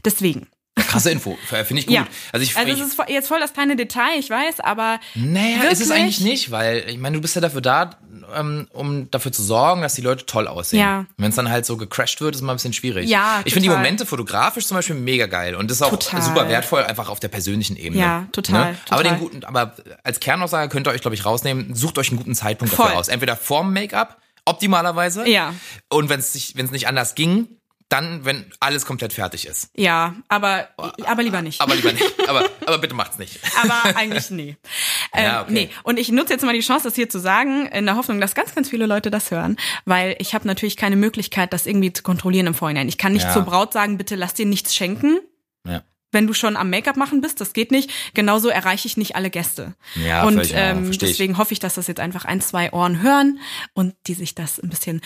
deswegen. 0.04 0.48
Krasse 0.88 1.10
Info, 1.10 1.36
finde 1.46 1.80
ich 1.80 1.86
gut. 1.86 1.94
Ja. 1.94 2.06
Also, 2.32 2.44
ich, 2.44 2.56
also 2.56 2.72
es 2.72 2.80
ist 2.80 2.98
jetzt 3.08 3.28
voll 3.28 3.40
das 3.40 3.52
kleine 3.52 3.76
Detail, 3.76 4.18
ich 4.18 4.30
weiß, 4.30 4.60
aber. 4.60 5.00
Naja, 5.14 5.56
wirklich? 5.56 5.72
ist 5.72 5.80
es 5.80 5.90
eigentlich 5.90 6.20
nicht, 6.20 6.50
weil 6.50 6.84
ich 6.88 6.98
meine, 6.98 7.16
du 7.16 7.22
bist 7.22 7.34
ja 7.34 7.40
dafür 7.40 7.60
da, 7.60 7.90
ähm, 8.34 8.68
um 8.72 9.10
dafür 9.10 9.32
zu 9.32 9.42
sorgen, 9.42 9.82
dass 9.82 9.94
die 9.94 10.02
Leute 10.02 10.26
toll 10.26 10.48
aussehen. 10.48 10.80
Ja. 10.80 11.06
Wenn 11.16 11.30
es 11.30 11.36
dann 11.36 11.50
halt 11.50 11.66
so 11.66 11.76
gecrashed 11.76 12.20
wird, 12.20 12.34
ist 12.34 12.42
mal 12.42 12.52
ein 12.52 12.56
bisschen 12.56 12.72
schwierig. 12.72 13.08
Ja. 13.08 13.40
Ich 13.44 13.52
finde 13.52 13.68
die 13.68 13.74
Momente 13.74 14.06
fotografisch 14.06 14.66
zum 14.66 14.76
Beispiel 14.76 14.96
mega 14.96 15.26
geil 15.26 15.54
und 15.54 15.70
das 15.70 15.78
ist 15.78 15.82
auch 15.82 15.90
total. 15.90 16.22
super 16.22 16.48
wertvoll, 16.48 16.84
einfach 16.84 17.08
auf 17.08 17.20
der 17.20 17.28
persönlichen 17.28 17.76
Ebene. 17.76 18.00
Ja, 18.00 18.26
total. 18.32 18.72
Ne? 18.72 18.78
total. 18.84 18.98
Aber 18.98 19.08
den 19.08 19.18
guten, 19.18 19.44
aber 19.44 19.74
als 20.04 20.20
Kernaussage 20.20 20.68
könnt 20.68 20.86
ihr 20.86 20.92
euch, 20.92 21.00
glaube 21.00 21.14
ich, 21.14 21.24
rausnehmen, 21.24 21.74
sucht 21.74 21.98
euch 21.98 22.10
einen 22.10 22.18
guten 22.18 22.34
Zeitpunkt 22.34 22.74
voll. 22.74 22.86
dafür 22.86 23.00
aus. 23.00 23.08
Entweder 23.08 23.36
vorm 23.36 23.72
Make-up, 23.72 24.20
optimalerweise. 24.44 25.28
Ja. 25.28 25.54
Und 25.88 26.08
wenn 26.08 26.20
es 26.20 26.54
nicht 26.54 26.88
anders 26.88 27.14
ging, 27.14 27.48
dann, 27.90 28.24
wenn 28.24 28.46
alles 28.60 28.86
komplett 28.86 29.12
fertig 29.12 29.46
ist. 29.46 29.70
Ja, 29.76 30.14
aber, 30.28 30.68
aber 31.04 31.22
lieber 31.22 31.42
nicht. 31.42 31.60
Aber 31.60 31.74
lieber 31.74 31.92
nicht. 31.92 32.28
Aber, 32.28 32.48
aber 32.64 32.78
bitte 32.78 32.94
macht's 32.94 33.18
nicht. 33.18 33.40
Aber 33.62 33.96
eigentlich 33.96 34.30
nie. 34.30 34.56
Ähm, 35.12 35.24
ja, 35.24 35.42
okay. 35.42 35.52
Nee. 35.52 35.70
Und 35.82 35.98
ich 35.98 36.12
nutze 36.12 36.32
jetzt 36.32 36.44
mal 36.44 36.54
die 36.54 36.60
Chance, 36.60 36.84
das 36.84 36.94
hier 36.94 37.08
zu 37.08 37.18
sagen, 37.18 37.66
in 37.66 37.84
der 37.84 37.96
Hoffnung, 37.96 38.20
dass 38.20 38.36
ganz, 38.36 38.54
ganz 38.54 38.70
viele 38.70 38.86
Leute 38.86 39.10
das 39.10 39.32
hören, 39.32 39.56
weil 39.84 40.14
ich 40.20 40.34
habe 40.34 40.46
natürlich 40.46 40.76
keine 40.76 40.94
Möglichkeit, 40.94 41.52
das 41.52 41.66
irgendwie 41.66 41.92
zu 41.92 42.04
kontrollieren 42.04 42.46
im 42.46 42.54
Vorhinein. 42.54 42.88
Ich 42.88 42.96
kann 42.96 43.12
nicht 43.12 43.24
ja. 43.24 43.32
zur 43.32 43.42
Braut 43.42 43.72
sagen, 43.72 43.98
bitte 43.98 44.14
lass 44.14 44.34
dir 44.34 44.46
nichts 44.46 44.72
schenken. 44.72 45.18
Ja 45.66 45.82
wenn 46.12 46.26
du 46.26 46.34
schon 46.34 46.56
am 46.56 46.70
Make-up 46.70 46.96
machen 46.96 47.20
bist, 47.20 47.40
das 47.40 47.52
geht 47.52 47.70
nicht. 47.70 47.90
Genauso 48.14 48.48
erreiche 48.48 48.86
ich 48.86 48.96
nicht 48.96 49.16
alle 49.16 49.30
Gäste. 49.30 49.74
Ja, 49.94 50.24
und 50.24 50.50
ähm, 50.52 50.90
deswegen 50.98 51.38
hoffe 51.38 51.52
ich, 51.52 51.60
dass 51.60 51.74
das 51.74 51.86
jetzt 51.86 52.00
einfach 52.00 52.24
ein, 52.24 52.40
zwei 52.40 52.72
Ohren 52.72 53.02
hören 53.02 53.38
und 53.74 53.94
die 54.06 54.14
sich 54.14 54.34
das 54.34 54.58
ein 54.58 54.70
bisschen 54.70 55.02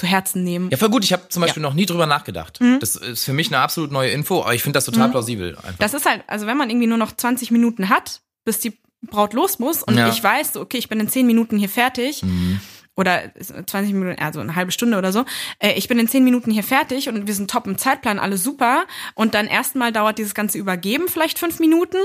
zu 0.00 0.06
Herzen 0.06 0.42
nehmen. 0.42 0.70
Ja, 0.70 0.78
voll 0.78 0.88
gut. 0.88 1.04
Ich 1.04 1.12
habe 1.12 1.28
zum 1.28 1.42
Beispiel 1.42 1.62
ja. 1.62 1.68
noch 1.68 1.74
nie 1.74 1.84
drüber 1.84 2.06
nachgedacht. 2.06 2.58
Mhm. 2.60 2.78
Das 2.80 2.96
ist 2.96 3.24
für 3.24 3.34
mich 3.34 3.48
eine 3.48 3.58
absolut 3.58 3.92
neue 3.92 4.10
Info, 4.10 4.40
aber 4.40 4.54
ich 4.54 4.62
finde 4.62 4.78
das 4.78 4.86
total 4.86 5.08
mhm. 5.08 5.12
plausibel. 5.12 5.56
Einfach. 5.56 5.74
Das 5.78 5.92
ist 5.92 6.06
halt, 6.06 6.24
also 6.26 6.46
wenn 6.46 6.56
man 6.56 6.70
irgendwie 6.70 6.86
nur 6.86 6.96
noch 6.96 7.12
20 7.12 7.50
Minuten 7.50 7.90
hat, 7.90 8.22
bis 8.46 8.60
die 8.60 8.78
Braut 9.02 9.34
los 9.34 9.58
muss 9.58 9.82
und 9.82 9.96
ja. 9.96 10.08
ich 10.08 10.22
weiß, 10.22 10.56
okay, 10.56 10.78
ich 10.78 10.88
bin 10.88 11.00
in 11.00 11.08
10 11.08 11.26
Minuten 11.26 11.58
hier 11.58 11.68
fertig. 11.68 12.22
Mhm 12.22 12.60
oder 12.96 13.32
20 13.34 13.94
Minuten, 13.94 14.22
also 14.22 14.40
eine 14.40 14.54
halbe 14.54 14.72
Stunde 14.72 14.98
oder 14.98 15.12
so. 15.12 15.24
Äh, 15.58 15.72
ich 15.72 15.88
bin 15.88 15.98
in 15.98 16.08
10 16.08 16.22
Minuten 16.22 16.50
hier 16.50 16.62
fertig 16.62 17.08
und 17.08 17.26
wir 17.26 17.34
sind 17.34 17.50
top 17.50 17.66
im 17.66 17.78
Zeitplan, 17.78 18.18
alles 18.18 18.42
super. 18.42 18.84
Und 19.14 19.34
dann 19.34 19.46
erstmal 19.46 19.92
dauert 19.92 20.18
dieses 20.18 20.34
ganze 20.34 20.58
Übergeben 20.58 21.08
vielleicht 21.08 21.38
fünf 21.38 21.60
Minuten 21.60 21.98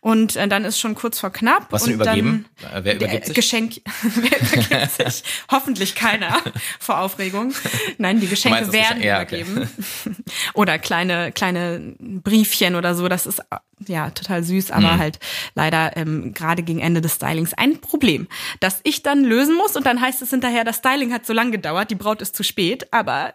und 0.00 0.36
äh, 0.36 0.48
dann 0.48 0.64
ist 0.64 0.80
schon 0.80 0.94
kurz 0.94 1.18
vor 1.18 1.30
knapp. 1.30 1.66
Was 1.70 1.84
denn 1.84 1.94
übergeben? 1.94 2.46
Dann, 2.62 2.72
äh, 2.72 2.84
Wer 2.84 2.94
übergibt 2.96 3.26
sich? 3.26 3.34
Geschenk, 3.34 3.80
wer 4.02 4.40
übergibt 4.40 4.92
sich? 4.92 5.24
Hoffentlich 5.50 5.94
keiner 5.94 6.38
vor 6.80 7.00
Aufregung. 7.00 7.52
Nein, 7.98 8.20
die 8.20 8.28
Geschenke 8.28 8.60
meinst, 8.60 8.72
werden 8.72 9.02
ja, 9.02 9.16
übergeben. 9.22 9.68
Okay. 10.06 10.16
oder 10.54 10.78
kleine, 10.78 11.32
kleine 11.32 11.94
Briefchen 11.98 12.74
oder 12.74 12.94
so. 12.94 13.08
Das 13.08 13.26
ist 13.26 13.42
ja 13.86 14.10
total 14.10 14.42
süß, 14.42 14.70
aber 14.70 14.94
mhm. 14.94 14.98
halt 14.98 15.18
leider 15.54 15.96
ähm, 15.96 16.34
gerade 16.34 16.62
gegen 16.62 16.80
Ende 16.80 17.00
des 17.00 17.14
Stylings 17.14 17.54
ein 17.54 17.80
Problem, 17.80 18.28
das 18.60 18.80
ich 18.84 19.02
dann 19.02 19.24
lösen 19.24 19.56
muss 19.56 19.76
und 19.76 19.86
dann 19.86 20.00
heißt 20.00 20.22
es 20.22 20.30
hinterher, 20.30 20.64
das 20.64 20.76
Styling 20.78 21.12
hat 21.12 21.26
so 21.26 21.32
lang 21.32 21.52
gedauert, 21.52 21.90
die 21.90 21.94
Braut 21.94 22.22
ist 22.22 22.36
zu 22.36 22.42
spät, 22.42 22.92
aber 22.92 23.34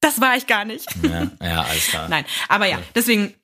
das 0.00 0.20
war 0.20 0.36
ich 0.36 0.46
gar 0.46 0.64
nicht. 0.64 0.88
Ja, 1.02 1.30
ja 1.42 1.62
alles 1.62 1.86
klar. 1.88 2.08
Nein, 2.08 2.24
aber 2.48 2.66
ja, 2.66 2.78
deswegen 2.94 3.34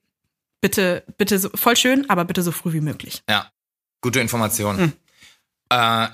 bitte, 0.61 1.05
bitte 1.17 1.39
so, 1.39 1.51
voll 1.55 1.77
schön, 1.77 2.09
aber 2.11 2.25
bitte 2.25 2.43
so 2.43 2.53
früh 2.53 2.73
wie 2.73 2.81
möglich. 2.81 3.23
Ja, 3.29 3.51
gute 4.01 4.21
Information. 4.21 4.77
Mhm. 4.77 4.93
Äh, 5.71 6.09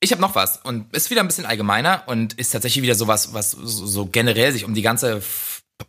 ich 0.00 0.12
habe 0.12 0.20
noch 0.20 0.34
was 0.34 0.58
und 0.58 0.94
ist 0.94 1.10
wieder 1.10 1.22
ein 1.22 1.26
bisschen 1.26 1.46
allgemeiner 1.46 2.04
und 2.06 2.34
ist 2.34 2.50
tatsächlich 2.50 2.82
wieder 2.82 2.94
sowas, 2.94 3.32
was 3.32 3.50
so 3.50 4.06
generell 4.06 4.52
sich 4.52 4.64
um 4.64 4.74
die 4.74 4.82
ganze, 4.82 5.22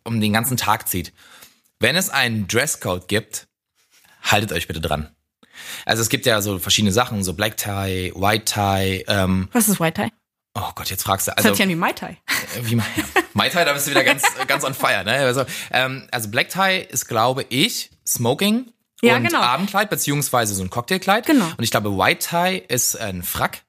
um 0.03 0.19
den 0.19 0.33
ganzen 0.33 0.57
Tag 0.57 0.87
zieht. 0.87 1.13
Wenn 1.79 1.95
es 1.95 2.09
einen 2.09 2.47
Dresscode 2.47 3.07
gibt, 3.07 3.47
haltet 4.21 4.51
euch 4.51 4.67
bitte 4.67 4.81
dran. 4.81 5.09
Also 5.85 6.01
es 6.01 6.09
gibt 6.09 6.25
ja 6.25 6.41
so 6.41 6.59
verschiedene 6.59 6.91
Sachen, 6.91 7.23
so 7.23 7.33
Black 7.33 7.57
Tie, 7.57 8.13
White 8.15 8.45
Tie. 8.45 9.03
Ähm, 9.07 9.49
Was 9.51 9.67
ist 9.67 9.79
White 9.79 10.01
Tie? 10.01 10.11
Oh 10.55 10.71
Gott, 10.75 10.89
jetzt 10.89 11.03
fragst 11.03 11.27
du. 11.27 11.31
Also, 11.31 11.37
das 11.37 11.45
hört 11.45 11.55
sich 11.57 11.63
an 11.63 11.69
wie 11.69 11.75
Mai 11.75 11.93
Tai. 11.93 12.17
Äh, 12.57 12.63
wie 12.63 12.75
ja, 12.75 12.83
Mai 13.33 13.49
Tai, 13.49 13.65
da 13.65 13.73
bist 13.73 13.87
du 13.87 13.91
wieder 13.91 14.03
ganz, 14.03 14.23
ganz 14.47 14.63
on 14.63 14.73
fire. 14.73 15.03
Ne? 15.03 15.13
Also, 15.13 15.45
ähm, 15.71 16.07
also 16.11 16.29
Black 16.29 16.49
Tie 16.49 16.79
ist, 16.89 17.07
glaube 17.07 17.45
ich, 17.49 17.91
Smoking 18.05 18.71
ja, 19.01 19.15
und 19.15 19.23
genau. 19.23 19.39
Abendkleid, 19.39 19.89
beziehungsweise 19.89 20.55
so 20.55 20.63
ein 20.63 20.69
Cocktailkleid. 20.69 21.25
Genau. 21.25 21.45
Und 21.45 21.63
ich 21.63 21.71
glaube, 21.71 21.97
White 21.97 22.27
Tie 22.27 22.57
ist 22.67 22.99
ein 22.99 23.23
Frack 23.23 23.61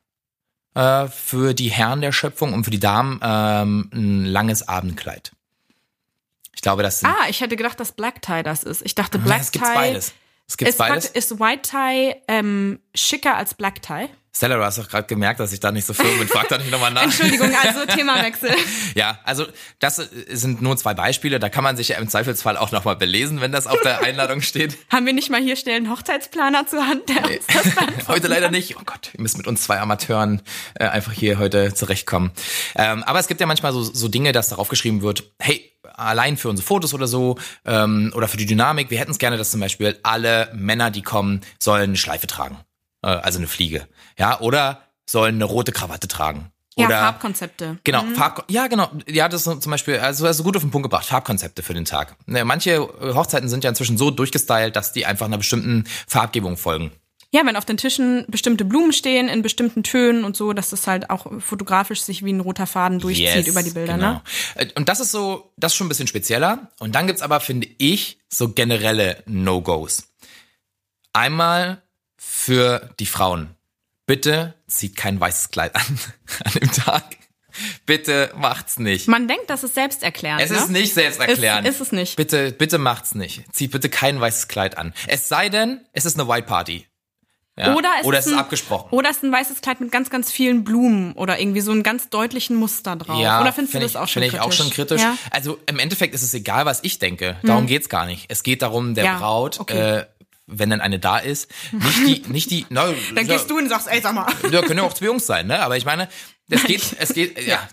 äh, 0.75 1.07
für 1.09 1.55
die 1.55 1.71
Herren 1.71 2.01
der 2.01 2.13
Schöpfung 2.13 2.55
und 2.55 2.65
für 2.65 2.71
die 2.71 2.81
Damen 2.81 3.21
ähm, 3.23 3.91
ein 3.93 4.25
langes 4.25 4.67
Abendkleid. 4.67 5.33
Ich 6.55 6.63
glaube, 6.63 6.83
das 6.83 7.01
sind, 7.01 7.09
Ah, 7.09 7.29
ich 7.29 7.41
hätte 7.41 7.57
gedacht, 7.57 7.79
dass 7.79 7.93
Black 7.93 8.23
Tie 8.23 8.43
das 8.43 8.65
ist. 8.65 8.83
Ich 8.83 8.95
dachte, 8.95 9.19
Black 9.19 9.43
es 9.43 9.51
Tie. 9.51 9.59
Es 9.59 9.65
gibt 9.65 9.75
beides. 9.75 10.15
Es 10.51 10.57
gibt 10.57 10.77
beides. 10.79 11.07
Ist 11.07 11.39
White 11.39 11.63
Tie 11.63 12.17
ähm, 12.27 12.81
schicker 12.93 13.37
als 13.37 13.55
Black 13.55 13.83
Tie? 13.83 14.09
Stella, 14.35 14.57
du 14.57 14.64
hast 14.64 14.79
doch 14.79 14.88
gerade 14.88 15.07
gemerkt, 15.09 15.40
dass 15.40 15.53
ich 15.53 15.59
da 15.59 15.73
nicht 15.73 15.85
so 15.85 15.93
firm 15.93 16.19
bin. 16.19 16.29
Frag 16.29 16.49
da 16.49 16.59
nicht 16.59 16.71
nochmal 16.71 16.93
nach. 16.93 17.03
Entschuldigung, 17.03 17.53
also 17.62 17.85
Themawechsel. 17.87 18.51
ja, 18.95 19.19
also 19.25 19.47
das 19.81 19.97
sind 19.97 20.62
nur 20.62 20.77
zwei 20.77 20.95
Beispiele. 20.95 21.40
Da 21.40 21.49
kann 21.49 21.64
man 21.64 21.77
sich 21.77 21.88
ja 21.88 21.99
im 21.99 22.09
Zweifelsfall 22.09 22.57
auch 22.57 22.71
nochmal 22.71 22.97
belesen, 22.97 23.40
wenn 23.40 23.51
das 23.51 23.66
auf 23.66 23.81
der 23.83 24.01
Einladung 24.05 24.40
steht. 24.40 24.77
Haben 24.88 25.07
wir 25.07 25.12
nicht 25.12 25.31
mal 25.31 25.40
hier 25.40 25.57
schnell 25.57 25.77
einen 25.77 25.90
Hochzeitsplaner 25.90 26.66
zur 26.66 26.87
Hand, 26.87 27.09
der 27.09 27.23
nee. 27.23 27.38
uns 27.38 27.47
das 27.49 28.09
Heute 28.09 28.29
leider 28.29 28.51
nicht. 28.51 28.77
Oh 28.79 28.83
Gott, 28.87 29.11
ihr 29.14 29.21
müsst 29.21 29.37
mit 29.37 29.49
uns 29.49 29.62
zwei 29.62 29.81
Amateuren 29.81 30.43
äh, 30.75 30.85
einfach 30.85 31.12
hier 31.12 31.38
heute 31.38 31.75
zurechtkommen. 31.75 32.31
Ähm, 32.77 33.03
aber 33.03 33.19
es 33.19 33.27
gibt 33.27 33.40
ja 33.40 33.47
manchmal 33.47 33.73
so, 33.73 33.83
so 33.83 34.09
Dinge, 34.09 34.31
dass 34.33 34.49
darauf 34.49 34.69
geschrieben 34.69 35.03
wird, 35.03 35.25
hey, 35.40 35.73
allein 35.95 36.37
für 36.37 36.49
unsere 36.49 36.66
Fotos 36.66 36.95
oder 36.95 37.09
so 37.09 37.37
ähm, 37.64 38.12
oder 38.14 38.29
für 38.29 38.37
die 38.37 38.47
Dynamik, 38.47 38.90
wir 38.90 38.99
hätten 38.99 39.11
es 39.11 39.19
gerne, 39.19 39.37
dass 39.37 39.51
zum 39.51 39.61
Beispiel 39.61 39.99
alle 40.03 40.51
Männer, 40.55 40.90
die 40.90 41.03
kommen, 41.03 41.40
sollen 41.59 41.83
eine 41.83 41.97
Schleife 41.97 42.27
tragen. 42.27 42.59
Äh, 43.03 43.09
also 43.09 43.39
eine 43.39 43.47
Fliege. 43.49 43.87
Ja, 44.19 44.41
oder 44.41 44.83
sollen 45.07 45.37
eine 45.37 45.45
rote 45.45 45.73
Krawatte 45.73 46.09
tragen. 46.09 46.53
Ja, 46.77 46.87
Oder 46.87 46.99
Farbkonzepte. 47.01 47.79
Genau, 47.83 48.05
Farb, 48.15 48.45
ja, 48.49 48.69
genau. 48.69 48.91
Ja, 49.09 49.29
das 49.29 49.45
ist 49.47 49.63
zum 49.63 49.71
Beispiel, 49.71 49.99
also 49.99 50.27
hast 50.27 50.39
du 50.39 50.45
gut 50.45 50.57
auf 50.57 50.63
den 50.63 50.71
Punkt 50.71 50.85
gebracht, 50.85 51.05
Farbkonzepte 51.07 51.63
für 51.65 51.75
den 51.75 51.85
Tag. 51.85 52.15
Ne, 52.27 52.45
Manche 52.45 52.71
äh, 52.75 53.13
Hochzeiten 53.15 53.49
sind 53.49 53.65
ja 53.65 53.71
inzwischen 53.71 53.99
so 53.99 54.11
durchgestylt, 54.11 54.77
dass 54.77 54.93
die 54.93 55.05
einfach 55.05 55.27
einer 55.27 55.37
bestimmten 55.39 55.85
Farbgebung 56.07 56.57
folgen. 56.57 56.93
Ja, 57.33 57.45
wenn 57.45 57.57
auf 57.57 57.65
den 57.65 57.77
Tischen 57.77 58.25
bestimmte 58.29 58.65
Blumen 58.65 58.93
stehen 58.93 59.29
in 59.29 59.43
bestimmten 59.43 59.83
Tönen 59.83 60.25
und 60.25 60.37
so, 60.37 60.53
dass 60.53 60.71
das 60.71 60.87
halt 60.87 61.11
auch 61.11 61.27
fotografisch 61.41 62.03
sich 62.03 62.25
wie 62.25 62.33
ein 62.33 62.41
roter 62.41 62.67
Faden 62.67 62.99
durchzieht 62.99 63.35
Yes, 63.37 63.47
über 63.49 63.63
die 63.63 63.71
Bilder, 63.71 63.95
genau. 63.95 64.13
ne? 64.15 64.23
Äh, 64.55 64.67
Und 64.77 64.89
das 64.89 65.01
ist 65.01 65.11
so, 65.13 65.53
das 65.57 65.73
ist 65.73 65.77
schon 65.77 65.87
ein 65.87 65.91
bisschen 65.91 66.09
spezieller. 66.09 66.71
Und 66.79 66.95
dann 66.95 67.07
gibt's 67.09 67.23
aber, 67.23 67.41
finde 67.41 67.69
ich, 67.79 68.19
so 68.29 68.49
generelle 68.49 69.23
No-Gos. 69.27 70.09
Einmal 71.13 71.83
für 72.22 72.90
die 73.00 73.06
Frauen. 73.06 73.56
Bitte 74.04 74.54
zieht 74.66 74.94
kein 74.94 75.18
weißes 75.18 75.50
Kleid 75.50 75.74
an 75.74 75.98
an 76.44 76.52
dem 76.52 76.70
Tag. 76.70 77.04
Bitte 77.87 78.33
macht's 78.37 78.78
nicht. 78.78 79.09
Man 79.09 79.26
denkt, 79.26 79.48
das 79.48 79.64
ist 79.64 79.74
selbsterklärend. 79.74 80.42
Es 80.42 80.50
ne? 80.50 80.59
ist 80.59 80.70
nicht 80.70 80.94
selbsterklärend. 80.94 81.66
Ist, 81.66 81.76
ist 81.76 81.80
es 81.80 81.92
nicht. 81.92 82.16
Bitte, 82.16 82.52
bitte 82.52 82.78
macht's 82.78 83.14
nicht. 83.14 83.44
Zieht 83.52 83.70
bitte 83.70 83.88
kein 83.88 84.20
weißes 84.20 84.48
Kleid 84.48 84.78
an. 84.78 84.92
Es 85.09 85.28
sei 85.28 85.48
denn, 85.48 85.80
es 85.92 86.04
ist 86.04 86.20
eine 86.20 86.28
White 86.28 86.46
Party. 86.46 86.87
Ja? 87.59 87.74
Oder 87.74 87.88
es, 88.00 88.06
oder 88.06 88.18
ist 88.18 88.26
es 88.26 88.30
ist 88.30 88.37
ein, 88.37 88.40
abgesprochen. 88.40 88.88
Oder 88.90 89.11
es 89.11 89.16
ist 89.16 89.22
ein 89.24 89.33
weißes 89.33 89.61
Kleid 89.62 89.80
mit 89.80 89.90
ganz, 89.90 90.11
ganz 90.11 90.30
vielen 90.30 90.62
Blumen 90.62 91.12
oder 91.14 91.40
irgendwie 91.40 91.61
so 91.61 91.72
einem 91.72 91.83
ganz 91.83 92.09
deutlichen 92.11 92.56
Muster 92.56 92.96
drauf. 92.96 93.18
oder 93.18 93.52
findest 93.52 93.74
du 93.74 93.78
find 93.78 93.85
das 93.85 93.90
ich, 93.92 93.96
auch 93.96 94.09
schon 94.09 94.22
find 94.22 94.35
ich 94.35 94.40
auch 94.40 94.52
schon 94.52 94.70
kritisch. 94.70 95.00
Ja? 95.00 95.16
Also 95.30 95.59
im 95.66 95.78
Endeffekt 95.78 96.14
ist 96.14 96.22
es 96.22 96.33
egal, 96.35 96.66
was 96.66 96.80
ich 96.85 96.98
denke. 96.98 97.37
Darum 97.42 97.66
geht's 97.66 97.88
gar 97.88 98.06
nicht. 98.06 98.26
Es 98.28 98.42
geht 98.42 98.62
darum, 98.62 98.94
der 98.94 99.04
Ja, 99.04 99.18
Braut, 99.18 99.59
okay. 99.61 99.98
äh, 99.98 100.04
wenn 100.51 100.71
dann 100.71 100.81
eine 100.81 100.99
da 100.99 101.19
ist, 101.19 101.51
nicht 101.73 102.27
die, 102.27 102.29
nicht 102.33 102.51
die, 102.51 102.67
na, 102.69 102.93
Dann 103.15 103.27
gehst 103.27 103.51
du 103.51 103.59
und 103.59 103.69
sagst, 103.69 103.89
ey, 103.89 104.01
sag 104.01 104.15
mal. 104.15 104.27
Ja, 104.51 104.63
können 104.63 104.79
ja 104.79 104.85
auch 104.85 104.93
zwei 104.93 105.07
Jungs 105.07 105.27
sein, 105.27 105.47
ne? 105.47 105.61
Aber 105.61 105.77
ich 105.77 105.85
meine, 105.85 106.09
es 106.49 106.65
geht, 106.65 106.97
es 106.99 107.15
geht, 107.15 107.41
ja. 107.47 107.67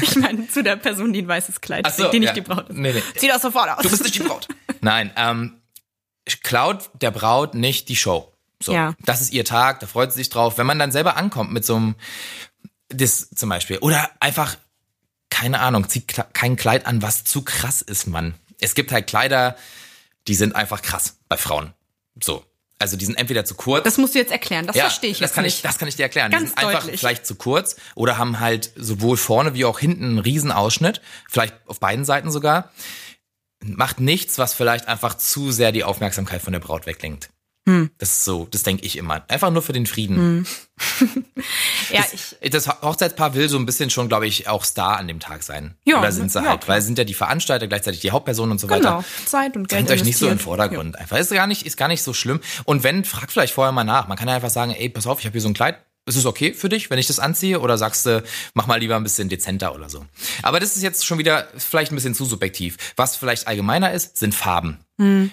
Ich 0.00 0.16
meine, 0.16 0.48
zu 0.48 0.62
der 0.62 0.76
Person, 0.76 1.12
die 1.12 1.22
ein 1.22 1.28
weißes 1.28 1.60
Kleid 1.60 1.84
Ach 1.86 1.92
so, 1.92 2.02
trägt, 2.02 2.14
die 2.14 2.20
nicht 2.20 2.28
ja. 2.28 2.34
die 2.34 2.40
Braut 2.42 2.68
ist. 2.70 2.76
Nee, 2.76 2.92
nee. 2.92 3.02
Zieh 3.16 3.28
das 3.28 3.42
sofort 3.42 3.68
aus. 3.68 3.82
Du 3.82 3.90
bist 3.90 4.02
nicht 4.02 4.14
die 4.14 4.20
Braut. 4.20 4.46
Nein, 4.80 5.10
ähm, 5.16 5.60
klaut 6.42 6.90
der 7.00 7.10
Braut 7.10 7.54
nicht 7.54 7.88
die 7.88 7.96
Show. 7.96 8.32
So, 8.62 8.72
Ja. 8.72 8.94
das 9.00 9.20
ist 9.20 9.32
ihr 9.32 9.44
Tag, 9.44 9.80
da 9.80 9.86
freut 9.86 10.12
sie 10.12 10.18
sich 10.18 10.28
drauf. 10.28 10.58
Wenn 10.58 10.66
man 10.66 10.78
dann 10.78 10.92
selber 10.92 11.16
ankommt 11.16 11.50
mit 11.52 11.64
so 11.64 11.76
einem, 11.76 11.94
das 12.88 13.30
zum 13.30 13.48
Beispiel, 13.48 13.78
oder 13.78 14.10
einfach, 14.20 14.56
keine 15.30 15.60
Ahnung, 15.60 15.88
zieht 15.88 16.14
kein 16.32 16.56
Kleid 16.56 16.86
an, 16.86 17.02
was 17.02 17.24
zu 17.24 17.42
krass 17.42 17.82
ist, 17.82 18.06
Mann. 18.06 18.34
Es 18.60 18.74
gibt 18.74 18.92
halt 18.92 19.06
Kleider, 19.06 19.56
die 20.28 20.34
sind 20.34 20.54
einfach 20.54 20.82
krass 20.82 21.16
bei 21.28 21.36
Frauen. 21.36 21.72
So. 22.22 22.44
Also 22.78 22.96
die 22.96 23.04
sind 23.04 23.16
entweder 23.16 23.44
zu 23.44 23.54
kurz. 23.54 23.84
Das 23.84 23.98
musst 23.98 24.14
du 24.14 24.18
jetzt 24.18 24.32
erklären. 24.32 24.66
Das 24.66 24.74
ja, 24.74 24.84
verstehe 24.84 25.10
ich 25.10 25.18
das 25.18 25.28
jetzt 25.28 25.34
kann 25.34 25.44
nicht. 25.44 25.56
Ich, 25.56 25.62
das 25.62 25.78
kann 25.78 25.86
ich 25.86 25.96
dir 25.96 26.04
erklären. 26.04 26.30
Ganz 26.30 26.44
die 26.44 26.48
sind 26.48 26.58
einfach 26.58 26.80
deutlich. 26.80 27.00
vielleicht 27.00 27.26
zu 27.26 27.34
kurz 27.34 27.76
oder 27.94 28.16
haben 28.16 28.40
halt 28.40 28.72
sowohl 28.74 29.18
vorne 29.18 29.52
wie 29.52 29.66
auch 29.66 29.78
hinten 29.78 30.04
einen 30.04 30.18
riesen 30.18 30.50
Ausschnitt, 30.50 31.02
vielleicht 31.28 31.54
auf 31.66 31.78
beiden 31.78 32.06
Seiten 32.06 32.30
sogar. 32.30 32.72
Macht 33.62 34.00
nichts, 34.00 34.38
was 34.38 34.54
vielleicht 34.54 34.88
einfach 34.88 35.14
zu 35.14 35.52
sehr 35.52 35.72
die 35.72 35.84
Aufmerksamkeit 35.84 36.40
von 36.40 36.54
der 36.54 36.60
Braut 36.60 36.86
weglenkt. 36.86 37.28
Hm. 37.68 37.90
Das 37.98 38.10
ist 38.10 38.24
so, 38.24 38.48
das 38.50 38.62
denke 38.62 38.86
ich 38.86 38.96
immer. 38.96 39.22
Einfach 39.28 39.50
nur 39.50 39.62
für 39.62 39.72
den 39.72 39.86
Frieden. 39.86 40.46
ja, 41.90 42.02
das, 42.02 42.36
ich, 42.40 42.50
das 42.50 42.68
Hochzeitspaar 42.68 43.34
will 43.34 43.48
so 43.48 43.58
ein 43.58 43.66
bisschen 43.66 43.90
schon, 43.90 44.08
glaube 44.08 44.26
ich, 44.26 44.48
auch 44.48 44.64
Star 44.64 44.96
an 44.96 45.08
dem 45.08 45.20
Tag 45.20 45.42
sein. 45.42 45.74
Ja, 45.84 45.98
Oder 45.98 46.10
sind 46.10 46.32
sie 46.32 46.38
ja, 46.38 46.48
halt, 46.48 46.62
klar. 46.62 46.76
weil 46.76 46.82
sind 46.82 46.96
ja 46.96 47.04
die 47.04 47.14
Veranstalter, 47.14 47.66
gleichzeitig 47.66 48.00
die 48.00 48.12
Hauptpersonen 48.12 48.52
und 48.52 48.58
so 48.58 48.66
genau. 48.66 48.98
weiter. 48.98 49.04
Zeit 49.26 49.56
und 49.56 49.68
Geld 49.68 49.86
Bringt 49.86 50.00
euch 50.00 50.04
nicht 50.04 50.16
so 50.16 50.26
im 50.26 50.32
investiert. 50.32 50.44
Vordergrund. 50.44 50.98
Einfach 50.98 51.18
ist 51.18 51.30
gar 51.32 51.46
nicht, 51.46 51.66
ist 51.66 51.76
gar 51.76 51.88
nicht 51.88 52.02
so 52.02 52.14
schlimm. 52.14 52.40
Und 52.64 52.82
wenn, 52.82 53.04
frag 53.04 53.30
vielleicht 53.30 53.52
vorher 53.52 53.72
mal 53.72 53.84
nach. 53.84 54.08
Man 54.08 54.16
kann 54.16 54.28
ja 54.28 54.34
einfach 54.34 54.50
sagen, 54.50 54.72
ey, 54.72 54.88
pass 54.88 55.06
auf, 55.06 55.20
ich 55.20 55.26
habe 55.26 55.32
hier 55.32 55.42
so 55.42 55.48
ein 55.48 55.54
Kleid. 55.54 55.78
Ist 56.06 56.16
es 56.16 56.24
okay 56.24 56.54
für 56.54 56.70
dich, 56.70 56.88
wenn 56.88 56.98
ich 56.98 57.08
das 57.08 57.20
anziehe? 57.20 57.60
Oder 57.60 57.76
sagst 57.76 58.06
du, 58.06 58.24
mach 58.54 58.66
mal 58.66 58.80
lieber 58.80 58.96
ein 58.96 59.02
bisschen 59.02 59.28
dezenter 59.28 59.74
oder 59.74 59.90
so? 59.90 60.06
Aber 60.42 60.58
das 60.58 60.74
ist 60.74 60.82
jetzt 60.82 61.04
schon 61.04 61.18
wieder 61.18 61.46
vielleicht 61.58 61.92
ein 61.92 61.94
bisschen 61.94 62.14
zu 62.14 62.24
subjektiv. 62.24 62.78
Was 62.96 63.16
vielleicht 63.16 63.46
allgemeiner 63.46 63.92
ist, 63.92 64.16
sind 64.16 64.34
Farben. 64.34 64.78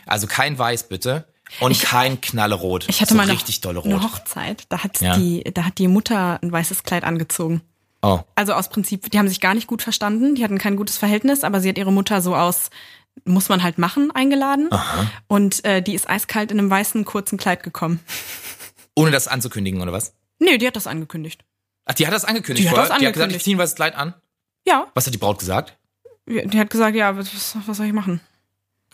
Also 0.06 0.28
kein 0.28 0.58
Weiß 0.60 0.88
bitte. 0.88 1.26
Und 1.60 1.80
kein 1.82 2.20
Knallerot. 2.22 2.86
Ich 2.90 3.02
hatte 3.02 3.12
so 3.12 3.16
mal 3.16 3.24
eine, 3.24 3.32
richtig 3.34 3.62
dolle 3.62 3.84
eine 3.84 3.96
Rot. 3.96 4.04
Hochzeit, 4.04 4.66
da 4.70 4.84
hat 4.84 5.00
Ja. 5.02 5.18
die, 5.18 5.44
da 5.54 5.64
hat 5.66 5.78
die 5.78 5.88
Mutter 5.88 6.40
ein 6.42 6.52
weißes 6.52 6.84
Kleid 6.84 7.04
angezogen. 7.04 7.62
Oh. 8.02 8.20
Also 8.36 8.54
aus 8.54 8.70
Prinzip, 8.70 9.10
die 9.12 9.18
haben 9.18 9.28
sich 9.28 9.40
gar 9.40 9.54
nicht 9.54 9.68
gut 9.68 9.82
verstanden, 9.82 10.36
die 10.36 10.44
hatten 10.44 10.58
kein 10.60 10.76
gutes 10.76 10.98
Verhältnis, 10.98 11.44
aber 11.44 11.62
sie 11.62 11.70
hat 11.70 11.78
ihre 11.78 11.92
Mutter 11.92 12.22
so 12.22 12.36
aus 12.36 12.70
muss 13.26 13.50
man 13.50 13.64
halt 13.64 13.80
machen 13.80 14.12
eingeladen 14.12 14.70
und 15.28 15.66
äh, 15.66 15.82
die 15.82 15.96
ist 15.96 16.08
eiskalt 16.08 16.52
in 16.52 16.60
einem 16.60 16.70
weißen 16.70 17.04
kurzen 17.04 17.40
Kleid 17.40 17.64
gekommen. 17.64 18.00
Ohne 18.96 19.10
das 19.10 19.28
anzukündigen, 19.28 19.82
oder 19.82 19.92
was? 19.92 20.14
Nee, 20.38 20.60
die 20.60 20.68
hat 20.68 20.76
das 20.76 20.86
angekündigt. 20.86 21.44
Ach, 21.86 21.96
die 21.96 22.06
hat 22.06 22.14
das 22.14 22.26
angekündigt 22.26 22.68
Die 22.68 22.70
hat 22.70 22.78
das 22.78 22.88
Die 22.90 22.94
hat 22.94 23.00
gesagt, 23.00 23.08
angekündigt. 23.08 23.38
ich 23.38 23.44
ziehe 23.44 23.56
ein 23.56 23.60
weißes 23.60 23.76
Kleid 23.76 23.96
an. 23.96 24.14
Ja, 24.68 24.86
Was 24.94 25.08
hat 25.08 25.14
die 25.16 25.18
Braut 25.18 25.40
gesagt? 25.40 25.76
die 26.28 26.60
hat 26.60 26.70
gesagt, 26.70 26.96
ja, 26.96 27.18
was, 27.18 27.56
was 27.66 27.78
soll 27.78 27.88
ich 27.88 27.94
machen? 27.94 28.22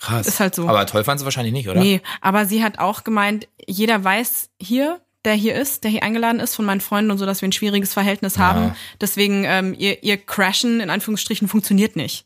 Krass. 0.04 0.28
Ist 0.28 0.40
halt 0.42 0.54
so. 0.54 0.68
Aber 0.68 0.86
toll 0.86 1.04
fand 1.06 1.20
sie 1.20 1.26
wahrscheinlich 1.26 1.54
nicht, 1.54 1.70
oder? 1.70 1.80
Nee, 1.80 2.02
aber 2.20 2.46
sie 2.46 2.62
hat 2.64 2.78
auch 2.80 3.04
gemeint, 3.06 3.48
jeder 3.66 4.04
weiß 4.04 4.50
hier, 4.60 5.00
der 5.24 5.34
hier 5.34 5.56
ist, 5.56 5.86
der 5.86 5.92
hier 5.92 6.04
eingeladen 6.04 6.42
ist 6.42 6.56
von 6.56 6.66
meinen 6.66 6.82
Freunden 6.82 7.10
und 7.10 7.18
so, 7.18 7.26
dass 7.26 7.42
wir 7.42 7.48
ein 7.48 7.54
schwieriges 7.54 7.94
Verhältnis 7.94 8.38
haben. 8.38 8.76
Deswegen, 9.00 9.46
ähm, 9.46 9.74
ihr, 9.78 10.04
ihr 10.04 10.18
Crashen 10.18 10.82
in 10.82 10.90
Anführungsstrichen 10.90 11.48
funktioniert 11.48 11.96
nicht. 11.96 12.26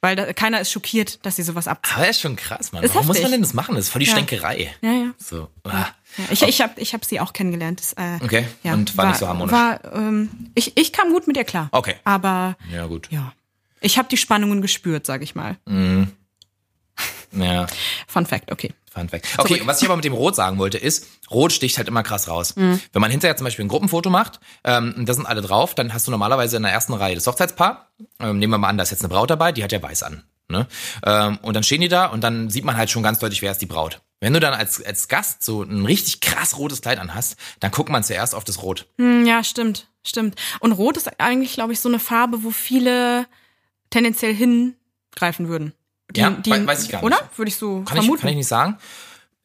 Weil 0.00 0.16
da, 0.16 0.32
keiner 0.32 0.60
ist 0.60 0.70
schockiert, 0.70 1.24
dass 1.26 1.36
sie 1.36 1.42
sowas 1.42 1.68
abzieht. 1.68 1.96
Aber 1.96 2.08
ist 2.08 2.20
schon 2.20 2.36
krass, 2.36 2.72
Mann. 2.72 2.82
Ist 2.82 2.94
Warum 2.94 3.06
muss 3.06 3.16
heftig. 3.16 3.24
man 3.24 3.32
denn 3.32 3.42
das 3.42 3.52
machen? 3.54 3.74
Das 3.74 3.84
ist 3.86 3.90
voll 3.90 4.00
die 4.00 4.06
Ja. 4.06 4.12
Stänkerei. 4.12 4.74
Ja, 4.82 4.92
ja. 4.92 5.10
So. 5.18 5.48
ah. 5.64 5.86
ja. 6.16 6.24
Ich, 6.30 6.42
ich 6.42 6.60
habe 6.62 6.78
ich 6.80 6.94
hab 6.94 7.04
sie 7.04 7.20
auch 7.20 7.32
kennengelernt. 7.34 7.80
Das, 7.80 7.92
äh, 7.94 8.18
Okay, 8.22 8.46
und 8.64 8.96
war 8.96 9.06
nicht 9.08 9.18
so 9.18 9.28
harmonisch? 9.28 9.52
War, 9.52 9.80
ähm, 9.94 10.30
ich, 10.54 10.76
ich 10.78 10.92
kam 10.92 11.10
gut 11.10 11.26
mit 11.26 11.36
ihr 11.36 11.44
klar. 11.44 11.68
Okay. 11.72 11.96
Aber 12.04 12.56
Ja, 12.72 12.86
gut. 12.86 13.08
ja, 13.10 13.32
ich 13.80 13.96
habe 13.98 14.08
die 14.10 14.16
Spannungen 14.16 14.62
gespürt, 14.62 15.04
sag 15.06 15.22
ich 15.22 15.34
mal. 15.34 15.56
Ja. 17.36 17.66
Fun 18.06 18.26
Fact, 18.26 18.50
okay. 18.52 18.72
Fun 18.92 19.08
Fact. 19.08 19.26
Okay, 19.38 19.62
was 19.64 19.80
ich 19.82 19.88
aber 19.88 19.96
mit 19.96 20.04
dem 20.04 20.12
Rot 20.12 20.36
sagen 20.36 20.58
wollte, 20.58 20.78
ist, 20.78 21.06
Rot 21.30 21.52
sticht 21.52 21.78
halt 21.78 21.88
immer 21.88 22.02
krass 22.02 22.28
raus. 22.28 22.54
Mhm. 22.56 22.80
Wenn 22.92 23.02
man 23.02 23.10
hinterher 23.10 23.36
zum 23.36 23.44
Beispiel 23.44 23.64
ein 23.64 23.68
Gruppenfoto 23.68 24.08
macht, 24.10 24.38
ähm, 24.62 24.94
und 24.96 25.08
da 25.08 25.14
sind 25.14 25.26
alle 25.26 25.42
drauf, 25.42 25.74
dann 25.74 25.92
hast 25.92 26.06
du 26.06 26.10
normalerweise 26.10 26.56
in 26.56 26.62
der 26.62 26.72
ersten 26.72 26.92
Reihe 26.92 27.14
das 27.14 27.26
Hochzeitspaar. 27.26 27.88
Ähm, 28.20 28.38
nehmen 28.38 28.52
wir 28.52 28.58
mal 28.58 28.68
an, 28.68 28.76
da 28.76 28.82
ist 28.84 28.90
jetzt 28.90 29.02
eine 29.02 29.08
Braut 29.08 29.30
dabei, 29.30 29.50
die 29.52 29.64
hat 29.64 29.72
ja 29.72 29.82
weiß 29.82 30.04
an. 30.04 30.22
Ne? 30.48 30.66
Ähm, 31.04 31.38
und 31.42 31.54
dann 31.54 31.62
stehen 31.62 31.80
die 31.80 31.88
da 31.88 32.06
und 32.06 32.22
dann 32.22 32.50
sieht 32.50 32.64
man 32.64 32.76
halt 32.76 32.90
schon 32.90 33.02
ganz 33.02 33.18
deutlich, 33.18 33.40
wer 33.42 33.50
ist 33.50 33.62
die 33.62 33.66
Braut. 33.66 34.02
Wenn 34.20 34.32
du 34.32 34.40
dann 34.40 34.54
als, 34.54 34.82
als 34.84 35.08
Gast 35.08 35.42
so 35.42 35.62
ein 35.62 35.84
richtig 35.84 36.20
krass 36.20 36.56
rotes 36.58 36.80
Kleid 36.82 36.98
anhast, 36.98 37.36
dann 37.60 37.70
guckt 37.70 37.88
man 37.90 38.04
zuerst 38.04 38.34
auf 38.34 38.44
das 38.44 38.62
Rot. 38.62 38.86
Hm, 38.98 39.26
Ja, 39.26 39.42
stimmt, 39.42 39.88
stimmt. 40.02 40.36
Und 40.60 40.72
Rot 40.72 40.96
ist 40.96 41.18
eigentlich, 41.20 41.54
glaube 41.54 41.72
ich, 41.72 41.80
so 41.80 41.88
eine 41.88 41.98
Farbe, 41.98 42.42
wo 42.44 42.50
viele 42.50 43.26
tendenziell 43.90 44.34
hingreifen 44.34 45.48
würden. 45.48 45.72
Die, 46.16 46.20
Ja, 46.20 46.30
die, 46.30 46.50
wei- 46.50 46.66
weiß 46.66 46.82
ich 46.84 46.88
gar 46.90 46.98
nicht. 46.98 47.06
Oder? 47.06 47.18
Würde 47.36 47.48
ich 47.48 47.56
so 47.56 47.82
Kann 47.82 47.96
ich, 47.98 48.04
vermuten. 48.04 48.20
kann 48.20 48.30
ich 48.30 48.36
nicht 48.36 48.48
sagen. 48.48 48.78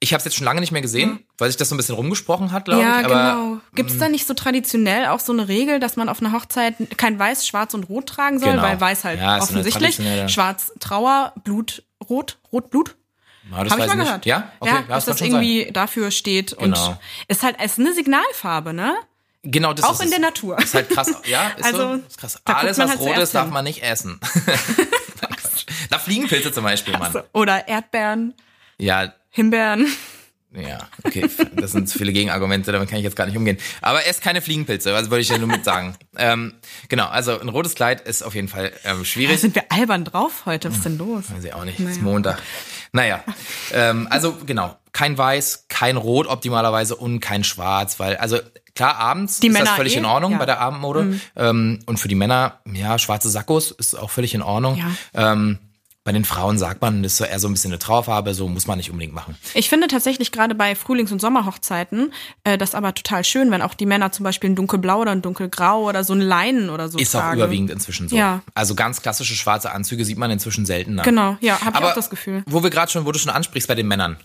Ich 0.01 0.13
habe 0.13 0.19
es 0.19 0.25
jetzt 0.25 0.37
schon 0.37 0.45
lange 0.45 0.61
nicht 0.61 0.71
mehr 0.71 0.81
gesehen, 0.81 1.25
weil 1.37 1.49
sich 1.49 1.57
das 1.57 1.67
so 1.67 1.75
ein 1.75 1.77
bisschen 1.77 1.95
rumgesprochen 1.95 2.53
hat, 2.53 2.65
glaube 2.65 2.81
ja, 2.81 2.99
ich. 3.01 3.05
Aber 3.05 3.33
genau. 3.33 3.61
Gibt 3.75 3.91
es 3.91 3.97
da 3.97 4.07
nicht 4.07 4.25
so 4.25 4.33
traditionell 4.33 5.07
auch 5.07 5.19
so 5.19 5.33
eine 5.33 5.49
Regel, 5.49 5.81
dass 5.81 5.97
man 5.97 6.07
auf 6.07 6.21
einer 6.21 6.31
Hochzeit 6.31 6.75
kein 6.97 7.19
Weiß, 7.19 7.45
Schwarz 7.45 7.73
und 7.73 7.89
Rot 7.89 8.07
tragen 8.07 8.39
soll? 8.39 8.51
Genau. 8.51 8.63
Weil 8.63 8.79
Weiß 8.79 9.03
halt 9.03 9.19
Ja, 9.19 9.39
offensichtlich. 9.41 9.99
Schwarz 10.31 10.71
Trauer, 10.79 11.33
Blut, 11.43 11.83
Rot, 12.09 12.37
Rot 12.53 12.69
Blut. 12.69 12.95
Ja, 13.51 13.63
das 13.63 13.73
Habe 13.73 13.81
ich 13.81 13.87
mal 13.87 13.95
nicht. 13.95 14.05
gehört. 14.05 14.25
Ja, 14.25 14.51
okay, 14.61 14.71
ja, 14.71 14.75
ja, 14.75 14.81
dass 14.87 15.05
kann 15.05 15.11
das 15.13 15.19
schon 15.19 15.31
sein. 15.31 15.43
irgendwie 15.43 15.71
dafür 15.73 16.11
steht 16.11 16.55
Genau. 16.57 16.87
und 16.89 16.97
ist 17.27 17.43
halt 17.43 17.61
ist 17.61 17.79
eine 17.79 17.93
Signalfarbe, 17.93 18.73
ne? 18.73 18.95
Genau, 19.43 19.73
das 19.73 19.85
Auch 19.85 19.93
ist 19.93 19.99
in 20.01 20.05
es. 20.05 20.11
der 20.11 20.19
Natur. 20.19 20.57
Ist 20.59 20.73
halt 20.73 20.89
krass. 20.89 21.13
Ja, 21.25 21.49
ist 21.49 21.69
so. 21.71 21.77
Also, 21.87 21.93
Ist 22.05 22.17
krass. 22.17 22.41
da 22.43 22.53
Alles, 22.53 22.77
was 22.77 22.89
halt 22.89 22.99
rot 22.99 23.17
ist, 23.17 23.33
darf 23.35 23.49
man 23.49 23.63
nicht 23.63 23.81
essen. 23.83 24.19
Na, 25.89 25.97
Fliegenpilze 25.99 26.51
zum 26.51 26.63
Beispiel, 26.63 26.97
Mann. 26.97 27.11
So, 27.11 27.21
Oder 27.33 27.67
Erdbeeren, 27.67 28.33
Ja, 28.77 29.13
Himbeeren. 29.29 29.87
ja, 30.53 30.79
okay. 31.03 31.29
Das 31.55 31.71
sind 31.71 31.87
zu 31.89 31.97
viele 31.97 32.11
Gegenargumente, 32.13 32.71
damit 32.71 32.89
kann 32.89 32.97
ich 32.99 33.03
jetzt 33.03 33.15
gar 33.15 33.25
nicht 33.25 33.37
umgehen. 33.37 33.57
Aber 33.81 34.05
esst 34.05 34.21
keine 34.21 34.41
Fliegenpilze, 34.41 34.93
was 34.93 35.09
wollte 35.09 35.21
ich 35.21 35.29
ja 35.29 35.37
nur 35.37 35.47
mit 35.47 35.63
sagen. 35.65 35.95
ähm, 36.17 36.55
genau, 36.89 37.07
also 37.07 37.39
ein 37.39 37.49
rotes 37.49 37.75
Kleid 37.75 38.01
ist 38.01 38.23
auf 38.23 38.35
jeden 38.35 38.47
Fall 38.47 38.71
ähm, 38.83 38.99
Da 38.99 39.05
schwierig. 39.05 39.39
sind 39.39 39.55
wir 39.55 39.71
albern 39.71 40.05
drauf 40.05 40.43
heute. 40.45 40.69
Was 40.69 40.77
ist 40.77 40.85
denn 40.85 40.97
los? 40.97 41.25
Weiß 41.31 41.43
ich 41.43 41.53
auch 41.53 41.65
nicht, 41.65 41.79
ist 41.79 42.01
Montag. 42.01 42.39
Naja, 42.91 43.23
ähm, 43.73 44.07
also 44.09 44.37
genau, 44.45 44.75
kein 44.91 45.17
Weiß, 45.17 45.65
kein 45.69 45.97
Rot 45.97 46.27
optimalerweise 46.27 46.95
und 46.95 47.19
kein 47.19 47.43
Schwarz, 47.43 47.99
weil, 47.99 48.17
also 48.17 48.39
klar, 48.79 48.95
abends 48.97 49.39
Die 49.39 49.47
ist 49.47 49.53
Männer 49.53 49.65
das 49.65 49.75
völlig 49.75 49.95
eh, 49.95 49.99
in 49.99 50.05
Ordnung 50.05 50.31
ja. 50.31 50.35
Mhm. 50.35 50.39
bei 50.39 50.45
der 50.45 50.59
Abendmode. 50.61 51.19
Ähm, 51.35 51.79
und 51.85 51.99
für 51.99 52.07
die 52.07 52.15
Männer, 52.15 52.59
ja, 52.71 52.97
schwarze 52.97 53.29
Sakkos 53.29 53.71
ist 53.71 53.95
auch 53.95 54.09
völlig 54.09 54.33
in 54.33 54.41
Ordnung. 54.41 54.77
Ja. 54.77 55.33
Ähm, 55.33 55.59
bei 56.05 56.13
den 56.13 56.23
Frauen 56.23 56.57
sagt 56.57 56.81
man, 56.81 57.03
das 57.03 57.19
ist 57.19 57.19
eher 57.19 57.39
so 57.39 57.49
ein 57.49 57.51
bisschen 57.53 57.71
eine 57.71 57.77
Trauerfarbe, 57.77 58.33
so 58.33 58.47
muss 58.47 58.67
man 58.67 58.77
nicht 58.77 58.89
unbedingt 58.89 59.13
machen. 59.13 59.35
Ich 59.53 59.67
finde 59.67 59.87
tatsächlich 59.87 60.31
gerade 60.31 60.55
bei 60.55 60.73
Frühlings- 60.75 61.11
und 61.11 61.19
Sommerhochzeiten 61.19 62.13
äh, 62.45 62.57
das 62.57 62.73
aber 62.73 62.95
total 62.95 63.25
schön, 63.25 63.51
wenn 63.51 63.61
auch 63.61 63.73
die 63.73 63.85
Männer 63.85 64.11
zum 64.13 64.23
Beispiel 64.23 64.49
ein 64.49 64.55
dunkelblau 64.55 65.01
oder 65.01 65.11
ein 65.11 65.21
dunkelgrau 65.21 65.83
oder 65.83 66.05
so 66.05 66.13
ein 66.13 66.21
Leinen 66.21 66.69
oder 66.69 66.87
so 66.87 66.97
Ist 66.97 67.15
auch 67.15 67.19
tragen. 67.19 67.37
überwiegend 67.41 67.69
inzwischen 67.69 68.07
so. 68.07 68.15
Ja. 68.15 68.41
Also 68.55 68.75
ganz 68.75 69.01
klassische 69.01 69.35
schwarze 69.35 69.71
Anzüge 69.71 70.05
sieht 70.05 70.17
man 70.17 70.31
inzwischen 70.31 70.65
seltener. 70.65 71.03
Genau, 71.03 71.37
ja, 71.41 71.59
habe 71.59 71.77
ich 71.77 71.83
auch 71.83 71.93
das 71.93 72.09
Gefühl. 72.09 72.43
wo 72.47 72.63
wir 72.63 72.69
gerade 72.69 72.89
schon, 72.89 73.05
wo 73.05 73.11
du 73.11 73.19
schon 73.19 73.31
ansprichst 73.31 73.67
bei 73.67 73.75
den 73.75 73.87
Männern, 73.89 74.17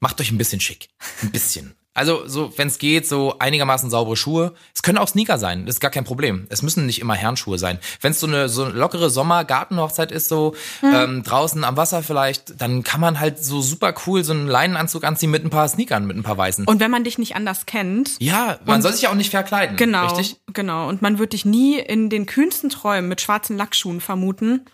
macht 0.00 0.20
euch 0.22 0.32
ein 0.32 0.38
bisschen 0.38 0.60
schick. 0.60 0.88
Ein 1.22 1.30
bisschen. 1.30 1.74
Also 1.94 2.26
so, 2.26 2.52
wenn 2.58 2.66
es 2.68 2.78
geht, 2.78 3.06
so 3.06 3.36
einigermaßen 3.38 3.88
saubere 3.88 4.16
Schuhe. 4.16 4.52
Es 4.74 4.82
können 4.82 4.98
auch 4.98 5.06
Sneaker 5.08 5.38
sein, 5.38 5.64
das 5.66 5.76
ist 5.76 5.80
gar 5.80 5.90
kein 5.92 6.04
Problem. 6.04 6.46
Es 6.50 6.60
müssen 6.62 6.86
nicht 6.86 7.00
immer 7.00 7.14
Herrenschuhe 7.14 7.56
sein. 7.58 7.78
Wenn 8.00 8.10
es 8.10 8.20
so 8.20 8.26
eine 8.26 8.48
so 8.48 8.64
eine 8.64 8.74
lockere 8.74 9.10
Sommer-Gartenhochzeit 9.10 10.10
ist, 10.12 10.28
so 10.28 10.54
Hm. 10.80 10.94
ähm, 10.94 11.22
draußen 11.22 11.62
am 11.64 11.76
Wasser 11.76 12.02
vielleicht, 12.02 12.60
dann 12.60 12.82
kann 12.82 13.00
man 13.00 13.20
halt 13.20 13.42
so 13.42 13.60
super 13.60 13.94
cool 14.06 14.24
so 14.24 14.32
einen 14.32 14.48
Leinenanzug 14.48 15.04
anziehen 15.04 15.30
mit 15.30 15.44
ein 15.44 15.50
paar 15.50 15.68
Sneakern, 15.68 16.06
mit 16.06 16.16
ein 16.16 16.22
paar 16.22 16.36
weißen. 16.36 16.66
Und 16.66 16.80
wenn 16.80 16.90
man 16.90 17.04
dich 17.04 17.18
nicht 17.18 17.36
anders 17.36 17.66
kennt, 17.66 18.16
ja, 18.18 18.58
man 18.64 18.82
soll 18.82 18.92
sich 18.92 19.02
ja 19.02 19.10
auch 19.10 19.14
nicht 19.14 19.30
verkleiden. 19.30 19.76
genau, 19.76 20.06
Richtig? 20.08 20.36
genau. 20.52 20.88
Und 20.88 21.00
man 21.02 21.18
wird 21.18 21.32
dich 21.32 21.44
nie 21.44 21.78
in 21.78 22.10
den 22.10 22.26
kühnsten 22.26 22.70
Träumen 22.70 23.08
mit 23.08 23.20
schwarzen 23.20 23.56
Lackschuhen 23.56 24.00
vermuten, 24.00 24.64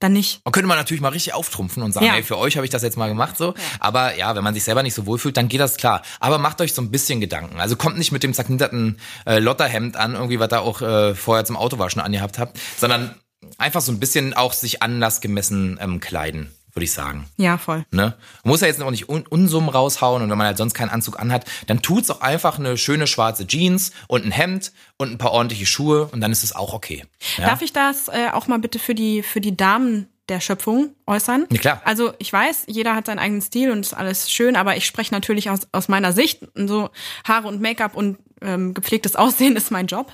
dann 0.00 0.12
nicht. 0.12 0.40
Und 0.44 0.52
könnte 0.52 0.66
man 0.66 0.76
natürlich 0.76 1.00
mal 1.00 1.08
richtig 1.10 1.34
auftrumpfen 1.34 1.82
und 1.82 1.92
sagen, 1.92 2.06
Ja. 2.06 2.14
ey, 2.16 2.22
für 2.22 2.36
euch 2.38 2.56
habe 2.56 2.66
ich 2.66 2.70
das 2.70 2.82
jetzt 2.82 2.96
mal 2.96 3.08
gemacht 3.08 3.36
so. 3.36 3.54
Aber 3.80 4.16
ja, 4.16 4.34
wenn 4.36 4.44
man 4.44 4.52
sich 4.54 4.64
selber 4.64 4.82
nicht 4.82 4.94
so 4.94 5.06
wohlfühlt, 5.06 5.36
dann 5.36 5.48
geht 5.48 5.60
das 5.60 5.76
klar. 5.76 6.02
Aber 6.20 6.38
macht 6.38 6.60
euch 6.60 6.74
so 6.74 6.82
ein 6.82 6.90
bisschen 6.90 7.20
Gedanken. 7.20 7.60
Also 7.60 7.76
kommt 7.76 7.96
nicht 7.98 8.12
mit 8.12 8.22
dem 8.22 8.34
zerknitterten 8.34 8.98
äh, 9.26 9.38
Lotterhemd 9.38 9.96
an, 9.96 10.14
irgendwie, 10.14 10.40
was 10.40 10.52
ihr 10.52 10.60
auch 10.60 10.82
äh, 10.82 11.14
vorher 11.14 11.44
zum 11.44 11.56
Autowaschen 11.56 12.00
angehabt 12.02 12.38
habt, 12.38 12.58
sondern 12.76 13.14
einfach 13.58 13.80
so 13.80 13.92
ein 13.92 14.00
bisschen 14.00 14.34
auch 14.34 14.52
sich 14.52 14.82
anlassgemessen 14.82 15.78
ähm, 15.80 16.00
kleiden, 16.00 16.50
würde 16.74 16.84
ich 16.84 16.92
sagen. 16.92 17.26
Ja, 17.36 17.56
voll. 17.56 17.86
Ne? 17.92 18.16
Man 18.42 18.50
muss 18.50 18.60
ja 18.60 18.66
jetzt 18.66 18.82
auch 18.82 18.90
nicht 18.90 19.08
Un 19.08 19.24
Unsummen 19.28 19.68
raushauen 19.68 20.22
und 20.22 20.30
wenn 20.30 20.36
man 20.36 20.48
halt 20.48 20.58
sonst 20.58 20.74
keinen 20.74 20.90
Anzug 20.90 21.20
anhat, 21.20 21.44
dann 21.66 21.82
tut's 21.82 22.10
auch 22.10 22.20
einfach 22.20 22.58
eine 22.58 22.76
schöne 22.76 23.06
schwarze 23.06 23.46
Jeans 23.46 23.92
und 24.08 24.24
ein 24.24 24.32
Hemd 24.32 24.72
und 24.96 25.12
ein 25.12 25.18
paar 25.18 25.32
ordentliche 25.32 25.66
Schuhe 25.66 26.06
und 26.06 26.20
dann 26.20 26.32
ist 26.32 26.42
es 26.42 26.54
auch 26.54 26.74
okay. 26.74 27.04
Ja? 27.38 27.46
Darf 27.46 27.62
ich 27.62 27.72
das 27.72 28.08
äh, 28.08 28.30
auch 28.32 28.48
mal 28.48 28.58
bitte 28.58 28.78
für 28.78 28.94
die, 28.94 29.22
für 29.22 29.40
die 29.40 29.56
Damen 29.56 30.08
der 30.28 30.40
Schöpfung 30.40 30.90
äußern? 31.06 31.46
Ja, 31.50 31.58
klar. 31.58 31.82
Also 31.84 32.12
ich 32.18 32.32
weiß, 32.32 32.64
jeder 32.66 32.96
hat 32.96 33.06
seinen 33.06 33.18
eigenen 33.18 33.42
Stil 33.42 33.70
und 33.70 33.80
ist 33.80 33.94
alles 33.94 34.30
schön, 34.30 34.56
aber 34.56 34.76
ich 34.76 34.86
spreche 34.86 35.14
natürlich 35.14 35.50
aus, 35.50 35.68
aus 35.70 35.88
meiner 35.88 36.12
Sicht. 36.12 36.40
So 36.54 36.90
Haare 37.24 37.46
und 37.46 37.60
Make-up 37.60 37.94
und 37.94 38.18
ähm, 38.40 38.74
gepflegtes 38.74 39.16
Aussehen 39.16 39.54
ist 39.56 39.70
mein 39.70 39.86
Job. 39.86 40.12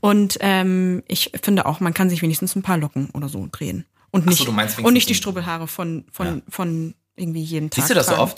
Und 0.00 0.38
ähm, 0.40 1.02
ich 1.08 1.32
finde 1.42 1.66
auch, 1.66 1.80
man 1.80 1.94
kann 1.94 2.10
sich 2.10 2.22
wenigstens 2.22 2.54
ein 2.54 2.62
paar 2.62 2.78
Locken 2.78 3.10
oder 3.10 3.28
so 3.28 3.48
drehen. 3.50 3.86
Und 4.10 4.24
so, 4.24 4.30
nicht, 4.30 4.52
meinst 4.52 4.78
und 4.78 4.92
nicht 4.94 5.08
die 5.08 5.14
Strubbelhaare 5.14 5.66
von, 5.68 6.04
von, 6.10 6.42
von 6.48 6.94
irgendwie 7.16 7.42
jeden 7.42 7.70
Tag. 7.70 7.76
Siehst 7.76 7.90
du 7.90 7.94
das 7.94 8.06
so 8.06 8.14
tragen. 8.14 8.30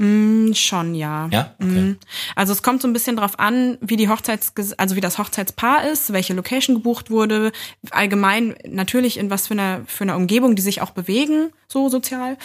Oft? 0.00 0.58
Schon, 0.58 0.94
ja. 0.94 1.28
Ja? 1.30 1.54
Okay. 1.58 1.68
Mhm. 1.68 1.98
Also 2.36 2.52
es 2.52 2.62
kommt 2.62 2.82
so 2.82 2.88
ein 2.88 2.92
bisschen 2.92 3.16
drauf 3.16 3.38
an, 3.38 3.78
wie 3.80 3.96
die 3.96 4.08
Hochzeits, 4.08 4.52
also 4.78 4.96
wie 4.96 5.00
das 5.00 5.18
Hochzeitspaar 5.18 5.88
ist, 5.88 6.12
welche 6.12 6.34
Location 6.34 6.76
gebucht 6.76 7.10
wurde, 7.10 7.52
allgemein 7.90 8.54
natürlich 8.66 9.18
in 9.18 9.30
was 9.30 9.46
für 9.46 9.54
einer 9.54 9.82
für 9.86 10.04
eine 10.04 10.16
Umgebung, 10.16 10.56
die 10.56 10.62
sich 10.62 10.80
auch 10.82 10.90
bewegen, 10.90 11.50
so 11.68 11.88
sozial. 11.88 12.36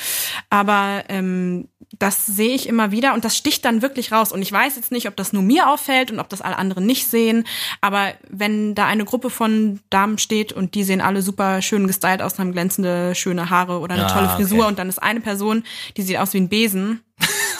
Aber 0.49 1.03
ähm, 1.09 1.67
das 1.99 2.25
sehe 2.25 2.55
ich 2.55 2.67
immer 2.67 2.91
wieder 2.91 3.13
und 3.13 3.23
das 3.23 3.37
sticht 3.37 3.63
dann 3.63 3.81
wirklich 3.81 4.11
raus. 4.11 4.31
Und 4.31 4.41
ich 4.41 4.51
weiß 4.51 4.75
jetzt 4.75 4.91
nicht, 4.91 5.07
ob 5.07 5.15
das 5.15 5.33
nur 5.33 5.43
mir 5.43 5.69
auffällt 5.69 6.11
und 6.11 6.19
ob 6.19 6.29
das 6.29 6.41
alle 6.41 6.57
anderen 6.57 6.85
nicht 6.85 7.07
sehen. 7.07 7.45
Aber 7.81 8.13
wenn 8.29 8.75
da 8.75 8.85
eine 8.85 9.05
Gruppe 9.05 9.29
von 9.29 9.79
Damen 9.89 10.17
steht 10.17 10.51
und 10.51 10.75
die 10.75 10.83
sehen 10.83 10.99
alle 11.01 11.21
super 11.21 11.61
schön 11.61 11.87
gestylt 11.87 12.21
aus, 12.21 12.37
haben 12.39 12.51
glänzende, 12.51 13.15
schöne 13.15 13.49
Haare 13.49 13.79
oder 13.79 13.95
eine 13.95 14.05
Ah, 14.05 14.09
tolle 14.13 14.29
Frisur 14.29 14.59
okay. 14.59 14.67
und 14.67 14.79
dann 14.79 14.89
ist 14.89 15.01
eine 15.01 15.21
Person, 15.21 15.63
die 15.95 16.01
sieht 16.01 16.17
aus 16.17 16.33
wie 16.33 16.39
ein 16.39 16.49
Besen. 16.49 17.01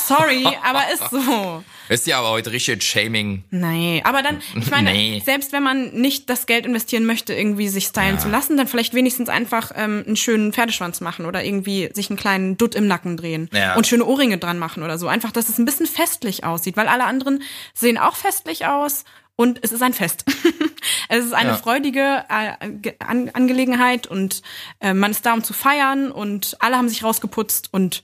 Sorry, 0.08 0.46
aber 0.64 0.84
ist 0.94 1.10
so. 1.12 1.64
Ist 1.88 2.08
ja 2.08 2.18
aber 2.18 2.32
heute 2.32 2.52
richtig 2.52 2.82
Shaming. 2.82 3.44
Nee, 3.52 4.02
aber 4.06 4.24
dann, 4.24 4.42
ich 4.56 4.72
meine, 4.72 4.92
Nee. 4.92 5.22
selbst 5.24 5.52
wenn 5.52 5.62
man 5.62 5.92
nicht 5.94 6.32
das 6.32 6.48
Geld 6.48 6.66
investieren 6.66 7.06
möchte, 7.06 7.36
irgendwie 7.36 7.68
sich 7.68 7.86
stylen 7.86 8.18
zu 8.18 8.28
lassen, 8.28 8.58
dann 8.58 8.68
vielleicht 8.68 8.96
wenigstens 8.96 9.30
einfach 9.30 9.72
ähm, 9.76 10.04
einen 10.08 10.16
schönen 10.16 10.52
Pferdeschwanz 10.52 11.00
machen 11.02 11.28
oder 11.28 11.44
irgendwie 11.44 11.92
sich 11.94 12.10
einen 12.10 12.18
kleinen 12.18 12.58
Dutt 12.58 12.74
im 12.74 12.88
Nacken 12.88 13.18
drehen 13.18 13.52
Ja. 13.54 13.76
und 13.76 13.86
schöne 13.86 14.04
Ohrringe 14.04 14.40
dran 14.40 14.58
machen 14.58 14.82
oder 14.82 14.98
so. 14.98 15.08
Einfach, 15.08 15.32
dass 15.32 15.48
es 15.48 15.60
ein 15.60 15.66
bisschen 15.66 15.86
festlich 15.86 16.44
aussieht, 16.44 16.76
weil 16.76 16.88
alle 16.88 17.04
anderen 17.04 17.44
sehen 17.76 18.00
auch 18.00 18.16
festlich 18.16 18.66
aus 18.66 19.04
und 19.36 19.60
es 19.62 19.72
ist 19.72 19.84
ein 19.84 19.94
Fest. 19.94 20.26
es 21.10 21.24
ist 21.24 21.34
eine 21.34 21.50
Ja. 21.52 21.58
freudige 21.58 22.24
äh, 22.30 22.68
Ge- 22.82 22.96
An 22.98 23.30
Angelegenheit 23.32 24.08
und 24.08 24.42
äh, 24.80 24.96
man 24.96 25.12
ist 25.12 25.24
da, 25.24 25.34
um 25.36 25.44
zu 25.44 25.54
feiern 25.54 26.12
und 26.12 26.58
alle 26.62 26.78
haben 26.78 26.90
sich 26.90 27.04
rausgeputzt 27.04 27.70
und 27.72 28.04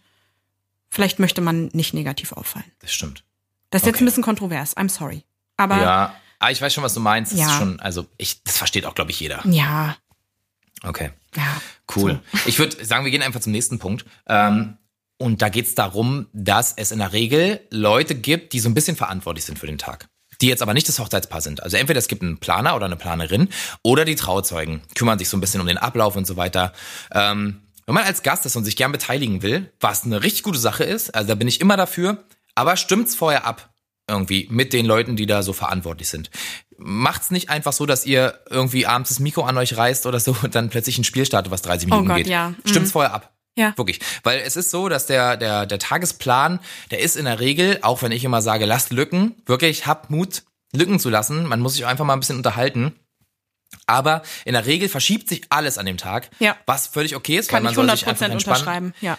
vielleicht 0.91 1.17
möchte 1.17 1.41
man 1.41 1.69
nicht 1.73 1.93
negativ 1.95 2.33
auffallen. 2.33 2.69
Das 2.79 2.91
stimmt. 2.93 3.23
Das 3.71 3.81
ist 3.81 3.85
jetzt 3.87 3.95
Okay. 3.95 4.03
ein 4.03 4.05
bisschen 4.05 4.23
kontrovers. 4.23 4.77
I'm 4.77 4.89
sorry. 4.89 5.23
Aber 5.57 5.77
Ja. 5.81 6.15
Ah, 6.43 6.49
ich 6.51 6.61
weiß 6.61 6.73
schon, 6.73 6.83
was 6.83 6.93
du 6.93 6.99
meinst. 6.99 7.31
Das 7.31 7.39
Ja. 7.39 7.47
ist 7.47 7.53
schon, 7.57 7.79
also 7.79 8.05
ich, 8.17 8.43
das 8.43 8.57
versteht 8.57 8.85
auch, 8.85 8.95
glaube 8.95 9.11
ich, 9.11 9.19
jeder. 9.19 9.41
Ja, 9.47 9.95
Okay. 10.83 11.11
ja. 11.35 11.61
Cool. 11.95 12.19
Ich 12.45 12.57
würde 12.57 12.83
sagen, 12.83 13.05
wir 13.05 13.11
gehen 13.11 13.21
einfach 13.21 13.39
zum 13.41 13.51
nächsten 13.51 13.77
Punkt. 13.79 14.05
Ähm, 14.27 14.77
und 15.17 15.41
da 15.43 15.49
geht 15.49 15.67
es 15.67 15.75
darum, 15.75 16.25
dass 16.33 16.73
es 16.75 16.91
in 16.91 16.97
der 16.99 17.13
Regel 17.13 17.59
Leute 17.69 18.15
gibt, 18.15 18.53
die 18.53 18.59
so 18.59 18.67
ein 18.69 18.73
bisschen 18.73 18.95
verantwortlich 18.95 19.45
sind 19.45 19.59
für 19.59 19.67
den 19.67 19.77
Tag. 19.77 20.07
Die 20.41 20.47
jetzt 20.47 20.63
aber 20.63 20.73
nicht 20.73 20.87
das 20.87 20.97
Hochzeitspaar 20.97 21.41
sind. 21.41 21.61
Also 21.61 21.77
entweder 21.77 21.99
es 21.99 22.07
gibt 22.07 22.23
einen 22.23 22.39
Planer 22.39 22.75
oder 22.75 22.85
eine 22.87 22.95
Planerin 22.95 23.49
oder 23.83 24.05
die 24.05 24.15
Trauzeugen 24.15 24.81
kümmern 24.95 25.19
sich 25.19 25.29
so 25.29 25.37
ein 25.37 25.41
bisschen 25.41 25.61
um 25.61 25.67
den 25.67 25.77
Ablauf 25.77 26.15
und 26.15 26.25
so 26.25 26.37
weiter. 26.37 26.73
Ähm, 27.11 27.61
wenn 27.91 27.95
man 27.95 28.05
als 28.05 28.23
Gast 28.23 28.45
ist 28.45 28.55
und 28.55 28.63
sich 28.63 28.77
gern 28.77 28.93
beteiligen 28.93 29.41
will, 29.41 29.69
was 29.81 30.05
eine 30.05 30.23
richtig 30.23 30.43
gute 30.43 30.59
Sache 30.59 30.85
ist, 30.85 31.13
also 31.13 31.27
da 31.27 31.35
bin 31.35 31.49
ich 31.49 31.59
immer 31.59 31.75
dafür, 31.75 32.23
aber 32.55 32.77
stimmt's 32.77 33.15
vorher 33.15 33.45
ab 33.45 33.73
irgendwie 34.07 34.47
mit 34.49 34.71
den 34.71 34.85
Leuten, 34.85 35.17
die 35.17 35.25
da 35.25 35.43
so 35.43 35.51
verantwortlich 35.51 36.07
sind. 36.07 36.31
Macht's 36.77 37.31
nicht 37.31 37.49
einfach 37.49 37.73
so, 37.73 37.85
dass 37.85 38.05
ihr 38.05 38.39
irgendwie 38.49 38.85
abends 38.87 39.09
das 39.09 39.19
Mikro 39.19 39.43
an 39.43 39.57
euch 39.57 39.75
reißt 39.75 40.05
oder 40.05 40.21
so 40.21 40.37
und 40.41 40.55
dann 40.55 40.69
plötzlich 40.69 40.97
ein 40.99 41.03
Spiel 41.03 41.25
startet, 41.25 41.51
was 41.51 41.63
30 41.63 41.89
Minuten 41.89 42.07
Gott, 42.07 42.17
geht. 42.17 42.27
ja. 42.27 42.51
Mhm. 42.51 42.55
Stimmt's 42.69 42.91
vorher 42.91 43.13
ab. 43.13 43.33
Ja. 43.57 43.73
Wirklich. 43.77 43.99
Weil 44.23 44.39
es 44.39 44.55
ist 44.55 44.71
so, 44.71 44.87
dass 44.87 45.07
der, 45.07 45.35
der, 45.35 45.65
der 45.65 45.77
Tagesplan, 45.77 46.61
der 46.91 46.99
ist 46.99 47.17
in 47.17 47.25
der 47.25 47.41
Regel, 47.41 47.79
auch 47.81 48.01
wenn 48.01 48.13
ich 48.13 48.23
immer 48.23 48.41
sage, 48.41 48.65
lasst 48.65 48.93
Lücken, 48.93 49.35
wirklich 49.45 49.85
habt 49.85 50.09
Mut, 50.09 50.43
Lücken 50.71 50.97
zu 50.97 51.09
lassen. 51.09 51.45
Man 51.45 51.59
muss 51.59 51.73
sich 51.73 51.85
einfach 51.85 52.05
mal 52.05 52.13
ein 52.13 52.21
bisschen 52.21 52.37
unterhalten. 52.37 52.93
Aber 53.87 54.21
in 54.45 54.53
der 54.53 54.65
Regel 54.65 54.89
verschiebt 54.89 55.27
sich 55.29 55.43
alles 55.49 55.77
an 55.77 55.85
dem 55.85 55.97
Tag, 55.97 56.29
Ja. 56.39 56.57
was 56.65 56.87
völlig 56.87 57.15
okay 57.15 57.37
ist, 57.37 57.49
Kann 57.49 57.63
weil 57.63 57.71
ich 57.71 57.77
man 57.77 57.87
soll 57.87 57.97
sich 57.97 58.07
einfach 58.07 58.25
100% 58.27 58.31
entspannen 58.31 58.57
unterschreiben. 58.61 58.93
Ja. 59.01 59.17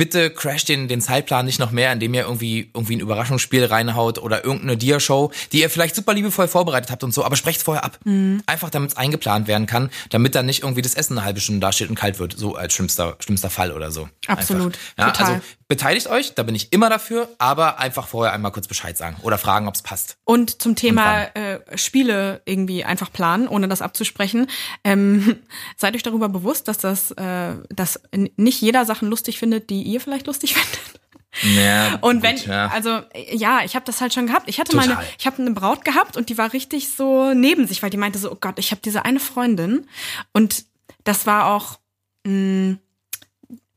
Bitte 0.00 0.30
crasht 0.30 0.70
den, 0.70 0.88
den 0.88 1.02
Zeitplan 1.02 1.44
nicht 1.44 1.58
noch 1.58 1.72
mehr, 1.72 1.92
indem 1.92 2.14
ihr 2.14 2.22
irgendwie, 2.22 2.70
irgendwie 2.72 2.96
ein 2.96 3.00
Überraschungsspiel 3.00 3.66
reinhaut 3.66 4.16
oder 4.16 4.46
irgendeine 4.46 4.78
Dia-Show, 4.78 5.30
die 5.52 5.60
ihr 5.60 5.68
vielleicht 5.68 5.94
super 5.94 6.14
liebevoll 6.14 6.48
vorbereitet 6.48 6.90
habt 6.90 7.04
und 7.04 7.12
so, 7.12 7.22
aber 7.22 7.36
sprecht 7.36 7.62
vorher 7.62 7.84
ab. 7.84 7.98
Mhm. 8.04 8.42
Einfach 8.46 8.70
damit 8.70 8.92
es 8.92 8.96
eingeplant 8.96 9.46
werden 9.46 9.66
kann, 9.66 9.90
damit 10.08 10.34
dann 10.34 10.46
nicht 10.46 10.62
irgendwie 10.62 10.80
das 10.80 10.94
Essen 10.94 11.18
eine 11.18 11.26
halbe 11.26 11.40
Stunde 11.40 11.60
dasteht 11.60 11.90
und 11.90 11.96
kalt 11.96 12.18
wird, 12.18 12.32
so 12.32 12.54
als 12.54 12.72
schlimmster, 12.72 13.16
schlimmster 13.20 13.50
Fall 13.50 13.72
oder 13.72 13.90
so. 13.90 14.08
Absolut. 14.26 14.78
Ja, 14.96 15.10
Total. 15.10 15.34
also 15.34 15.40
beteiligt 15.68 16.08
euch, 16.08 16.34
da 16.34 16.44
bin 16.44 16.54
ich 16.54 16.72
immer 16.72 16.88
dafür, 16.88 17.28
aber 17.36 17.78
einfach 17.78 18.08
vorher 18.08 18.32
einmal 18.32 18.52
kurz 18.52 18.66
Bescheid 18.68 18.96
sagen 18.96 19.16
oder 19.22 19.36
fragen, 19.36 19.68
ob 19.68 19.74
es 19.74 19.82
passt. 19.82 20.16
Und 20.24 20.62
zum 20.62 20.76
Thema 20.76 21.24
äh, 21.34 21.60
Spiele 21.76 22.40
irgendwie 22.46 22.84
einfach 22.84 23.12
planen, 23.12 23.48
ohne 23.48 23.68
das 23.68 23.82
abzusprechen. 23.82 24.48
Ähm, 24.82 25.36
seid 25.76 25.94
euch 25.94 26.02
darüber 26.02 26.30
bewusst, 26.30 26.68
dass 26.68 26.78
das, 26.78 27.10
äh, 27.12 27.54
dass 27.68 28.00
nicht 28.14 28.62
jeder 28.62 28.86
Sachen 28.86 29.08
lustig 29.10 29.38
findet, 29.38 29.68
die 29.68 29.89
ihr 29.90 30.00
vielleicht 30.00 30.26
lustig 30.26 30.54
findet. 30.54 31.00
Ja, 31.42 31.98
Und 32.00 32.22
wenn, 32.22 32.36
gut, 32.36 32.46
ja. 32.46 32.66
also 32.68 33.02
ja, 33.32 33.60
ich 33.64 33.76
habe 33.76 33.84
das 33.84 34.00
halt 34.00 34.12
schon 34.12 34.26
gehabt. 34.26 34.48
Ich 34.48 34.58
hatte 34.58 34.72
Total. 34.72 34.88
mal 34.88 34.96
eine, 34.98 35.06
ich 35.18 35.26
habe 35.26 35.40
eine 35.40 35.52
Braut 35.52 35.84
gehabt 35.84 36.16
und 36.16 36.28
die 36.28 36.36
war 36.36 36.52
richtig 36.52 36.88
so 36.90 37.32
neben 37.34 37.66
sich, 37.68 37.82
weil 37.82 37.90
die 37.90 37.96
meinte 37.96 38.18
so, 38.18 38.32
oh 38.32 38.36
Gott, 38.40 38.58
ich 38.58 38.72
habe 38.72 38.80
diese 38.84 39.04
eine 39.04 39.20
Freundin 39.20 39.86
und 40.32 40.64
das 41.04 41.26
war 41.26 41.46
auch, 41.46 41.78
mh, 42.26 42.76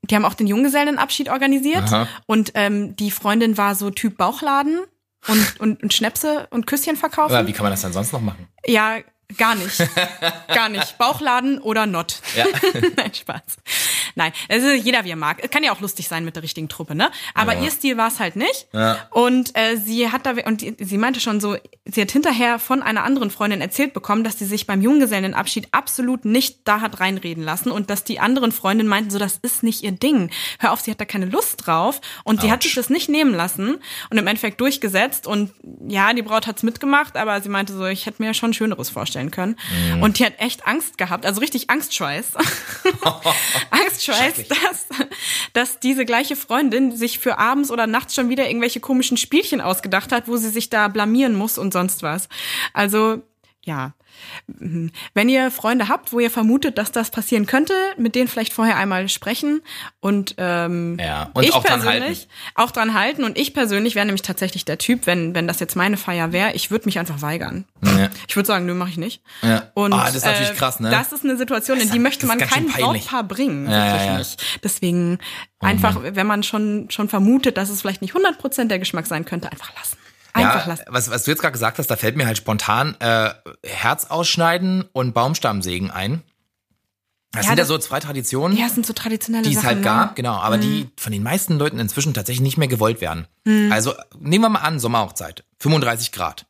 die 0.02 0.16
haben 0.16 0.26
auch 0.26 0.34
den 0.34 0.48
Junggesellenabschied 0.48 1.30
organisiert 1.30 1.84
Aha. 1.84 2.08
und 2.26 2.52
ähm, 2.56 2.96
die 2.96 3.12
Freundin 3.12 3.58
war 3.58 3.76
so 3.76 3.90
Typ 3.92 4.18
Bauchladen 4.18 4.80
und, 5.28 5.60
und, 5.60 5.84
und 5.84 5.94
Schnäpse 5.94 6.48
und 6.50 6.68
Küsschen 6.68 6.98
verkaufen. 6.98 7.34
aber 7.36 7.48
wie 7.48 7.54
kann 7.54 7.64
man 7.64 7.72
das 7.72 7.82
dann 7.84 7.94
sonst 7.94 8.12
noch 8.12 8.20
machen? 8.22 8.48
Ja, 8.66 8.98
gar 9.38 9.56
nicht. 9.56 9.78
gar 10.54 10.70
nicht. 10.70 10.98
Bauchladen 10.98 11.60
oder 11.60 11.86
not. 11.86 12.22
Ja. 12.36 12.46
Nein, 12.98 13.14
Spaß. 13.14 13.42
Nein, 14.16 14.32
also 14.50 14.70
jeder 14.70 15.04
wie 15.06 15.10
er 15.10 15.16
mag. 15.16 15.50
Kann 15.52 15.64
ja 15.64 15.72
auch 15.72 15.82
lustig 15.82 16.08
sein 16.08 16.26
mit 16.26 16.36
der 16.36 16.44
richtigen 16.44 16.70
Truppe, 16.70 16.96
ne? 16.96 17.12
Aber 17.34 17.58
ihr 17.58 17.72
Stil 17.72 17.98
war 17.98 18.08
es 18.08 18.20
halt 18.20 18.36
nicht. 18.36 18.68
Ja. 18.72 19.08
Und 19.10 19.58
äh, 19.58 19.78
sie 19.78 20.12
hat 20.12 20.26
da 20.26 20.34
und 20.46 20.62
die, 20.62 20.76
sie 20.80 20.98
meinte 20.98 21.20
schon 21.20 21.40
so, 21.40 21.58
sie 21.86 22.02
hat 22.02 22.12
hinterher 22.12 22.60
von 22.60 22.82
einer 22.82 23.04
anderen 23.04 23.32
Freundin 23.32 23.62
erzählt 23.62 23.94
bekommen, 23.94 24.24
dass 24.24 24.38
sie 24.38 24.46
sich 24.46 24.68
beim 24.68 24.82
Junggesellenabschied 24.82 25.70
absolut 25.72 26.26
nicht 26.26 26.60
da 26.66 26.82
hat 26.82 27.00
reinreden 27.00 27.44
lassen 27.44 27.72
und 27.72 27.90
dass 27.90 28.04
die 28.04 28.20
anderen 28.20 28.52
Freundinnen 28.52 28.90
meinten 28.90 29.10
so, 29.10 29.20
das 29.20 29.40
ist 29.42 29.64
nicht 29.64 29.84
ihr 29.84 29.92
Ding. 29.92 30.30
Hör 30.60 30.74
auf, 30.74 30.82
sie 30.82 30.92
hat 30.92 31.02
da 31.02 31.06
keine 31.06 31.26
Lust 31.26 31.66
drauf 31.66 32.02
und 32.24 32.42
sie 32.42 32.52
hat 32.52 32.64
sich 32.64 32.76
das 32.76 32.90
nicht 32.90 33.10
nehmen 33.10 33.34
lassen 33.34 33.80
und 34.10 34.18
im 34.18 34.28
Endeffekt 34.28 34.62
durchgesetzt 34.62 35.28
und 35.28 35.52
ja, 35.88 36.14
die 36.14 36.22
Braut 36.22 36.48
hat's 36.48 36.64
mitgemacht, 36.64 37.18
aber 37.18 37.42
sie 37.42 37.50
meinte 37.50 37.74
so, 37.74 37.86
ich 37.86 38.06
hätte 38.06 38.22
mir 38.22 38.34
schon 38.34 38.54
Schöneres 38.54 38.90
vorstellen 38.90 39.23
können. 39.32 39.56
Mhm. 39.96 40.04
Und 40.04 40.20
die 40.20 40.26
hat 40.26 40.34
echt 40.40 40.68
Angst 40.68 40.98
gehabt, 40.98 41.26
also 41.26 41.40
richtig 41.42 41.70
Angstschweiß. 41.70 42.34
Angstschweiß, 43.70 44.48
dass, 44.48 44.86
dass 45.54 45.80
diese 45.80 46.06
gleiche 46.06 46.36
Freundin 46.36 46.96
sich 46.96 47.20
für 47.20 47.38
abends 47.38 47.72
oder 47.72 47.88
nachts 47.88 48.16
schon 48.16 48.30
wieder 48.30 48.48
irgendwelche 48.48 48.80
komischen 48.80 49.18
Spielchen 49.18 49.62
ausgedacht 49.62 50.12
hat, 50.12 50.28
wo 50.28 50.38
sie 50.38 50.50
sich 50.50 50.70
da 50.70 50.88
blamieren 50.88 51.36
muss 51.36 51.58
und 51.58 51.74
sonst 51.74 52.04
was. 52.04 52.28
Also, 52.74 53.22
ja. 53.64 53.94
Wenn 55.14 55.30
ihr 55.30 55.52
Freunde 55.52 55.88
habt, 55.90 56.12
wo 56.14 56.20
ihr 56.20 56.32
vermutet, 56.32 56.78
dass 56.78 56.92
das 56.92 57.12
passieren 57.12 57.46
könnte, 57.46 57.74
mit 57.98 58.16
denen 58.16 58.28
vielleicht 58.28 58.54
vorher 58.54 58.78
einmal 58.78 59.08
sprechen 59.10 59.62
und, 60.00 60.36
ähm, 60.38 60.98
Ja, 61.00 61.30
und 61.34 61.44
ich 61.44 61.54
auch 61.54 61.64
dran 61.64 61.82
persönlich 61.82 62.20
halten. 62.20 62.32
auch 62.56 62.72
dran 62.72 62.94
halten. 62.94 63.24
Und 63.24 63.38
ich 63.38 63.54
persönlich 63.54 63.96
wäre 63.96 64.06
nämlich 64.06 64.22
tatsächlich 64.22 64.66
der 64.66 64.78
Typ, 64.78 65.06
wenn, 65.08 65.34
wenn 65.36 65.48
das 65.48 65.60
jetzt 65.60 65.76
meine 65.76 65.98
Feier 65.98 66.32
wäre, 66.32 66.54
ich 66.54 66.72
würde 66.72 66.86
mich 66.86 67.00
einfach 67.00 67.22
weigern. 67.22 67.66
Ja. 67.84 68.10
Ich 68.28 68.36
würde 68.36 68.48
sagen, 68.48 68.66
nö, 68.66 68.74
mache 68.74 68.90
ich 68.90 68.98
nicht. 68.98 69.22
Ja. 69.42 69.72
Und, 69.74 69.94
Ah, 69.94 70.06
das 70.06 70.16
ist 70.16 70.26
natürlich 70.26 70.50
äh, 70.52 70.56
krass, 70.56 70.80
ne? 70.80 70.90
Das 70.90 71.12
ist 71.12 71.24
eine 71.24 71.38
Situation, 71.38 71.80
in 71.80 71.90
die 71.92 72.00
möchte 72.00 72.26
man 72.26 72.38
kein. 72.38 72.68
Brautpaar 72.68 73.24
bringen. 73.24 73.70
Ja, 73.70 73.86
wirklich 73.94 74.06
ja, 74.08 74.18
nicht. 74.18 74.60
Deswegen 74.64 75.20
einfach, 75.60 76.00
wenn 76.02 76.28
man 76.28 76.44
schon, 76.44 76.88
schon 76.90 77.10
vermutet, 77.10 77.58
dass 77.58 77.70
es 77.70 77.82
vielleicht 77.82 78.02
nicht 78.02 78.14
100% 78.16 78.66
der 78.68 78.80
Geschmack 78.80 79.06
sein 79.08 79.26
könnte, 79.26 79.52
einfach 79.52 79.74
lassen. 79.76 79.98
Einfach 80.34 80.62
ja, 80.66 80.72
lassen. 80.74 80.84
was, 80.88 81.10
was 81.12 81.24
du 81.24 81.32
jetzt 81.32 81.42
gerade 81.42 81.52
gesagt 81.54 81.78
hast, 81.78 81.88
da 81.88 81.96
fällt 81.96 82.16
mir 82.18 82.26
halt 82.26 82.38
spontan 82.38 82.96
äh, 83.00 83.30
Herz 83.64 84.06
ausschneiden 84.06 84.84
und 84.92 85.14
Baumstammsägen 85.14 85.92
ein. 85.92 86.24
Das 87.32 87.46
Ja, 87.46 87.50
sind 87.50 87.58
ja 87.58 87.62
das- 87.64 87.68
so 87.68 87.78
zwei 87.80 88.00
Traditionen, 88.00 88.58
Ja, 88.58 88.70
sind 88.70 88.86
so 88.86 88.94
traditionelle 88.94 89.48
die 89.48 89.56
es 89.56 89.64
halt 89.64 89.78
ne? 89.80 89.84
gab, 89.84 90.16
genau, 90.16 90.34
aber 90.36 90.58
Mhm. 90.58 90.62
die 90.62 90.90
von 90.98 91.12
den 91.12 91.24
meisten 91.24 91.58
Leuten 91.58 91.80
inzwischen 91.80 92.14
tatsächlich 92.14 92.42
nicht 92.42 92.58
mehr 92.58 92.68
gewollt 92.68 93.02
werden. 93.02 93.28
Also 93.72 93.94
nehmen 94.20 94.44
wir 94.44 94.50
mal 94.50 94.60
an, 94.60 94.80
Sommerhochzeit, 94.80 95.44
35 95.60 96.12
Grad. 96.12 96.46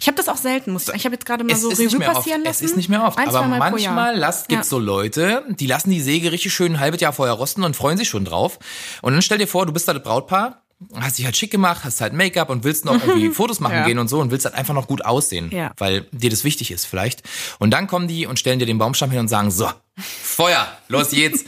Ich 0.00 0.06
habe 0.06 0.16
das 0.16 0.28
auch 0.30 0.38
selten, 0.38 0.72
muss 0.72 0.82
ich 0.82 0.86
sagen. 0.86 0.98
Ich 0.98 1.04
habe 1.04 1.14
jetzt 1.14 1.26
gerade 1.26 1.44
mal 1.44 1.52
Es 1.52 1.60
so 1.60 1.68
ist 1.70 1.78
nicht 1.78 1.88
Revue 1.88 1.98
mehr 1.98 2.08
oft. 2.08 2.16
passieren 2.18 2.42
lassen. 2.44 2.64
Es 2.64 2.70
ist 2.70 2.76
nicht 2.78 2.88
mehr 2.88 3.04
oft. 3.04 3.18
Ein, 3.18 3.28
aber 3.28 3.46
manchmal 3.46 4.16
lasst, 4.16 4.48
gibt's 4.48 4.68
Ja. 4.68 4.70
so 4.70 4.78
Leute, 4.78 5.44
die 5.50 5.66
lassen 5.66 5.90
die 5.90 6.00
Säge 6.00 6.32
richtig 6.32 6.54
schön 6.54 6.72
ein 6.74 6.80
halbes 6.80 7.00
Jahr 7.02 7.12
vorher 7.12 7.34
rosten 7.34 7.62
und 7.62 7.76
freuen 7.76 7.98
sich 7.98 8.08
schon 8.08 8.24
drauf. 8.24 8.58
Und 9.02 9.12
dann 9.12 9.20
stell 9.20 9.36
dir 9.36 9.46
vor, 9.46 9.66
du 9.66 9.72
bist 9.72 9.86
da 9.86 9.92
das 9.92 10.02
Brautpaar, 10.02 10.62
hast 10.94 11.18
dich 11.18 11.24
halt 11.24 11.36
schick 11.36 11.50
gemacht, 11.50 11.84
hast 11.84 12.00
halt 12.00 12.12
Make-up 12.12 12.50
und 12.50 12.64
willst 12.64 12.84
noch 12.84 12.94
irgendwie 12.94 13.30
Fotos 13.34 13.60
machen 13.60 13.76
Ja. 13.76 13.86
gehen 13.86 13.98
und 13.98 14.08
so 14.08 14.20
und 14.20 14.30
willst 14.30 14.44
halt 14.44 14.54
einfach 14.54 14.74
noch 14.74 14.86
gut 14.86 15.04
aussehen, 15.04 15.50
Ja. 15.50 15.72
weil 15.78 16.02
dir 16.12 16.30
das 16.30 16.44
wichtig 16.44 16.70
ist 16.70 16.84
vielleicht. 16.86 17.22
Und 17.58 17.70
dann 17.70 17.86
kommen 17.86 18.08
die 18.08 18.26
und 18.26 18.38
stellen 18.38 18.58
dir 18.58 18.66
den 18.66 18.78
Baumstamm 18.78 19.10
hin 19.10 19.20
und 19.20 19.28
sagen, 19.28 19.50
so, 19.50 19.68
Feuer, 19.96 20.66
los 20.88 21.10
geht's. 21.10 21.44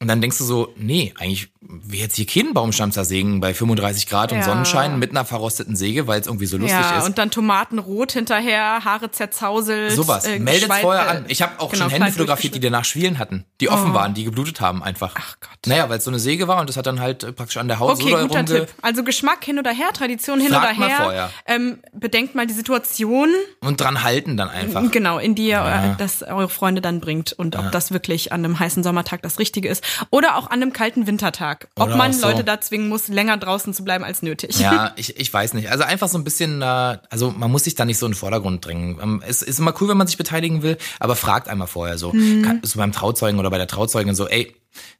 Und 0.00 0.06
dann 0.06 0.20
denkst 0.20 0.38
du 0.38 0.44
so, 0.44 0.72
nee, 0.76 1.12
eigentlich 1.18 1.48
will 1.60 1.98
jetzt 1.98 2.14
hier 2.14 2.24
keinen 2.26 2.54
Baumstamm 2.54 2.92
zersägen 2.92 3.40
bei 3.40 3.52
35 3.52 4.06
Grad 4.06 4.30
und 4.30 4.38
Ja. 4.38 4.44
Sonnenschein 4.44 4.96
mit 5.00 5.10
einer 5.10 5.24
verrosteten 5.24 5.74
Säge, 5.74 6.06
weil 6.06 6.20
es 6.20 6.28
irgendwie 6.28 6.46
so 6.46 6.56
lustig 6.56 6.78
ja, 6.78 6.98
ist. 6.98 7.04
und 7.06 7.18
dann 7.18 7.32
Tomatenrot 7.32 8.12
hinterher, 8.12 8.84
Haare 8.84 9.10
zerzauselt. 9.10 9.90
Sowas. 9.90 10.24
äh, 10.24 10.38
Meldet 10.38 10.72
vorher 10.72 11.04
äh, 11.06 11.08
an. 11.16 11.24
Ich 11.26 11.42
habe 11.42 11.58
auch 11.58 11.72
genau, 11.72 11.84
schon 11.84 11.90
Hände 11.90 12.12
fotografiert, 12.12 12.54
die 12.54 12.60
danach 12.60 12.84
Schwielen 12.84 13.18
hatten, 13.18 13.44
die 13.60 13.68
offen 13.70 13.92
waren, 13.92 14.14
die 14.14 14.22
geblutet 14.22 14.60
haben 14.60 14.84
einfach. 14.84 15.14
Ach 15.18 15.36
Gott. 15.40 15.58
Naja, 15.66 15.88
weil 15.88 15.98
es 15.98 16.04
so 16.04 16.10
eine 16.12 16.20
Säge 16.20 16.46
war 16.46 16.60
und 16.60 16.68
das 16.68 16.76
hat 16.76 16.86
dann 16.86 17.00
halt 17.00 17.24
äh, 17.24 17.32
praktisch 17.32 17.56
an 17.56 17.66
der 17.66 17.80
Haut 17.80 17.94
Okay, 18.00 18.10
so 18.12 18.16
guter 18.18 18.38
rumge... 18.38 18.44
Tipp. 18.44 18.68
Also 18.82 19.02
Geschmack 19.02 19.44
hin 19.44 19.58
oder 19.58 19.72
her, 19.72 19.88
Tradition 19.92 20.40
hin 20.40 20.52
Fragt 20.52 20.78
oder 20.78 20.78
mal 20.78 20.88
her. 20.88 20.96
vorher. 21.02 21.30
Ähm, 21.46 21.78
bedenkt 21.92 22.36
mal 22.36 22.46
die 22.46 22.54
Situation, 22.54 23.30
Und 23.60 23.80
dran 23.80 24.04
halten 24.04 24.36
dann 24.36 24.48
einfach. 24.48 24.88
genau, 24.92 25.18
in 25.18 25.34
die 25.34 25.48
ihr 25.48 25.58
äh, 25.58 25.96
das 25.98 26.22
eure 26.22 26.48
Freunde 26.48 26.80
dann 26.80 27.00
bringt 27.00 27.32
und 27.32 27.56
ob 27.56 27.72
das 27.72 27.90
wirklich 27.90 28.32
an 28.32 28.44
einem 28.44 28.60
heißen 28.60 28.84
Sommertag 28.84 29.22
das 29.22 29.40
Richtige 29.40 29.68
ist 29.68 29.82
oder 30.10 30.36
auch 30.36 30.46
an 30.50 30.62
einem 30.62 30.72
kalten 30.72 31.06
Wintertag. 31.06 31.68
Ob 31.76 31.88
Oder 31.88 31.96
man 31.96 32.12
so. 32.12 32.26
Leute 32.26 32.44
da 32.44 32.60
zwingen 32.60 32.88
muss, 32.88 33.08
länger 33.08 33.36
draußen 33.36 33.74
zu 33.74 33.84
bleiben 33.84 34.04
als 34.04 34.22
nötig. 34.22 34.58
Ja, 34.58 34.92
ich, 34.96 35.18
ich 35.18 35.32
weiß 35.32 35.54
nicht. 35.54 35.70
Also 35.70 35.84
einfach 35.84 36.08
so 36.08 36.18
ein 36.18 36.24
bisschen, 36.24 36.62
äh, 36.62 36.98
also 37.10 37.30
man 37.30 37.50
muss 37.50 37.64
sich 37.64 37.74
da 37.74 37.84
nicht 37.84 37.98
so 37.98 38.06
in 38.06 38.12
den 38.12 38.18
Vordergrund 38.18 38.64
drängen. 38.64 38.98
Ähm, 39.02 39.22
Es 39.26 39.42
ist 39.42 39.58
immer 39.58 39.74
cool, 39.80 39.88
wenn 39.88 39.96
man 39.96 40.06
sich 40.06 40.16
beteiligen 40.16 40.62
will, 40.62 40.78
aber 41.00 41.16
fragt 41.16 41.48
einmal 41.48 41.68
vorher 41.68 41.98
so. 41.98 42.10
Kann, 42.12 42.60
so 42.62 42.78
beim 42.78 42.92
Trauzeugen 42.92 43.38
oder 43.38 43.50
bei 43.50 43.58
der 43.58 43.66
Trauzeugin 43.68 44.14
so, 44.14 44.28
ey, 44.28 44.54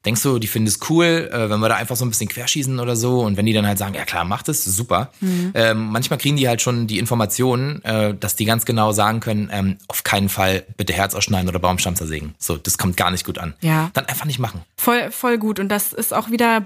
denkst 0.04 0.22
du, 0.22 0.38
die 0.38 0.46
finden 0.46 0.68
es 0.68 0.78
cool, 0.88 1.30
äh, 1.32 1.50
wenn 1.50 1.60
wir 1.60 1.68
da 1.68 1.76
einfach 1.76 1.96
so 1.96 2.04
ein 2.04 2.10
bisschen 2.10 2.28
querschießen 2.28 2.78
oder 2.80 2.96
so? 2.96 3.20
Und 3.20 3.36
wenn 3.36 3.46
die 3.46 3.52
dann 3.52 3.66
halt 3.66 3.78
sagen, 3.78 3.94
ja 3.94 4.04
klar, 4.04 4.24
macht 4.24 4.48
es, 4.48 4.64
super. 4.64 5.10
Mhm. 5.20 5.52
Ähm, 5.54 5.86
manchmal 5.90 6.18
kriegen 6.18 6.36
die 6.36 6.48
halt 6.48 6.62
schon 6.62 6.86
die 6.86 6.98
Informationen, 6.98 7.82
äh, 7.84 8.14
dass 8.14 8.36
die 8.36 8.44
ganz 8.44 8.64
genau 8.64 8.92
sagen 8.92 9.20
können, 9.20 9.48
ähm, 9.52 9.78
auf 9.88 10.04
keinen 10.04 10.28
Fall 10.28 10.64
bitte 10.76 10.92
Herz 10.92 11.14
ausschneiden 11.14 11.48
oder 11.48 11.58
Baumstamm 11.58 11.96
zersägen. 11.96 12.34
So, 12.38 12.56
das 12.56 12.78
kommt 12.78 12.96
gar 12.96 13.10
nicht 13.10 13.24
gut 13.24 13.38
an. 13.38 13.54
Ja. 13.60 13.90
Dann 13.94 14.06
einfach 14.06 14.26
nicht 14.26 14.38
machen. 14.38 14.62
Voll, 14.76 15.10
voll 15.10 15.38
gut. 15.38 15.58
Und 15.60 15.68
das 15.68 15.92
ist 15.92 16.14
auch 16.14 16.30
wieder 16.30 16.64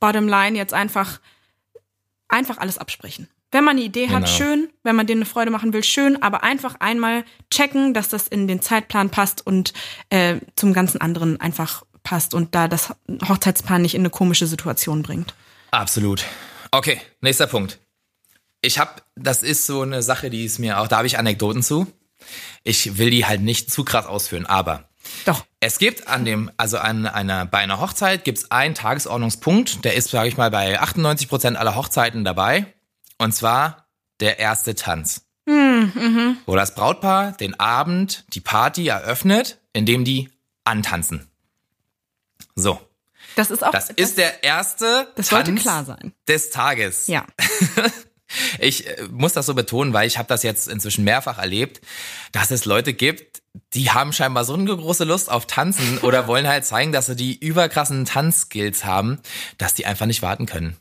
bottom 0.00 0.28
line 0.28 0.56
jetzt 0.56 0.74
einfach, 0.74 1.20
einfach 2.28 2.58
alles 2.58 2.78
absprechen. 2.78 3.28
Wenn 3.50 3.64
man 3.64 3.76
eine 3.76 3.86
Idee 3.86 4.08
hat, 4.10 4.24
Genau. 4.24 4.26
schön. 4.26 4.68
Wenn 4.82 4.94
man 4.94 5.06
denen 5.06 5.22
eine 5.22 5.26
Freude 5.26 5.50
machen 5.50 5.72
will, 5.72 5.82
schön. 5.82 6.22
Aber 6.22 6.42
einfach 6.42 6.76
einmal 6.80 7.24
checken, 7.50 7.94
dass 7.94 8.08
das 8.10 8.28
in 8.28 8.46
den 8.46 8.60
Zeitplan 8.60 9.08
passt 9.08 9.46
und 9.46 9.72
äh, 10.10 10.36
zum 10.54 10.74
ganzen 10.74 11.00
anderen 11.00 11.40
einfach 11.40 11.82
passt 12.08 12.32
und 12.32 12.54
da 12.54 12.68
das 12.68 12.94
Hochzeitspaar 13.28 13.78
nicht 13.78 13.94
in 13.94 14.00
eine 14.00 14.08
komische 14.08 14.46
Situation 14.46 15.02
bringt. 15.02 15.34
Absolut. 15.70 16.24
Okay, 16.70 17.02
nächster 17.20 17.46
Punkt. 17.46 17.78
Ich 18.62 18.78
habe, 18.78 19.02
das 19.14 19.42
ist 19.42 19.66
so 19.66 19.82
eine 19.82 20.02
Sache, 20.02 20.30
die 20.30 20.46
ist 20.46 20.58
mir 20.58 20.80
auch, 20.80 20.88
da 20.88 20.96
habe 20.96 21.06
ich 21.06 21.18
Anekdoten 21.18 21.62
zu. 21.62 21.86
Ich 22.64 22.96
will 22.96 23.10
die 23.10 23.26
halt 23.26 23.42
nicht 23.42 23.70
zu 23.70 23.84
krass 23.84 24.06
ausführen, 24.06 24.46
aber 24.46 24.88
Doch. 25.26 25.44
es 25.60 25.78
gibt 25.78 26.08
an 26.08 26.24
dem, 26.24 26.50
also 26.56 26.78
an 26.78 27.06
einer, 27.06 27.44
bei 27.44 27.58
einer 27.58 27.78
Hochzeit 27.78 28.24
gibt 28.24 28.38
es 28.38 28.50
einen 28.50 28.74
Tagesordnungspunkt, 28.74 29.84
der 29.84 29.94
ist, 29.94 30.08
sage 30.08 30.28
ich 30.28 30.38
mal, 30.38 30.50
bei 30.50 30.80
98 30.80 31.28
Prozent 31.28 31.58
aller 31.58 31.76
Hochzeiten 31.76 32.24
dabei. 32.24 32.72
Und 33.18 33.34
zwar 33.34 33.86
der 34.20 34.38
erste 34.38 34.74
Tanz. 34.74 35.26
Wo 36.46 36.56
das 36.56 36.74
Brautpaar 36.74 37.32
den 37.32 37.58
Abend, 37.60 38.24
die 38.34 38.40
Party 38.40 38.88
eröffnet, 38.88 39.58
indem 39.72 40.04
die 40.04 40.30
antanzen. 40.64 41.27
So. 42.58 42.80
Das 43.36 43.50
ist 43.50 43.64
auch. 43.64 43.70
Das 43.70 43.90
ist 43.90 44.18
der 44.18 44.42
erste 44.42 45.08
das 45.14 45.28
sollte 45.28 45.54
klar 45.54 45.84
sein. 45.84 46.12
des 46.26 46.50
Tages. 46.50 47.06
Ja. 47.06 47.26
Ich 48.58 48.86
äh, 48.86 49.08
muss 49.10 49.32
das 49.32 49.46
so 49.46 49.54
betonen, 49.54 49.94
weil 49.94 50.06
ich 50.06 50.18
habe 50.18 50.28
das 50.28 50.42
jetzt 50.42 50.68
inzwischen 50.68 51.02
mehrfach 51.02 51.38
erlebt, 51.38 51.80
dass 52.32 52.50
es 52.50 52.66
Leute 52.66 52.92
gibt, 52.92 53.42
die 53.72 53.90
haben 53.90 54.12
scheinbar 54.12 54.44
so 54.44 54.52
eine 54.52 54.76
große 54.76 55.04
Lust 55.04 55.30
auf 55.30 55.46
Tanzen 55.46 55.96
oder 56.02 56.26
wollen 56.26 56.46
halt 56.46 56.66
zeigen, 56.66 56.92
dass 56.92 57.06
sie 57.06 57.16
die 57.16 57.38
überkrassen 57.38 58.04
Tanzskills 58.04 58.84
haben, 58.84 59.18
dass 59.56 59.72
die 59.72 59.86
einfach 59.86 60.04
nicht 60.04 60.20
warten 60.20 60.44
können. 60.44 60.76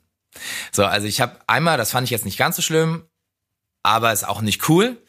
So, 0.74 0.84
also 0.84 1.08
ich 1.08 1.22
habe 1.22 1.40
einmal, 1.48 1.78
das 1.78 1.92
fand 1.92 2.04
ich 2.04 2.12
jetzt 2.12 2.26
nicht 2.26 2.38
ganz 2.38 2.58
so 2.58 2.62
schlimm, 2.62 3.06
aber 3.82 4.12
ist 4.12 4.28
auch 4.28 4.42
nicht 4.42 4.68
cool. 4.68 5.02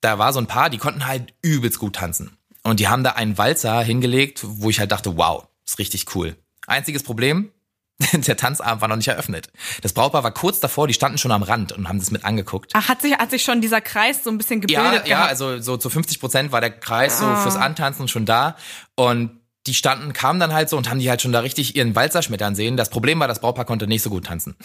Da 0.00 0.18
war 0.18 0.32
so 0.32 0.40
ein 0.40 0.46
Paar, 0.46 0.70
die 0.70 0.78
konnten 0.78 1.06
halt 1.06 1.34
übelst 1.42 1.78
gut 1.78 1.96
tanzen. 1.96 2.36
Und 2.62 2.80
die 2.80 2.88
haben 2.88 3.04
da 3.04 3.10
einen 3.10 3.38
Walzer 3.38 3.82
hingelegt, 3.82 4.40
wo 4.42 4.70
ich 4.70 4.80
halt 4.80 4.92
dachte, 4.92 5.16
wow, 5.16 5.46
ist 5.72 5.78
richtig 5.78 6.14
cool. 6.14 6.36
Einziges 6.66 7.02
Problem, 7.02 7.50
der 8.12 8.36
Tanzabend 8.36 8.80
war 8.80 8.88
noch 8.88 8.96
nicht 8.96 9.08
eröffnet. 9.08 9.48
Das 9.82 9.92
Brautpaar 9.92 10.24
war 10.24 10.32
kurz 10.32 10.60
davor, 10.60 10.86
die 10.88 10.94
standen 10.94 11.18
schon 11.18 11.30
am 11.32 11.42
Rand 11.42 11.72
und 11.72 11.88
haben 11.88 11.98
das 11.98 12.10
mit 12.10 12.24
angeguckt. 12.24 12.72
Ach, 12.74 12.88
hat 12.88 13.02
sich, 13.02 13.12
hat 13.16 13.30
sich 13.30 13.42
schon 13.42 13.60
dieser 13.60 13.80
Kreis 13.80 14.24
so 14.24 14.30
ein 14.30 14.38
bisschen 14.38 14.60
Ja, 14.68 14.82
gebildet 14.82 15.08
ja, 15.08 15.16
gehabt? 15.16 15.30
also 15.30 15.60
so 15.60 15.76
zu 15.76 15.90
50 15.90 16.18
Prozent 16.20 16.52
war 16.52 16.60
der 16.60 16.70
Kreis 16.70 17.18
so 17.18 17.26
Ah. 17.26 17.36
fürs 17.36 17.56
Antanzen 17.56 18.08
schon 18.08 18.26
da. 18.26 18.56
Und 18.96 19.38
die 19.68 19.74
standen, 19.74 20.12
kamen 20.12 20.40
dann 20.40 20.52
halt 20.52 20.68
so 20.68 20.76
und 20.76 20.90
haben 20.90 20.98
die 20.98 21.08
halt 21.08 21.22
schon 21.22 21.30
da 21.30 21.38
richtig 21.40 21.76
ihren 21.76 21.94
Walzer 21.94 22.22
schmettern 22.22 22.56
sehen. 22.56 22.76
Das 22.76 22.90
Problem 22.90 23.20
war, 23.20 23.28
das 23.28 23.38
Brautpaar 23.40 23.64
konnte 23.64 23.86
nicht 23.86 24.02
so 24.02 24.10
gut 24.10 24.24
tanzen. 24.26 24.56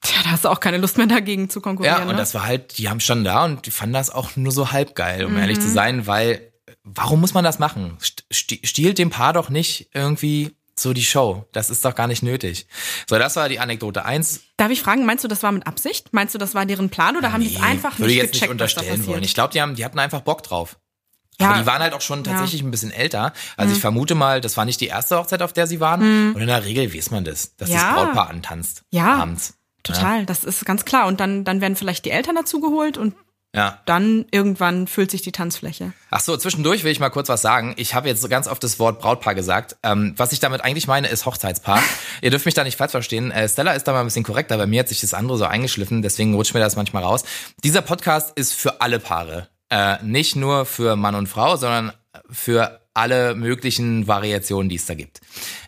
Tja, 0.00 0.16
da 0.24 0.30
hast 0.30 0.46
du 0.46 0.48
auch 0.48 0.60
keine 0.60 0.78
Lust 0.78 0.96
mehr 0.96 1.06
dagegen 1.06 1.50
zu 1.50 1.60
konkurrieren. 1.60 1.96
Ja, 1.98 2.02
und 2.04 2.12
ne? 2.12 2.16
das 2.16 2.32
war 2.32 2.46
halt, 2.46 2.78
die 2.78 2.88
haben 2.88 3.00
standen 3.00 3.24
da 3.24 3.44
und 3.44 3.66
die 3.66 3.70
fanden 3.70 3.92
das 3.92 4.08
auch 4.08 4.34
nur 4.36 4.52
so 4.52 4.72
halb 4.72 4.94
geil, 4.94 5.26
um 5.26 5.36
ehrlich 5.36 5.58
Mhm. 5.58 5.62
zu 5.62 5.68
sein, 5.68 6.06
weil 6.06 6.52
warum 6.84 7.20
muss 7.20 7.34
man 7.34 7.44
das 7.44 7.58
machen? 7.58 7.98
St- 8.00 8.22
sti- 8.32 8.66
Stiehlt 8.66 8.96
dem 8.96 9.10
Paar 9.10 9.34
doch 9.34 9.50
nicht 9.50 9.90
irgendwie 9.92 10.55
so 10.78 10.92
die 10.92 11.04
Show. 11.04 11.46
Das 11.52 11.70
ist 11.70 11.84
doch 11.84 11.94
gar 11.94 12.06
nicht 12.06 12.22
nötig. 12.22 12.66
So, 13.08 13.18
das 13.18 13.36
war 13.36 13.48
die 13.48 13.58
Anekdote 13.60 14.04
eins. 14.04 14.40
Darf 14.56 14.70
ich 14.70 14.82
fragen, 14.82 15.04
meinst 15.06 15.24
du, 15.24 15.28
das 15.28 15.42
war 15.42 15.52
mit 15.52 15.66
Absicht? 15.66 16.12
Meinst 16.12 16.34
du, 16.34 16.38
das 16.38 16.54
war 16.54 16.66
deren 16.66 16.90
Plan 16.90 17.16
oder 17.16 17.32
haben 17.32 17.42
die 17.42 17.54
es 17.54 17.62
einfach 17.62 17.98
würde 17.98 18.08
nicht 18.12 18.16
jetzt 18.16 18.32
gecheckt, 18.32 18.42
nicht 18.42 18.50
unterstellen 18.50 19.06
wollen. 19.06 19.22
Ich 19.22 19.34
glaube, 19.34 19.52
die 19.52 19.62
haben, 19.62 19.74
die 19.74 19.84
hatten 19.84 19.98
einfach 19.98 20.20
Bock 20.20 20.42
drauf. 20.42 20.76
Ja. 21.40 21.50
Aber 21.50 21.58
die 21.60 21.66
waren 21.66 21.82
halt 21.82 21.92
auch 21.92 22.00
schon 22.00 22.24
tatsächlich 22.24 22.62
ein 22.62 22.70
bisschen 22.70 22.90
älter. 22.90 23.32
Also 23.58 23.74
ich 23.74 23.80
vermute 23.80 24.14
mal, 24.14 24.40
das 24.40 24.56
war 24.56 24.64
nicht 24.64 24.80
die 24.80 24.86
erste 24.86 25.18
Hochzeit, 25.18 25.42
auf 25.42 25.52
der 25.52 25.66
sie 25.66 25.80
waren. 25.80 26.34
Und 26.34 26.40
in 26.40 26.46
der 26.46 26.64
Regel 26.64 26.94
weiß 26.94 27.10
man 27.10 27.24
das, 27.24 27.56
dass 27.56 27.68
Mhm. 27.68 27.74
Ja. 27.74 27.94
das 27.94 28.04
Brautpaar 28.04 28.30
antanzt. 28.30 28.82
Ja. 28.90 29.16
Abends. 29.16 29.54
Total, 29.82 30.24
das 30.26 30.44
ist 30.44 30.64
ganz 30.64 30.84
klar. 30.84 31.06
Und 31.06 31.20
dann, 31.20 31.44
dann 31.44 31.60
werden 31.60 31.76
vielleicht 31.76 32.06
die 32.06 32.10
Eltern 32.10 32.34
dazu 32.34 32.60
geholt 32.60 32.96
und 32.98 33.14
Ja. 33.56 33.80
dann 33.86 34.26
irgendwann 34.30 34.86
füllt 34.86 35.10
sich 35.10 35.22
die 35.22 35.32
Tanzfläche. 35.32 35.92
Ach 36.10 36.20
so, 36.20 36.36
zwischendurch 36.36 36.84
will 36.84 36.92
ich 36.92 37.00
mal 37.00 37.08
kurz 37.08 37.30
was 37.30 37.40
sagen. 37.40 37.74
Ich 37.78 37.94
habe 37.94 38.06
jetzt 38.06 38.20
so 38.20 38.28
ganz 38.28 38.46
oft 38.48 38.62
das 38.62 38.78
Wort 38.78 39.00
Brautpaar 39.00 39.34
gesagt. 39.34 39.76
Ähm, 39.82 40.12
was 40.16 40.32
ich 40.32 40.40
damit 40.40 40.60
eigentlich 40.62 40.86
meine, 40.86 41.08
ist 41.08 41.24
Hochzeitspaar. 41.24 41.82
Ihr 42.20 42.30
dürft 42.30 42.44
mich 42.44 42.54
da 42.54 42.64
nicht 42.64 42.76
falsch 42.76 42.92
verstehen. 42.92 43.30
Äh, 43.30 43.48
Stella 43.48 43.72
ist 43.72 43.84
da 43.88 43.92
mal 43.92 44.00
ein 44.00 44.06
bisschen 44.06 44.24
korrekter. 44.24 44.58
Bei 44.58 44.66
mir 44.66 44.80
hat 44.80 44.88
sich 44.88 45.00
das 45.00 45.14
andere 45.14 45.38
so 45.38 45.46
eingeschliffen, 45.46 46.02
deswegen 46.02 46.34
rutscht 46.34 46.52
mir 46.54 46.60
das 46.60 46.76
manchmal 46.76 47.02
raus. 47.02 47.24
Dieser 47.64 47.80
Podcast 47.80 48.36
ist 48.38 48.52
für 48.52 48.80
alle 48.82 49.00
Paare. 49.00 49.48
Äh, 49.70 49.96
nicht 50.04 50.36
nur 50.36 50.66
für 50.66 50.94
Mann 50.94 51.14
und 51.14 51.26
Frau, 51.26 51.56
sondern 51.56 51.92
für 52.30 52.80
alle 52.96 53.34
möglichen 53.34 54.06
Variationen, 54.06 54.68
die 54.68 54.76
es 54.76 54.86
da 54.86 54.94
gibt. 54.94 55.20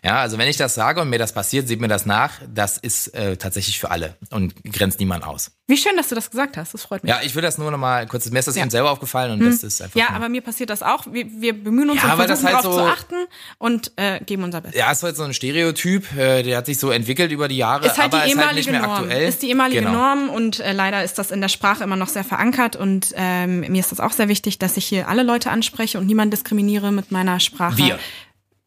Ja, 0.03 0.19
also 0.21 0.37
wenn 0.37 0.47
ich 0.47 0.57
das 0.57 0.75
sage 0.75 1.01
und 1.01 1.09
mir 1.09 1.19
das 1.19 1.33
passiert, 1.33 1.67
sieht 1.67 1.79
mir 1.81 1.87
das 1.87 2.05
nach. 2.05 2.31
Das 2.53 2.77
ist 2.77 3.07
äh, 3.13 3.37
tatsächlich 3.37 3.79
für 3.79 3.91
alle 3.91 4.15
und 4.31 4.53
grenzt 4.63 4.99
niemand 4.99 5.23
aus. 5.25 5.51
Wie 5.67 5.77
schön, 5.77 5.95
dass 5.97 6.07
du 6.09 6.15
das 6.15 6.31
gesagt 6.31 6.57
hast. 6.57 6.73
Das 6.73 6.81
freut 6.83 7.03
mich. 7.03 7.11
Ja, 7.11 7.19
ich 7.23 7.35
will 7.35 7.43
das 7.43 7.59
nur 7.59 7.69
noch 7.69 7.77
mal 7.77 8.07
kurz. 8.07 8.27
Mir 8.31 8.39
ist 8.39 8.47
das 8.47 8.55
eben 8.57 8.71
selber 8.71 8.89
aufgefallen 8.89 9.33
und 9.33 9.45
das 9.47 9.61
ist 9.63 9.81
einfach. 9.81 9.99
Ja, 9.99 10.09
aber 10.09 10.27
mir 10.27 10.41
passiert 10.41 10.71
das 10.71 10.81
auch. 10.81 11.05
Wir, 11.11 11.27
wir 11.39 11.53
bemühen 11.63 11.91
uns 11.91 12.01
Ja, 12.01 12.13
und 12.13 12.23
versuchen 12.25 12.45
halt 12.47 12.55
darauf 12.65 12.73
so- 12.73 12.79
zu 12.79 12.85
achten 12.87 13.15
und 13.59 13.91
äh, 13.97 14.19
geben 14.21 14.43
unser 14.43 14.61
Bestes. 14.61 14.79
Ja, 14.79 14.91
ist 14.91 15.03
halt 15.03 15.15
so 15.15 15.23
ein 15.23 15.33
Stereotyp, 15.35 16.11
äh, 16.17 16.41
der 16.41 16.57
hat 16.57 16.65
sich 16.65 16.79
so 16.79 16.89
entwickelt 16.89 17.31
über 17.31 17.47
die 17.47 17.57
Jahre, 17.57 17.85
Ist 17.85 17.99
halt 17.99 18.13
aber 18.13 18.23
die 18.25 18.31
ist 18.31 18.37
halt 18.39 18.55
nicht 18.55 18.67
ehemalige 18.67 18.71
mehr 18.71 18.81
Norm. 18.81 19.03
aktuell. 19.03 19.29
Ist 19.29 19.41
die 19.43 19.49
ehemalige 19.49 19.81
genau. 19.81 19.91
Norm 19.91 20.29
und 20.29 20.59
äh, 20.59 20.71
leider 20.73 21.03
ist 21.03 21.19
das 21.19 21.29
in 21.29 21.39
der 21.41 21.49
Sprache 21.49 21.83
immer 21.83 21.95
noch 21.97 22.07
sehr 22.07 22.23
verankert 22.23 22.75
und 22.75 23.13
ähm, 23.15 23.59
mir 23.59 23.79
ist 23.79 23.91
das 23.91 23.99
auch 23.99 24.11
sehr 24.13 24.27
wichtig, 24.27 24.57
dass 24.57 24.75
ich 24.75 24.85
hier 24.87 25.07
alle 25.07 25.21
Leute 25.21 25.51
anspreche 25.51 25.99
und 25.99 26.07
niemand 26.07 26.33
diskriminiere 26.33 26.91
mit 26.91 27.11
meiner 27.19 27.39
Sprache. 27.39 27.77
Wir. 27.77 27.99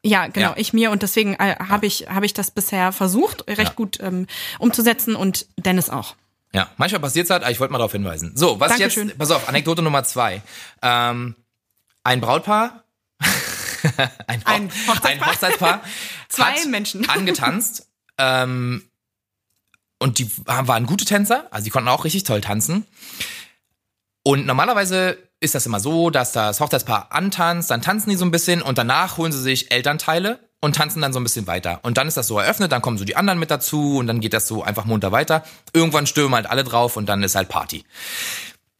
Ja, 0.04 0.26
genau, 0.26 0.50
Ja. 0.50 0.54
ich 0.56 0.72
mir 0.72 0.90
und 0.90 1.02
deswegen 1.02 1.34
äh, 1.34 1.56
habe 1.68 1.86
ich 1.86 2.08
habe 2.08 2.26
ich 2.26 2.32
das 2.34 2.50
bisher 2.50 2.92
versucht, 2.92 3.46
recht 3.48 3.58
Ja. 3.60 3.70
gut 3.74 3.98
ähm, 4.00 4.26
umzusetzen 4.58 5.14
und 5.14 5.46
Dennis 5.56 5.90
auch. 5.90 6.16
Ja, 6.52 6.68
manchmal 6.76 7.00
passiert's 7.00 7.30
halt, 7.30 7.42
aber 7.44 7.52
ich 7.52 7.60
wollte 7.60 7.72
mal 7.72 7.78
darauf 7.78 7.92
hinweisen. 7.92 8.32
So, 8.36 8.60
was 8.60 8.70
Dankeschön. 8.76 9.08
jetzt, 9.08 9.18
pass 9.18 9.30
auf, 9.30 9.48
Anekdote 9.48 9.80
Nummer 9.80 10.04
zwei. 10.04 10.42
Ähm, 10.82 11.34
ein 12.04 12.20
Brautpaar, 12.20 12.82
ein, 14.26 14.42
Ein 14.44 14.70
Hoch- 14.70 14.94
Hochzeitspaar. 14.96 15.10
ein 15.10 15.20
Hochzeitspaar 15.32 15.80
Zwei 16.28 16.66
Menschen. 16.66 17.08
angetanzt 17.08 17.86
ähm, 18.18 18.82
und 20.00 20.18
die 20.18 20.28
waren 20.46 20.86
gute 20.86 21.04
Tänzer, 21.04 21.46
also 21.52 21.64
die 21.64 21.70
konnten 21.70 21.88
auch 21.88 22.04
richtig 22.04 22.24
toll 22.24 22.40
tanzen. 22.40 22.86
Und 24.24 24.46
normalerweise 24.46 25.16
ist 25.42 25.54
das 25.54 25.66
immer 25.66 25.80
so, 25.80 26.10
dass 26.10 26.32
das 26.32 26.60
Hochzeitspaar 26.60 27.08
antanzt, 27.10 27.70
dann 27.70 27.82
tanzen 27.82 28.10
die 28.10 28.16
so 28.16 28.24
ein 28.24 28.30
bisschen 28.30 28.62
und 28.62 28.78
danach 28.78 29.18
holen 29.18 29.32
sie 29.32 29.42
sich 29.42 29.72
Elternteile 29.72 30.38
und 30.60 30.76
tanzen 30.76 31.02
dann 31.02 31.12
so 31.12 31.18
ein 31.18 31.24
bisschen 31.24 31.46
weiter. 31.46 31.80
Und 31.82 31.98
dann 31.98 32.06
ist 32.06 32.16
das 32.16 32.28
so 32.28 32.38
eröffnet, 32.38 32.70
dann 32.70 32.80
kommen 32.80 32.96
so 32.96 33.04
die 33.04 33.16
anderen 33.16 33.38
mit 33.38 33.50
dazu 33.50 33.98
und 33.98 34.06
dann 34.06 34.20
geht 34.20 34.32
das 34.32 34.46
so 34.46 34.62
einfach 34.62 34.84
munter 34.84 35.10
weiter. 35.10 35.42
Irgendwann 35.72 36.06
stürmen 36.06 36.36
halt 36.36 36.46
alle 36.46 36.62
drauf 36.62 36.96
und 36.96 37.08
dann 37.08 37.22
ist 37.22 37.34
halt 37.34 37.48
Party. 37.48 37.84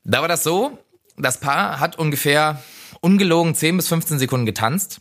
Da 0.05 0.21
war 0.21 0.29
das 0.29 0.45
so, 0.45 0.79
das 1.17 1.41
Paar 1.41 1.81
hat 1.81 1.99
ungefähr 1.99 2.63
ungelogen 3.01 3.55
10 3.55 3.77
bis 3.77 3.89
15 3.89 4.21
Sekunden 4.21 4.47
getanzt 4.47 5.01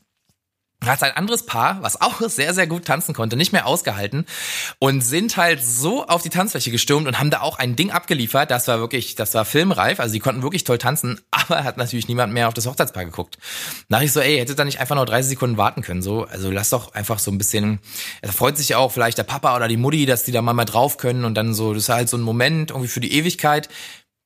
hat 0.89 1.03
ein 1.03 1.11
anderes 1.11 1.45
Paar, 1.45 1.77
was 1.81 2.01
auch 2.01 2.21
sehr, 2.21 2.53
sehr 2.53 2.65
gut 2.65 2.85
tanzen 2.85 3.13
konnte, 3.13 3.35
nicht 3.35 3.53
mehr 3.53 3.67
ausgehalten 3.67 4.25
und 4.79 5.01
sind 5.01 5.37
halt 5.37 5.63
so 5.63 6.07
auf 6.07 6.23
die 6.23 6.29
Tanzfläche 6.29 6.71
gestürmt 6.71 7.07
und 7.07 7.19
haben 7.19 7.29
da 7.29 7.41
auch 7.41 7.59
ein 7.59 7.75
Ding 7.75 7.91
abgeliefert. 7.91 8.49
Das 8.49 8.67
war 8.67 8.79
wirklich, 8.79 9.15
das 9.15 9.33
war 9.35 9.45
filmreif. 9.45 9.99
Also 9.99 10.13
die 10.13 10.19
konnten 10.19 10.41
wirklich 10.41 10.63
toll 10.63 10.79
tanzen, 10.79 11.21
aber 11.31 11.63
hat 11.63 11.77
natürlich 11.77 12.07
niemand 12.07 12.33
mehr 12.33 12.47
auf 12.47 12.53
das 12.53 12.65
Hochzeitspaar 12.65 13.05
geguckt. 13.05 13.37
Dachte 13.89 14.05
ich 14.05 14.11
so, 14.11 14.19
ey, 14.19 14.37
hättet 14.37 14.59
ihr 14.59 14.65
nicht 14.65 14.79
einfach 14.79 14.95
nur 14.95 15.05
30 15.05 15.29
Sekunden 15.29 15.57
warten 15.57 15.83
können? 15.83 16.01
So, 16.01 16.25
also 16.25 16.49
lass 16.49 16.71
doch 16.71 16.93
einfach 16.93 17.19
so 17.19 17.31
ein 17.31 17.37
bisschen, 17.37 17.79
da 18.21 18.31
freut 18.31 18.57
sich 18.57 18.69
ja 18.69 18.77
auch 18.77 18.91
vielleicht 18.91 19.17
der 19.17 19.23
Papa 19.23 19.55
oder 19.55 19.67
die 19.67 19.77
Mutti, 19.77 20.05
dass 20.05 20.23
die 20.23 20.31
da 20.31 20.41
mal, 20.41 20.53
mal 20.53 20.65
drauf 20.65 20.97
können 20.97 21.25
und 21.25 21.35
dann 21.35 21.53
so, 21.53 21.73
das 21.73 21.83
ist 21.83 21.89
halt 21.89 22.09
so 22.09 22.17
ein 22.17 22.21
Moment 22.21 22.71
irgendwie 22.71 22.89
für 22.89 23.01
die 23.01 23.13
Ewigkeit 23.13 23.69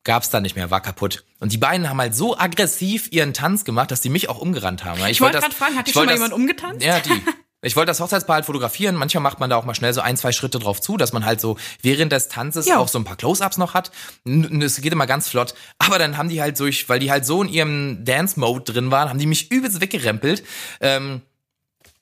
gab's 0.05 0.29
da 0.29 0.39
nicht 0.39 0.55
mehr, 0.55 0.71
war 0.71 0.79
kaputt. 0.81 1.25
Und 1.41 1.51
die 1.51 1.57
beiden 1.57 1.89
haben 1.89 1.99
halt 1.99 2.15
so 2.15 2.37
aggressiv 2.37 3.09
ihren 3.11 3.33
Tanz 3.33 3.65
gemacht, 3.65 3.91
dass 3.91 3.99
die 3.99 4.09
mich 4.09 4.29
auch 4.29 4.39
umgerannt 4.39 4.85
haben. 4.85 5.03
Ich, 5.07 5.19
wollte 5.19 5.33
das- 5.33 5.43
grad 5.43 5.53
fragen, 5.53 5.75
hat 5.75 5.87
dich 5.87 5.91
ich 5.91 5.93
schon 5.99 6.05
mal 6.05 6.11
das- 6.13 6.19
jemand 6.19 6.33
umgetanzt? 6.33 6.85
Ja, 6.85 7.01
die. 7.01 7.09
Ich 7.61 7.75
wollte 7.75 7.87
das 7.87 7.99
Hochzeitspaar 7.99 8.35
halt 8.35 8.45
fotografieren. 8.45 8.93
Manchmal 8.95 9.23
macht 9.23 9.39
man 9.39 9.49
da 9.49 9.55
auch 9.55 9.65
mal 9.65 9.73
schnell 9.73 9.91
so 9.91 9.99
ein, 9.99 10.17
zwei 10.17 10.31
Schritte 10.31 10.59
drauf 10.59 10.81
zu, 10.81 10.97
dass 10.97 11.13
man 11.13 11.25
halt 11.25 11.41
so 11.41 11.57
während 11.81 12.11
des 12.11 12.27
Tanzes 12.27 12.67
Ja. 12.67 12.77
auch 12.77 12.87
so 12.87 12.99
ein 12.99 13.05
paar 13.05 13.15
Close-Ups 13.15 13.57
noch 13.57 13.73
hat. 13.73 13.89
Es 14.61 14.79
geht 14.81 14.93
immer 14.93 15.07
ganz 15.07 15.29
flott. 15.29 15.55
Aber 15.79 15.97
dann 15.97 16.15
haben 16.15 16.29
die 16.29 16.43
halt 16.43 16.59
durch, 16.59 16.87
weil 16.89 16.99
die 16.99 17.09
halt 17.09 17.25
so 17.25 17.41
in 17.41 17.49
ihrem 17.49 18.05
Dance-Mode 18.05 18.71
drin 18.71 18.91
waren, 18.91 19.09
haben 19.09 19.17
die 19.17 19.25
mich 19.25 19.49
übelst 19.51 19.81
weggerempelt. 19.81 20.43
Ähm, 20.79 21.23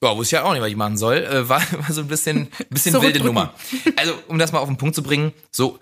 ja, 0.03 0.09
wusste 0.17 0.35
ich 0.35 0.41
ja 0.41 0.43
auch 0.43 0.51
nicht, 0.51 0.61
was 0.61 0.67
ich 0.69 0.75
machen 0.75 0.97
soll. 0.97 1.19
Äh, 1.23 1.47
war, 1.47 1.61
war 1.71 1.93
so 1.93 2.01
ein 2.01 2.07
bisschen, 2.07 2.49
bisschen 2.69 2.93
wilde. 3.01 3.21
Nummer. 3.23 3.53
Also, 3.95 4.15
um 4.27 4.39
das 4.39 4.51
mal 4.51 4.59
auf 4.59 4.67
den 4.67 4.75
Punkt 4.75 4.95
zu 4.95 5.03
bringen, 5.03 5.31
so, 5.49 5.79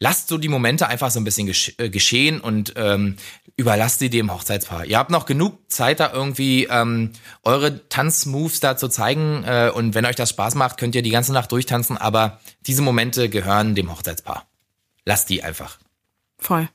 lasst 0.00 0.28
so 0.28 0.38
die 0.38 0.48
Momente 0.48 0.88
einfach 0.88 1.10
so 1.10 1.20
ein 1.20 1.24
bisschen 1.24 1.52
äh, 1.78 1.90
geschehen 1.90 2.40
und 2.40 2.72
ähm, 2.76 3.16
überlasst 3.56 4.00
sie 4.00 4.10
dem 4.10 4.32
Hochzeitspaar. 4.32 4.86
Ihr 4.86 4.98
habt 4.98 5.10
noch 5.10 5.26
genug 5.26 5.70
Zeit, 5.70 6.00
da 6.00 6.12
irgendwie 6.12 6.64
ähm, 6.70 7.12
eure 7.44 7.88
Tanzmoves 7.88 8.60
da 8.60 8.76
zu 8.76 8.88
zeigen. 8.88 9.44
Äh, 9.44 9.70
und 9.72 9.94
wenn 9.94 10.06
euch 10.06 10.16
das 10.16 10.30
Spaß 10.30 10.56
macht, 10.56 10.78
könnt 10.78 10.94
ihr 10.94 11.02
die 11.02 11.10
ganze 11.10 11.32
Nacht 11.32 11.52
durchtanzen. 11.52 11.98
Aber 11.98 12.40
diese 12.66 12.82
Momente 12.82 13.28
gehören 13.28 13.74
dem 13.74 13.92
Hochzeitspaar. 13.92 14.48
Lasst 15.04 15.28
die 15.28 15.42
einfach, 15.42 15.78
Voll. 16.40 16.68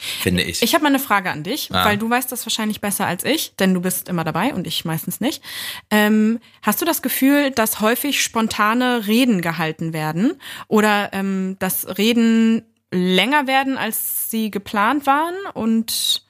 Finde 0.00 0.42
ich. 0.42 0.62
Ich 0.62 0.74
habe 0.74 0.82
mal 0.82 0.88
eine 0.88 0.98
Frage 0.98 1.30
an 1.30 1.42
dich, 1.42 1.68
Ah. 1.72 1.84
weil 1.84 1.98
du 1.98 2.08
weißt 2.08 2.32
das 2.32 2.44
wahrscheinlich 2.46 2.80
besser 2.80 3.06
als 3.06 3.24
ich, 3.24 3.54
denn 3.56 3.74
du 3.74 3.80
bist 3.80 4.08
immer 4.08 4.24
dabei 4.24 4.54
und 4.54 4.66
ich 4.66 4.84
meistens 4.84 5.20
nicht. 5.20 5.42
Ähm, 5.90 6.40
hast 6.62 6.80
du 6.80 6.84
das 6.84 7.02
Gefühl, 7.02 7.50
dass 7.50 7.80
häufig 7.80 8.22
spontane 8.22 9.06
Reden 9.06 9.40
gehalten 9.42 9.92
werden 9.92 10.34
oder 10.68 11.10
ähm, 11.12 11.56
dass 11.58 11.98
Reden 11.98 12.62
länger 12.92 13.46
werden, 13.46 13.78
als 13.78 14.30
sie 14.30 14.50
geplant 14.50 15.06
waren 15.06 15.34
und 15.54 16.22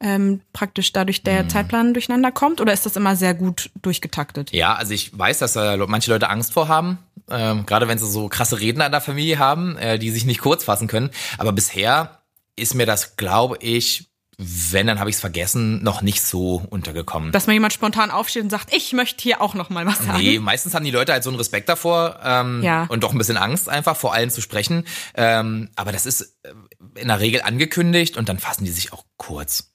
ähm, 0.00 0.40
praktisch 0.52 0.92
dadurch 0.92 1.18
Hm. 1.18 1.24
der 1.24 1.48
Zeitplan 1.48 1.94
durcheinander 1.94 2.32
kommt? 2.32 2.60
Oder 2.60 2.72
ist 2.72 2.84
das 2.84 2.96
immer 2.96 3.14
sehr 3.14 3.34
gut 3.34 3.70
durchgetaktet? 3.82 4.50
Ja, 4.52 4.74
also 4.74 4.92
ich 4.94 5.16
weiß, 5.16 5.38
dass 5.38 5.52
da 5.52 5.76
manche 5.86 6.10
Leute 6.10 6.28
Angst 6.28 6.52
vor 6.52 6.66
haben, 6.66 6.98
ähm, 7.30 7.64
gerade 7.66 7.86
wenn 7.86 7.98
sie 7.98 8.10
so 8.10 8.28
krasse 8.28 8.60
Redner 8.60 8.86
in 8.86 8.92
der 8.92 9.00
Familie 9.00 9.38
haben, 9.38 9.76
äh, 9.76 9.98
die 10.00 10.10
sich 10.10 10.24
nicht 10.24 10.40
kurz 10.40 10.64
fassen 10.64 10.88
können. 10.88 11.10
Aber 11.38 11.52
bisher 11.52 12.18
ist 12.56 12.74
mir 12.74 12.86
das, 12.86 13.16
glaube 13.16 13.56
ich, 13.60 14.08
wenn, 14.38 14.86
dann 14.86 14.98
habe 14.98 15.10
ich 15.10 15.16
es 15.16 15.20
vergessen, 15.20 15.82
noch 15.82 16.02
nicht 16.02 16.22
so 16.22 16.64
untergekommen. 16.70 17.32
Dass 17.32 17.46
mal 17.46 17.52
jemand 17.52 17.72
spontan 17.72 18.10
aufsteht 18.10 18.42
und 18.42 18.50
sagt, 18.50 18.74
ich 18.74 18.92
möchte 18.92 19.22
hier 19.22 19.40
auch 19.40 19.54
noch 19.54 19.70
mal 19.70 19.86
was 19.86 19.98
sagen. 19.98 20.18
Nee, 20.18 20.38
meistens 20.38 20.74
haben 20.74 20.84
die 20.84 20.90
Leute 20.90 21.12
halt 21.12 21.22
so 21.22 21.30
einen 21.30 21.36
Respekt 21.36 21.68
davor 21.68 22.18
ähm, 22.24 22.62
Ja. 22.62 22.84
und 22.88 23.04
doch 23.04 23.12
ein 23.12 23.18
bisschen 23.18 23.36
Angst 23.36 23.68
einfach, 23.68 23.96
vor 23.96 24.14
allen 24.14 24.30
zu 24.30 24.40
sprechen. 24.40 24.84
Ähm, 25.14 25.68
aber 25.76 25.92
das 25.92 26.06
ist 26.06 26.36
äh, 26.42 26.52
in 27.00 27.08
der 27.08 27.20
Regel 27.20 27.42
angekündigt 27.42 28.16
und 28.16 28.28
dann 28.28 28.38
fassen 28.38 28.64
die 28.64 28.70
sich 28.70 28.92
auch 28.92 29.04
kurz. 29.16 29.68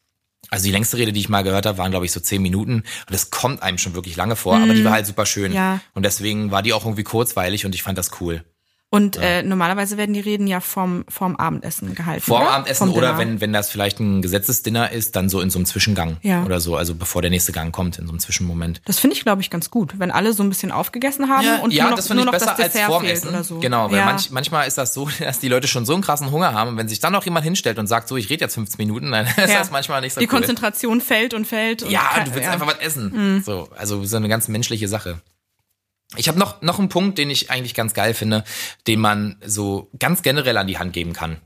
Also 0.49 0.65
die 0.65 0.71
längste 0.71 0.97
Rede, 0.97 1.13
die 1.13 1.19
ich 1.19 1.29
mal 1.29 1.43
gehört 1.43 1.65
habe, 1.65 1.77
waren, 1.77 1.91
glaube 1.91 2.05
ich, 2.05 2.11
so 2.11 2.19
zehn 2.19 2.41
Minuten. 2.41 2.75
Und 2.75 2.85
das 3.11 3.29
kommt 3.31 3.61
einem 3.63 3.77
schon 3.77 3.95
wirklich 3.95 4.15
lange 4.15 4.35
vor, 4.35 4.55
aber 4.57 4.73
die 4.73 4.83
war 4.85 4.93
halt 4.93 5.05
super 5.05 5.25
schön. 5.25 5.51
Mhm. 5.51 5.57
Ja. 5.57 5.79
Und 5.93 6.03
deswegen 6.03 6.51
war 6.51 6.61
die 6.63 6.73
auch 6.73 6.83
irgendwie 6.85 7.03
kurzweilig 7.03 7.65
und 7.65 7.75
ich 7.75 7.83
fand 7.83 7.97
das 7.97 8.11
cool. 8.21 8.43
Und 8.89 9.17
äh, 9.17 9.43
normalerweise 9.43 9.97
werden 9.97 10.13
die 10.13 10.21
Reden 10.21 10.47
ja 10.47 10.61
vorm, 10.61 11.03
vorm 11.09 11.35
Abendessen 11.35 11.93
gehalten. 11.93 12.21
Vor 12.21 12.39
dem 12.39 12.43
oder? 12.43 12.51
Abendessen 12.53 12.87
Vom 12.87 12.95
oder 12.95 13.17
wenn, 13.17 13.41
wenn 13.41 13.51
das 13.51 13.69
vielleicht 13.69 13.99
ein 13.99 14.21
Gesetzesdinner 14.21 14.93
ist, 14.93 15.17
dann 15.17 15.27
so 15.27 15.41
in 15.41 15.49
so 15.49 15.59
einem 15.59 15.65
Zwischengang 15.65 16.15
Ja. 16.21 16.45
oder 16.45 16.61
so. 16.61 16.77
Also 16.77 16.95
bevor 16.95 17.21
der 17.21 17.29
nächste 17.29 17.51
Gang 17.51 17.73
kommt, 17.75 17.99
in 17.99 18.05
so 18.05 18.11
einem 18.13 18.19
Zwischenmoment. 18.19 18.81
Das 18.85 18.97
finde 18.97 19.17
ich, 19.17 19.23
glaube 19.23 19.41
ich, 19.41 19.49
ganz 19.49 19.69
gut, 19.71 19.99
wenn 19.99 20.09
alle 20.09 20.31
so 20.31 20.41
ein 20.41 20.47
bisschen 20.47 20.71
aufgegessen 20.71 21.27
haben 21.27 21.59
und 21.63 21.73
ja, 21.73 21.83
nur 21.83 21.89
noch, 21.91 21.97
das 21.97 22.07
finde 22.07 22.23
nur 22.23 22.33
ich 22.33 22.39
noch 22.39 22.39
besser 22.47 22.55
das 22.55 22.63
als 22.63 22.73
Dessert 22.73 22.87
vorm 22.89 23.03
fehlt 23.03 23.13
Essen. 23.17 23.27
oder 23.29 23.43
so. 23.43 23.59
Genau, 23.59 23.91
weil 23.91 23.97
ja. 23.97 24.05
manch, 24.05 24.31
manchmal 24.31 24.67
ist 24.69 24.77
das 24.77 24.93
so, 24.93 25.09
dass 25.19 25.39
die 25.39 25.49
Leute 25.49 25.67
schon 25.67 25.85
so 25.85 25.93
einen 25.93 26.01
krassen 26.01 26.31
Hunger 26.31 26.53
haben 26.53 26.69
und 26.69 26.77
wenn 26.77 26.87
sich 26.87 27.01
dann 27.01 27.11
noch 27.11 27.25
jemand 27.25 27.43
hinstellt 27.43 27.79
und 27.79 27.87
sagt, 27.87 28.07
so, 28.07 28.15
ich 28.15 28.29
rede 28.29 28.45
jetzt 28.45 28.53
15 28.53 28.77
Minuten, 28.77 29.11
dann 29.11 29.25
ist 29.27 29.37
Ja. 29.37 29.59
das 29.59 29.69
manchmal 29.69 29.99
nicht 29.99 30.13
so 30.13 30.21
Die 30.21 30.27
cool. 30.27 30.31
Konzentration 30.31 31.01
fällt 31.01 31.33
und 31.33 31.45
fällt. 31.45 31.83
Und 31.83 31.91
Ja, 31.91 32.03
du 32.23 32.33
willst 32.33 32.43
ja. 32.49 32.55
Mhm. 32.55 32.61
einfach 32.61 32.67
was 32.67 32.79
essen. 32.79 33.43
So, 33.45 33.67
also 33.75 34.01
so 34.05 34.15
eine 34.15 34.29
ganz 34.29 34.47
menschliche 34.47 34.87
Sache. 34.87 35.19
Ich 36.15 36.27
habe 36.27 36.39
noch, 36.39 36.61
noch 36.61 36.79
einen 36.79 36.89
Punkt, 36.89 37.17
den 37.17 37.29
ich 37.29 37.51
eigentlich 37.51 37.73
ganz 37.73 37.93
geil 37.93 38.13
finde, 38.13 38.43
den 38.87 38.99
man 38.99 39.37
so 39.45 39.89
ganz 39.99 40.21
generell 40.21 40.57
an 40.57 40.67
die 40.67 40.77
Hand 40.77 40.93
geben 40.93 41.13
kann. 41.13 41.37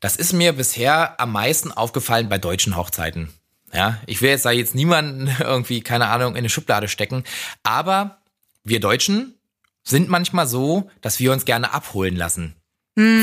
Das 0.00 0.16
ist 0.16 0.32
mir 0.32 0.52
bisher 0.52 1.20
am 1.20 1.32
meisten 1.32 1.72
aufgefallen 1.72 2.28
bei 2.28 2.38
deutschen 2.38 2.76
Hochzeiten. 2.76 3.30
Ja, 3.72 3.98
ich 4.06 4.22
will 4.22 4.30
jetzt 4.30 4.44
da 4.44 4.50
jetzt 4.50 4.74
niemanden 4.74 5.30
irgendwie, 5.40 5.80
keine 5.80 6.08
Ahnung, 6.08 6.32
in 6.32 6.38
eine 6.38 6.48
Schublade 6.48 6.88
stecken, 6.88 7.24
aber 7.62 8.18
wir 8.64 8.80
Deutschen 8.80 9.34
sind 9.84 10.08
manchmal 10.08 10.46
so, 10.46 10.90
dass 11.00 11.20
wir 11.20 11.32
uns 11.32 11.44
gerne 11.44 11.72
abholen 11.72 12.16
lassen 12.16 12.54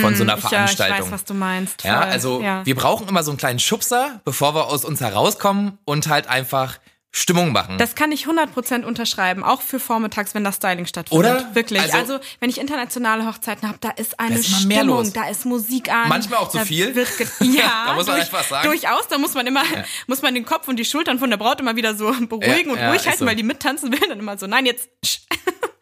von 0.02 0.16
so 0.16 0.24
einer 0.24 0.34
ja, 0.34 0.38
ich 0.38 0.46
Veranstaltung. 0.46 1.06
weiß, 1.08 1.12
was 1.12 1.26
du 1.26 1.34
meinst. 1.34 1.84
Ja, 1.84 2.00
also 2.00 2.42
ja. 2.42 2.66
wir 2.66 2.76
brauchen 2.76 3.10
immer 3.10 3.24
so 3.24 3.32
einen 3.32 3.38
kleinen 3.38 3.60
Schubser, 3.60 4.22
bevor 4.24 4.56
wir 4.56 4.68
aus 4.68 4.86
uns 4.86 5.02
herauskommen 5.02 5.78
und 5.84 6.08
halt 6.08 6.28
einfach 6.28 6.78
Stimmung 7.18 7.54
machen. 7.54 7.78
Das 7.78 7.96
kann 7.96 8.12
ich 8.12 8.28
100% 8.28 8.84
unterschreiben, 8.84 9.42
auch 9.44 9.62
für 9.62 9.80
vormittags, 9.80 10.36
wenn 10.36 10.44
das 10.44 10.58
Styling 10.58 10.86
stattfindet. 10.86 11.26
Oder? 11.26 11.56
Wirklich. 11.56 11.82
Also- 11.82 11.98
Also, 11.98 12.20
wenn 12.42 12.50
ich 12.50 12.60
internationale 12.60 13.26
Hochzeiten 13.26 13.68
habe, 13.68 13.78
da 13.80 13.90
ist 13.92 14.20
eine 14.20 14.36
Da 14.36 14.40
ist 14.42 14.48
Stimmung, 14.62 15.14
da 15.14 15.30
ist 15.30 15.46
Musik 15.46 15.90
an. 15.90 16.10
Manchmal 16.10 16.40
auch 16.40 16.50
zu 16.50 16.60
viel. 16.60 16.94
Ja, 17.40 17.86
Da 17.88 17.94
muss 17.94 18.06
man 18.08 18.18
durch, 18.18 18.28
einfach 18.28 18.44
sagen. 18.44 18.68
Durchaus, 18.68 19.08
da 19.08 19.18
muss 19.18 19.34
man 19.34 19.48
immer, 19.48 19.64
muss 20.08 20.22
man 20.22 20.34
den 20.36 20.44
Kopf 20.46 20.68
und 20.68 20.76
die 20.78 20.84
Schultern 20.86 21.18
von 21.18 21.30
der 21.30 21.38
Braut 21.38 21.60
immer 21.62 21.76
wieder 21.78 21.96
so 21.96 22.12
beruhigen 22.28 22.68
Ja, 22.68 22.74
und 22.74 22.80
ja, 22.80 22.90
ruhig 22.90 23.06
halten, 23.06 23.20
so. 23.20 23.26
weil 23.26 23.36
die 23.38 23.44
mittanzen 23.44 23.92
will. 23.94 24.00
Dann 24.10 24.20
immer 24.20 24.38
so, 24.38 24.46
nein, 24.48 24.66
jetzt. 24.66 24.90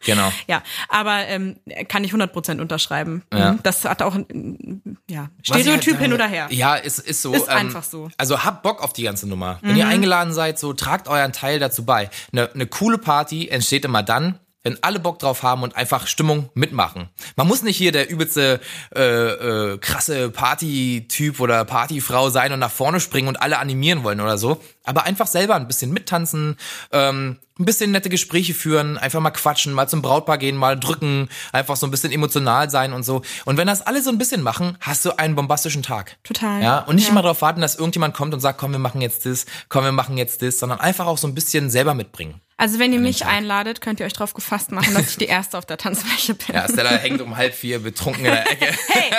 Genau. 0.04 0.32
Ja, 0.46 0.62
aber 0.88 1.26
ähm, 1.26 1.56
kann 1.88 2.04
ich 2.04 2.12
100% 2.12 2.60
unterschreiben. 2.60 3.22
Ja. 3.32 3.52
Mhm. 3.52 3.60
Das 3.62 3.84
hat 3.84 4.02
auch 4.02 4.14
ein 4.14 4.98
ja, 5.08 5.20
halt 5.20 5.30
Stereotyp 5.42 5.94
sage, 5.94 6.04
hin 6.04 6.12
oder 6.12 6.26
her. 6.26 6.48
Ja, 6.50 6.76
ist, 6.76 6.98
ist 6.98 7.22
so. 7.22 7.34
Ist 7.34 7.48
ähm, 7.48 7.56
einfach 7.56 7.82
so. 7.82 8.04
Mhm. 8.06 8.12
Also 8.16 8.44
habt 8.44 8.62
Bock 8.62 8.82
auf 8.82 8.92
die 8.92 9.02
ganze 9.02 9.28
Nummer. 9.28 9.58
Wenn 9.62 9.76
ihr 9.76 9.86
eingeladen 9.86 10.32
seid, 10.32 10.58
so 10.58 10.72
tragt 10.72 11.08
euren 11.08 11.32
Teil 11.32 11.58
dazu 11.58 11.84
bei. 11.84 12.10
Eine, 12.32 12.50
eine 12.52 12.66
coole 12.66 12.98
Party 12.98 13.48
entsteht 13.48 13.84
immer 13.84 14.02
dann, 14.02 14.38
wenn 14.64 14.82
alle 14.82 14.98
Bock 14.98 15.18
drauf 15.20 15.42
haben 15.42 15.62
und 15.62 15.76
einfach 15.76 16.06
Stimmung 16.08 16.50
mitmachen. 16.54 17.08
Man 17.36 17.46
muss 17.46 17.62
nicht 17.62 17.76
hier 17.76 17.92
der 17.92 18.10
übelste 18.10 18.60
äh, 18.96 19.02
äh, 19.02 19.78
krasse 19.78 20.30
Party-Typ 20.30 21.38
oder 21.38 21.64
Partyfrau 21.64 22.30
sein 22.30 22.52
und 22.52 22.58
nach 22.58 22.70
vorne 22.70 22.98
springen 22.98 23.28
und 23.28 23.36
alle 23.40 23.58
animieren 23.58 24.02
wollen 24.04 24.20
oder 24.20 24.38
so, 24.38 24.60
aber 24.82 25.04
einfach 25.04 25.26
selber 25.26 25.54
ein 25.54 25.68
bisschen 25.68 25.92
mittanzen, 25.92 26.56
ähm, 26.92 27.38
ein 27.58 27.64
bisschen 27.66 27.92
nette 27.92 28.08
Gespräche 28.08 28.52
führen, 28.54 28.98
einfach 28.98 29.20
mal 29.20 29.30
quatschen, 29.30 29.72
mal 29.74 29.88
zum 29.88 30.02
Brautpaar 30.02 30.38
gehen, 30.38 30.56
mal 30.56 30.78
drücken, 30.80 31.28
einfach 31.52 31.76
so 31.76 31.86
ein 31.86 31.90
bisschen 31.92 32.10
emotional 32.10 32.68
sein 32.70 32.92
und 32.92 33.04
so. 33.04 33.22
Und 33.44 33.56
wenn 33.58 33.68
das 33.68 33.82
alle 33.82 34.02
so 34.02 34.10
ein 34.10 34.18
bisschen 34.18 34.42
machen, 34.42 34.76
hast 34.80 35.04
du 35.04 35.16
einen 35.18 35.36
bombastischen 35.36 35.82
Tag. 35.84 36.16
Total. 36.24 36.60
Ja, 36.62 36.78
und 36.80 36.96
nicht 36.96 37.04
Ja. 37.04 37.10
immer 37.12 37.22
darauf 37.22 37.42
warten, 37.42 37.60
dass 37.60 37.76
irgendjemand 37.76 38.14
kommt 38.14 38.34
und 38.34 38.40
sagt, 38.40 38.58
komm, 38.58 38.72
wir 38.72 38.80
machen 38.80 39.00
jetzt 39.00 39.24
das, 39.26 39.46
komm, 39.68 39.84
wir 39.84 39.92
machen 39.92 40.16
jetzt 40.16 40.42
das, 40.42 40.58
sondern 40.58 40.80
einfach 40.80 41.06
auch 41.06 41.18
so 41.18 41.28
ein 41.28 41.34
bisschen 41.34 41.70
selber 41.70 41.94
mitbringen. 41.94 42.40
Also 42.56 42.78
wenn 42.78 42.92
ihr 42.92 43.00
mich 43.00 43.24
einladet, 43.26 43.80
könnt 43.80 43.98
ihr 44.00 44.06
euch 44.06 44.12
drauf 44.12 44.32
gefasst 44.32 44.70
machen, 44.70 44.94
dass 44.94 45.10
ich 45.10 45.16
die 45.16 45.26
Erste 45.26 45.58
auf 45.58 45.66
der 45.66 45.76
Tanzfläche 45.76 46.34
bin. 46.34 46.54
Ja, 46.54 46.68
Stella 46.68 46.90
hängt 46.90 47.20
um 47.20 47.36
halb 47.36 47.52
vier 47.54 47.80
betrunken 47.80 48.24
in 48.24 48.30
der 48.32 48.50
Ecke. 48.50 48.66
Hey, 48.88 49.10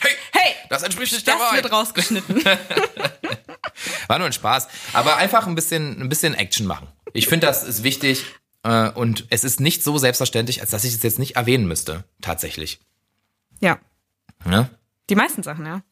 Hey, 0.00 0.12
hey, 0.32 0.54
das 0.68 0.82
entspricht 0.82 1.12
nicht 1.12 1.26
der 1.26 1.36
das 1.38 1.52
wird 1.54 1.72
rausgeschnitten. 1.72 2.44
War 4.08 4.18
nur 4.18 4.26
ein 4.26 4.32
Spaß. 4.32 4.68
Aber 4.92 5.16
einfach 5.16 5.46
ein 5.46 5.54
bisschen, 5.54 6.00
ein 6.00 6.08
bisschen 6.08 6.34
Action 6.34 6.66
machen. 6.66 6.88
Ich 7.14 7.26
finde, 7.26 7.46
das 7.46 7.62
ist 7.64 7.82
wichtig. 7.84 8.24
äh, 8.64 8.90
Und 8.90 9.26
es 9.30 9.44
ist 9.44 9.60
nicht 9.60 9.82
so 9.82 9.96
selbstverständlich, 9.98 10.60
als 10.60 10.70
dass 10.70 10.84
ich 10.84 10.94
es 10.94 11.02
jetzt 11.02 11.18
nicht 11.18 11.36
erwähnen 11.36 11.66
müsste. 11.66 12.04
Tatsächlich. 12.20 12.80
ja, 13.60 13.78
Ne? 14.44 14.68
die 15.08 15.14
meisten 15.14 15.42
Sachen, 15.42 15.64
ja. 15.66 15.82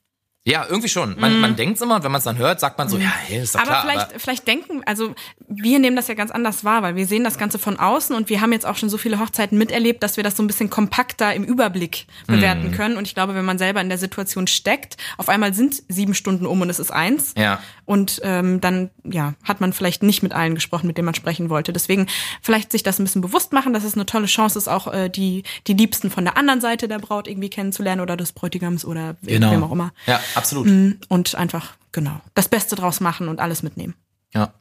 Ja, 0.46 0.64
irgendwie 0.66 0.88
schon. 0.88 1.20
Man, 1.20 1.38
man 1.40 1.54
denkt 1.54 1.82
immer 1.82 1.96
und 1.96 2.02
wenn 2.02 2.10
man 2.10 2.18
es 2.20 2.24
dann 2.24 2.38
hört, 2.38 2.60
sagt 2.60 2.78
man 2.78 2.88
so, 2.88 2.96
ja, 2.96 3.12
hey, 3.26 3.42
ist 3.42 3.54
doch 3.54 3.60
Mhm. 3.60 3.68
Aber 3.68 3.80
klar. 3.80 3.82
vielleicht, 3.92 4.10
aber 4.10 4.18
vielleicht 4.20 4.46
denken, 4.48 4.82
also 4.86 5.14
wir 5.48 5.78
nehmen 5.78 5.96
das 5.96 6.08
ja 6.08 6.14
ganz 6.14 6.30
anders 6.30 6.64
wahr, 6.64 6.82
weil 6.82 6.96
wir 6.96 7.06
sehen 7.06 7.24
das 7.24 7.36
Ganze 7.36 7.58
von 7.58 7.78
außen 7.78 8.16
und 8.16 8.30
wir 8.30 8.40
haben 8.40 8.50
jetzt 8.52 8.64
auch 8.64 8.76
schon 8.78 8.88
so 8.88 8.96
viele 8.96 9.20
Hochzeiten 9.20 9.58
miterlebt, 9.58 10.02
dass 10.02 10.16
wir 10.16 10.24
das 10.24 10.36
so 10.38 10.42
ein 10.42 10.46
bisschen 10.46 10.70
kompakter 10.70 11.34
im 11.34 11.44
Überblick 11.44 12.06
Mhm. 12.26 12.32
bewerten 12.36 12.72
können. 12.72 12.96
Und 12.96 13.06
ich 13.06 13.12
glaube, 13.14 13.34
wenn 13.34 13.44
man 13.44 13.58
selber 13.58 13.82
in 13.82 13.90
der 13.90 13.98
Situation 13.98 14.46
steckt, 14.46 14.96
auf 15.18 15.28
einmal 15.28 15.52
sind 15.52 15.82
sieben 15.88 16.14
Stunden 16.14 16.46
um 16.46 16.60
und 16.62 16.70
es 16.70 16.78
ist 16.78 16.90
eins. 16.90 17.34
Ja. 17.36 17.60
Und 17.84 18.20
ähm, 18.24 18.62
dann 18.62 18.88
ja, 19.04 19.34
hat 19.44 19.60
man 19.60 19.74
vielleicht 19.74 20.02
nicht 20.02 20.22
mit 20.22 20.32
allen 20.32 20.54
gesprochen, 20.54 20.86
mit 20.86 20.96
denen 20.96 21.04
man 21.06 21.14
sprechen 21.14 21.50
wollte. 21.50 21.72
Deswegen 21.74 22.06
vielleicht 22.40 22.72
sich 22.72 22.82
das 22.82 22.98
ein 22.98 23.04
bisschen 23.04 23.20
bewusst 23.20 23.52
machen, 23.52 23.74
dass 23.74 23.84
es 23.84 23.92
eine 23.94 24.06
tolle 24.06 24.26
Chance 24.26 24.56
ist, 24.58 24.68
auch 24.68 24.90
äh, 24.92 25.10
die, 25.10 25.42
die 25.66 25.74
Liebsten 25.74 26.10
von 26.10 26.24
der 26.24 26.36
anderen 26.38 26.60
Seite 26.62 26.88
der 26.88 26.98
Braut 26.98 27.28
irgendwie 27.28 27.50
kennenzulernen 27.50 28.00
oder 28.00 28.16
des 28.16 28.32
Bräutigams 28.32 28.84
oder 28.86 29.16
genau. 29.22 29.50
wem 29.50 29.64
auch 29.64 29.72
immer. 29.72 29.92
Ja, 30.06 30.20
absolut. 30.34 30.68
Und 31.08 31.34
einfach, 31.34 31.74
genau, 31.92 32.20
das 32.34 32.48
Beste 32.48 32.76
draus 32.76 33.00
machen 33.00 33.28
und 33.28 33.40
alles 33.40 33.62
mitnehmen. 33.62 33.94
Ja. 34.34 34.52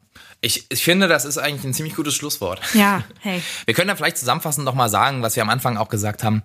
Ich, 0.42 0.66
ich 0.70 0.84
finde, 0.84 1.08
das 1.08 1.26
ist 1.26 1.38
eigentlich 1.38 1.64
ein 1.66 1.74
ziemlich 1.74 1.96
gutes 1.96 2.16
Schlusswort. 2.16 2.62
Ja, 2.74 3.04
hey. 3.20 3.42
Wir 3.66 3.74
können 3.74 3.88
da 3.88 3.96
vielleicht 3.96 4.18
zusammenfassend 4.18 4.66
nochmal 4.66 4.90
sagen, 4.90 5.22
was 5.22 5.36
wir 5.36 5.44
am 5.44 5.50
Anfang 5.50 5.78
auch 5.78 5.90
gesagt 5.90 6.24
haben. 6.24 6.44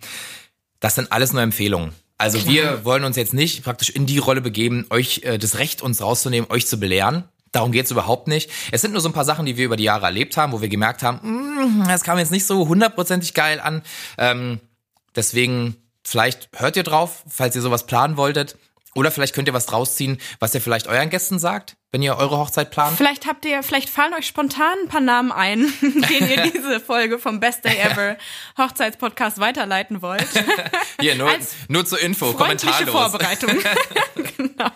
Das 0.81 0.95
sind 0.95 1.12
alles 1.12 1.33
nur 1.33 1.43
Empfehlungen. 1.43 1.93
Also 2.18 2.47
wir 2.47 2.85
wollen 2.85 3.05
uns 3.05 3.16
jetzt 3.16 3.35
nicht 3.35 3.64
praktisch 3.64 3.91
in 3.91 4.07
die 4.07 4.18
Rolle 4.18 4.41
begeben, 4.41 4.87
euch 4.91 5.22
äh, 5.25 5.39
das 5.39 5.59
Recht 5.59 5.83
uns 5.83 6.01
rauszunehmen, 6.01 6.49
euch 6.51 6.66
zu 6.66 6.79
belehren. 6.79 7.25
Darum 7.51 7.72
geht's 7.72 7.91
überhaupt 7.91 8.29
nicht. 8.29 8.51
Es 8.72 8.81
sind 8.81 8.93
nur 8.93 9.01
so 9.01 9.09
ein 9.09 9.12
paar 9.12 9.25
Sachen, 9.25 9.47
die 9.47 9.57
wir 9.57 9.64
über 9.64 9.77
die 9.77 9.85
Jahre 9.85 10.07
erlebt 10.07 10.37
haben, 10.37 10.53
wo 10.53 10.61
wir 10.61 10.68
gemerkt 10.68 11.03
haben, 11.03 11.20
"Mm, 11.22 11.85
das 11.87 12.03
kam 12.03 12.18
jetzt 12.18 12.33
nicht 12.33 12.47
so 12.47 12.66
hundertprozentig 12.68 13.35
geil 13.35 13.61
an. 13.61 13.83
Ähm, 14.18 14.61
deswegen, 15.14 15.77
vielleicht 16.05 16.49
hört 16.57 16.77
ihr 16.77 16.83
drauf, 16.83 17.25
falls 17.29 17.55
ihr 17.57 17.62
sowas 17.62 17.87
planen 17.87 18.16
wolltet. 18.16 18.57
Oder 18.95 19.11
vielleicht 19.11 19.34
könnt 19.34 19.49
ihr 19.49 19.55
was 19.55 19.66
draus 19.66 19.97
ziehen, 19.97 20.18
was 20.38 20.55
ihr 20.55 20.61
vielleicht 20.61 20.86
euren 20.86 21.11
Gästen 21.11 21.38
sagt, 21.38 21.76
wenn 21.92 22.03
ihr 22.03 22.16
eure 22.16 22.38
Hochzeit 22.38 22.70
plant. 22.70 22.97
Vielleicht 22.97 23.26
habt 23.26 23.45
ihr, 23.45 23.62
vielleicht 23.62 23.90
fallen 23.90 24.14
euch 24.14 24.26
spontan 24.26 24.76
ein 24.82 24.88
paar 24.88 25.01
Namen 25.01 25.32
ein, 25.32 25.72
denen 25.80 26.30
ihr 26.30 26.42
diese 26.53 26.80
Folge 26.80 27.18
vom 27.18 27.40
Best 27.40 27.64
Day 27.64 27.76
Ever 27.82 28.16
Hochzeitspodcast 28.59 29.38
weiterleiten 29.38 30.03
wollt. 30.03 30.26
Hier, 31.01 31.14
nur, 31.16 31.28
Als 31.28 31.55
nur 31.68 31.84
zur 31.84 32.01
Info, 32.01 32.32
kommentarlos. 32.32 32.90
Vorbereitung. 32.90 33.59
genau. 34.36 34.70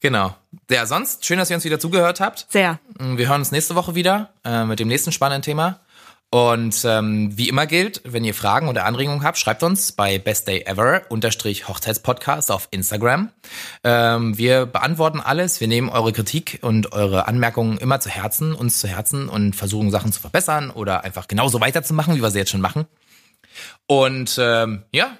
Genau. 0.00 0.36
Ja, 0.68 0.84
sonst 0.84 1.24
schön, 1.24 1.38
dass 1.38 1.48
ihr 1.48 1.54
uns 1.54 1.64
wieder 1.64 1.78
zugehört 1.78 2.20
habt. 2.20 2.46
Sehr. 2.50 2.80
Wir 2.98 3.28
hören 3.28 3.40
uns 3.40 3.52
nächste 3.52 3.76
Woche 3.76 3.94
wieder 3.94 4.32
äh, 4.44 4.64
mit 4.64 4.80
dem 4.80 4.88
nächsten 4.88 5.12
spannenden 5.12 5.42
Thema. 5.42 5.78
Und 6.34 6.82
ähm, 6.86 7.36
wie 7.36 7.50
immer 7.50 7.66
gilt, 7.66 8.00
wenn 8.04 8.24
ihr 8.24 8.32
Fragen 8.32 8.68
oder 8.68 8.86
Anregungen 8.86 9.22
habt, 9.22 9.36
schreibt 9.36 9.62
uns 9.62 9.92
bei 9.92 10.18
Best 10.18 10.48
Day 10.48 10.62
Ever 10.62 11.02
unterstrich 11.10 11.68
Hochzeitspodcast 11.68 12.50
auf 12.50 12.68
Instagram. 12.70 13.28
Ähm, 13.84 14.38
wir 14.38 14.64
beantworten 14.64 15.20
alles. 15.20 15.60
Wir 15.60 15.68
nehmen 15.68 15.90
eure 15.90 16.10
Kritik 16.14 16.58
und 16.62 16.92
eure 16.92 17.28
Anmerkungen 17.28 17.76
immer 17.76 18.00
zu 18.00 18.08
Herzen, 18.08 18.54
uns 18.54 18.80
zu 18.80 18.88
Herzen 18.88 19.28
und 19.28 19.54
versuchen 19.54 19.90
Sachen 19.90 20.10
zu 20.10 20.22
verbessern 20.22 20.70
oder 20.70 21.04
einfach 21.04 21.28
genauso 21.28 21.60
weiterzumachen, 21.60 22.16
wie 22.16 22.22
wir 22.22 22.30
sie 22.30 22.38
jetzt 22.38 22.50
schon 22.50 22.62
machen. 22.62 22.86
Und 23.86 24.38
ähm, 24.40 24.84
ja, 24.90 25.18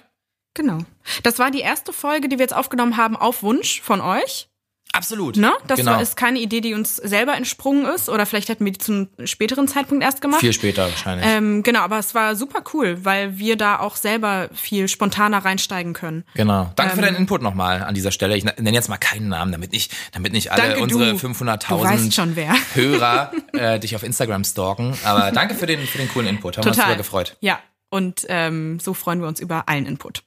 Genau. 0.55 0.79
Das 1.23 1.39
war 1.39 1.49
die 1.49 1.61
erste 1.61 1.93
Folge, 1.93 2.29
die 2.29 2.37
wir 2.37 2.43
jetzt 2.43 2.55
aufgenommen 2.55 2.97
haben 2.97 3.15
auf 3.15 3.41
Wunsch 3.41 3.81
von 3.81 4.01
euch. 4.01 4.49
Absolut. 4.93 5.35
Ne? 5.35 5.51
Das 5.67 5.79
genau. 5.79 5.91
war, 5.91 6.01
ist 6.01 6.15
keine 6.15 6.39
Idee, 6.39 6.61
die 6.61 6.73
uns 6.73 6.95
selber 6.95 7.35
entsprungen 7.35 7.85
ist. 7.85 8.07
Oder 8.09 8.25
vielleicht 8.25 8.47
hätten 8.47 8.63
wir 8.63 8.71
die 8.71 8.77
zu 8.77 8.91
einem 8.93 9.27
späteren 9.27 9.67
Zeitpunkt 9.67 10.03
erst 10.03 10.21
gemacht. 10.21 10.39
Viel 10.39 10.53
später 10.53 10.83
wahrscheinlich. 10.85 11.27
Ähm, 11.27 11.61
genau, 11.63 11.81
aber 11.81 11.99
es 11.99 12.15
war 12.15 12.35
super 12.35 12.63
cool, 12.73 13.03
weil 13.03 13.37
wir 13.37 13.57
da 13.57 13.79
auch 13.79 13.95
selber 13.97 14.49
viel 14.53 14.87
spontaner 14.87 15.43
reinsteigen 15.43 15.93
können. 15.93 16.23
Genau. 16.35 16.71
Danke 16.75 16.93
für 16.93 16.99
Ähm, 16.99 17.05
deinen 17.05 17.15
Input 17.17 17.41
nochmal 17.41 17.83
an 17.83 17.93
dieser 17.93 18.11
Stelle. 18.11 18.37
Ich 18.37 18.45
nenne 18.45 18.71
jetzt 18.71 18.87
mal 18.87 18.97
keinen 18.97 19.27
Namen, 19.27 19.51
damit 19.51 19.73
nicht, 19.73 19.91
damit 20.13 20.31
nicht 20.31 20.51
alle 20.51 20.79
unsere 20.79 21.11
du. 21.11 21.17
500.000 21.17 21.67
Du 21.67 21.83
weißt 21.83 22.13
schon, 22.13 22.35
wer. 22.35 22.53
Hörer 22.73 23.31
äh, 23.53 23.79
dich 23.79 23.95
auf 23.95 24.03
Instagram 24.03 24.43
stalken. 24.45 24.93
Aber 25.03 25.31
danke 25.31 25.55
für 25.55 25.65
den, 25.65 25.81
für 25.85 25.97
den 25.97 26.07
coolen 26.09 26.27
Input. 26.27 26.57
Haben 26.57 26.65
wir 26.65 26.69
uns 26.69 26.77
Total. 26.77 26.91
super 26.91 26.97
gefreut. 26.97 27.37
Ja, 27.41 27.59
und 27.89 28.25
ähm, 28.29 28.79
so 28.79 28.93
freuen 28.93 29.21
wir 29.21 29.27
uns 29.27 29.39
über 29.39 29.67
allen 29.67 29.85
Input. 29.85 30.23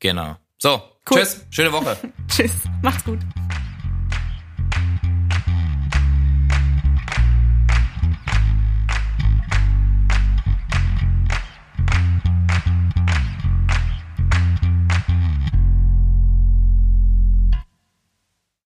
Genau. 0.00 0.36
So, 0.58 0.82
Cool. 1.10 1.18
tschüss. 1.20 1.40
Schöne 1.50 1.72
Woche. 1.72 1.96
Tschüss, 2.28 2.52
macht's 2.82 3.04
gut. 3.04 3.18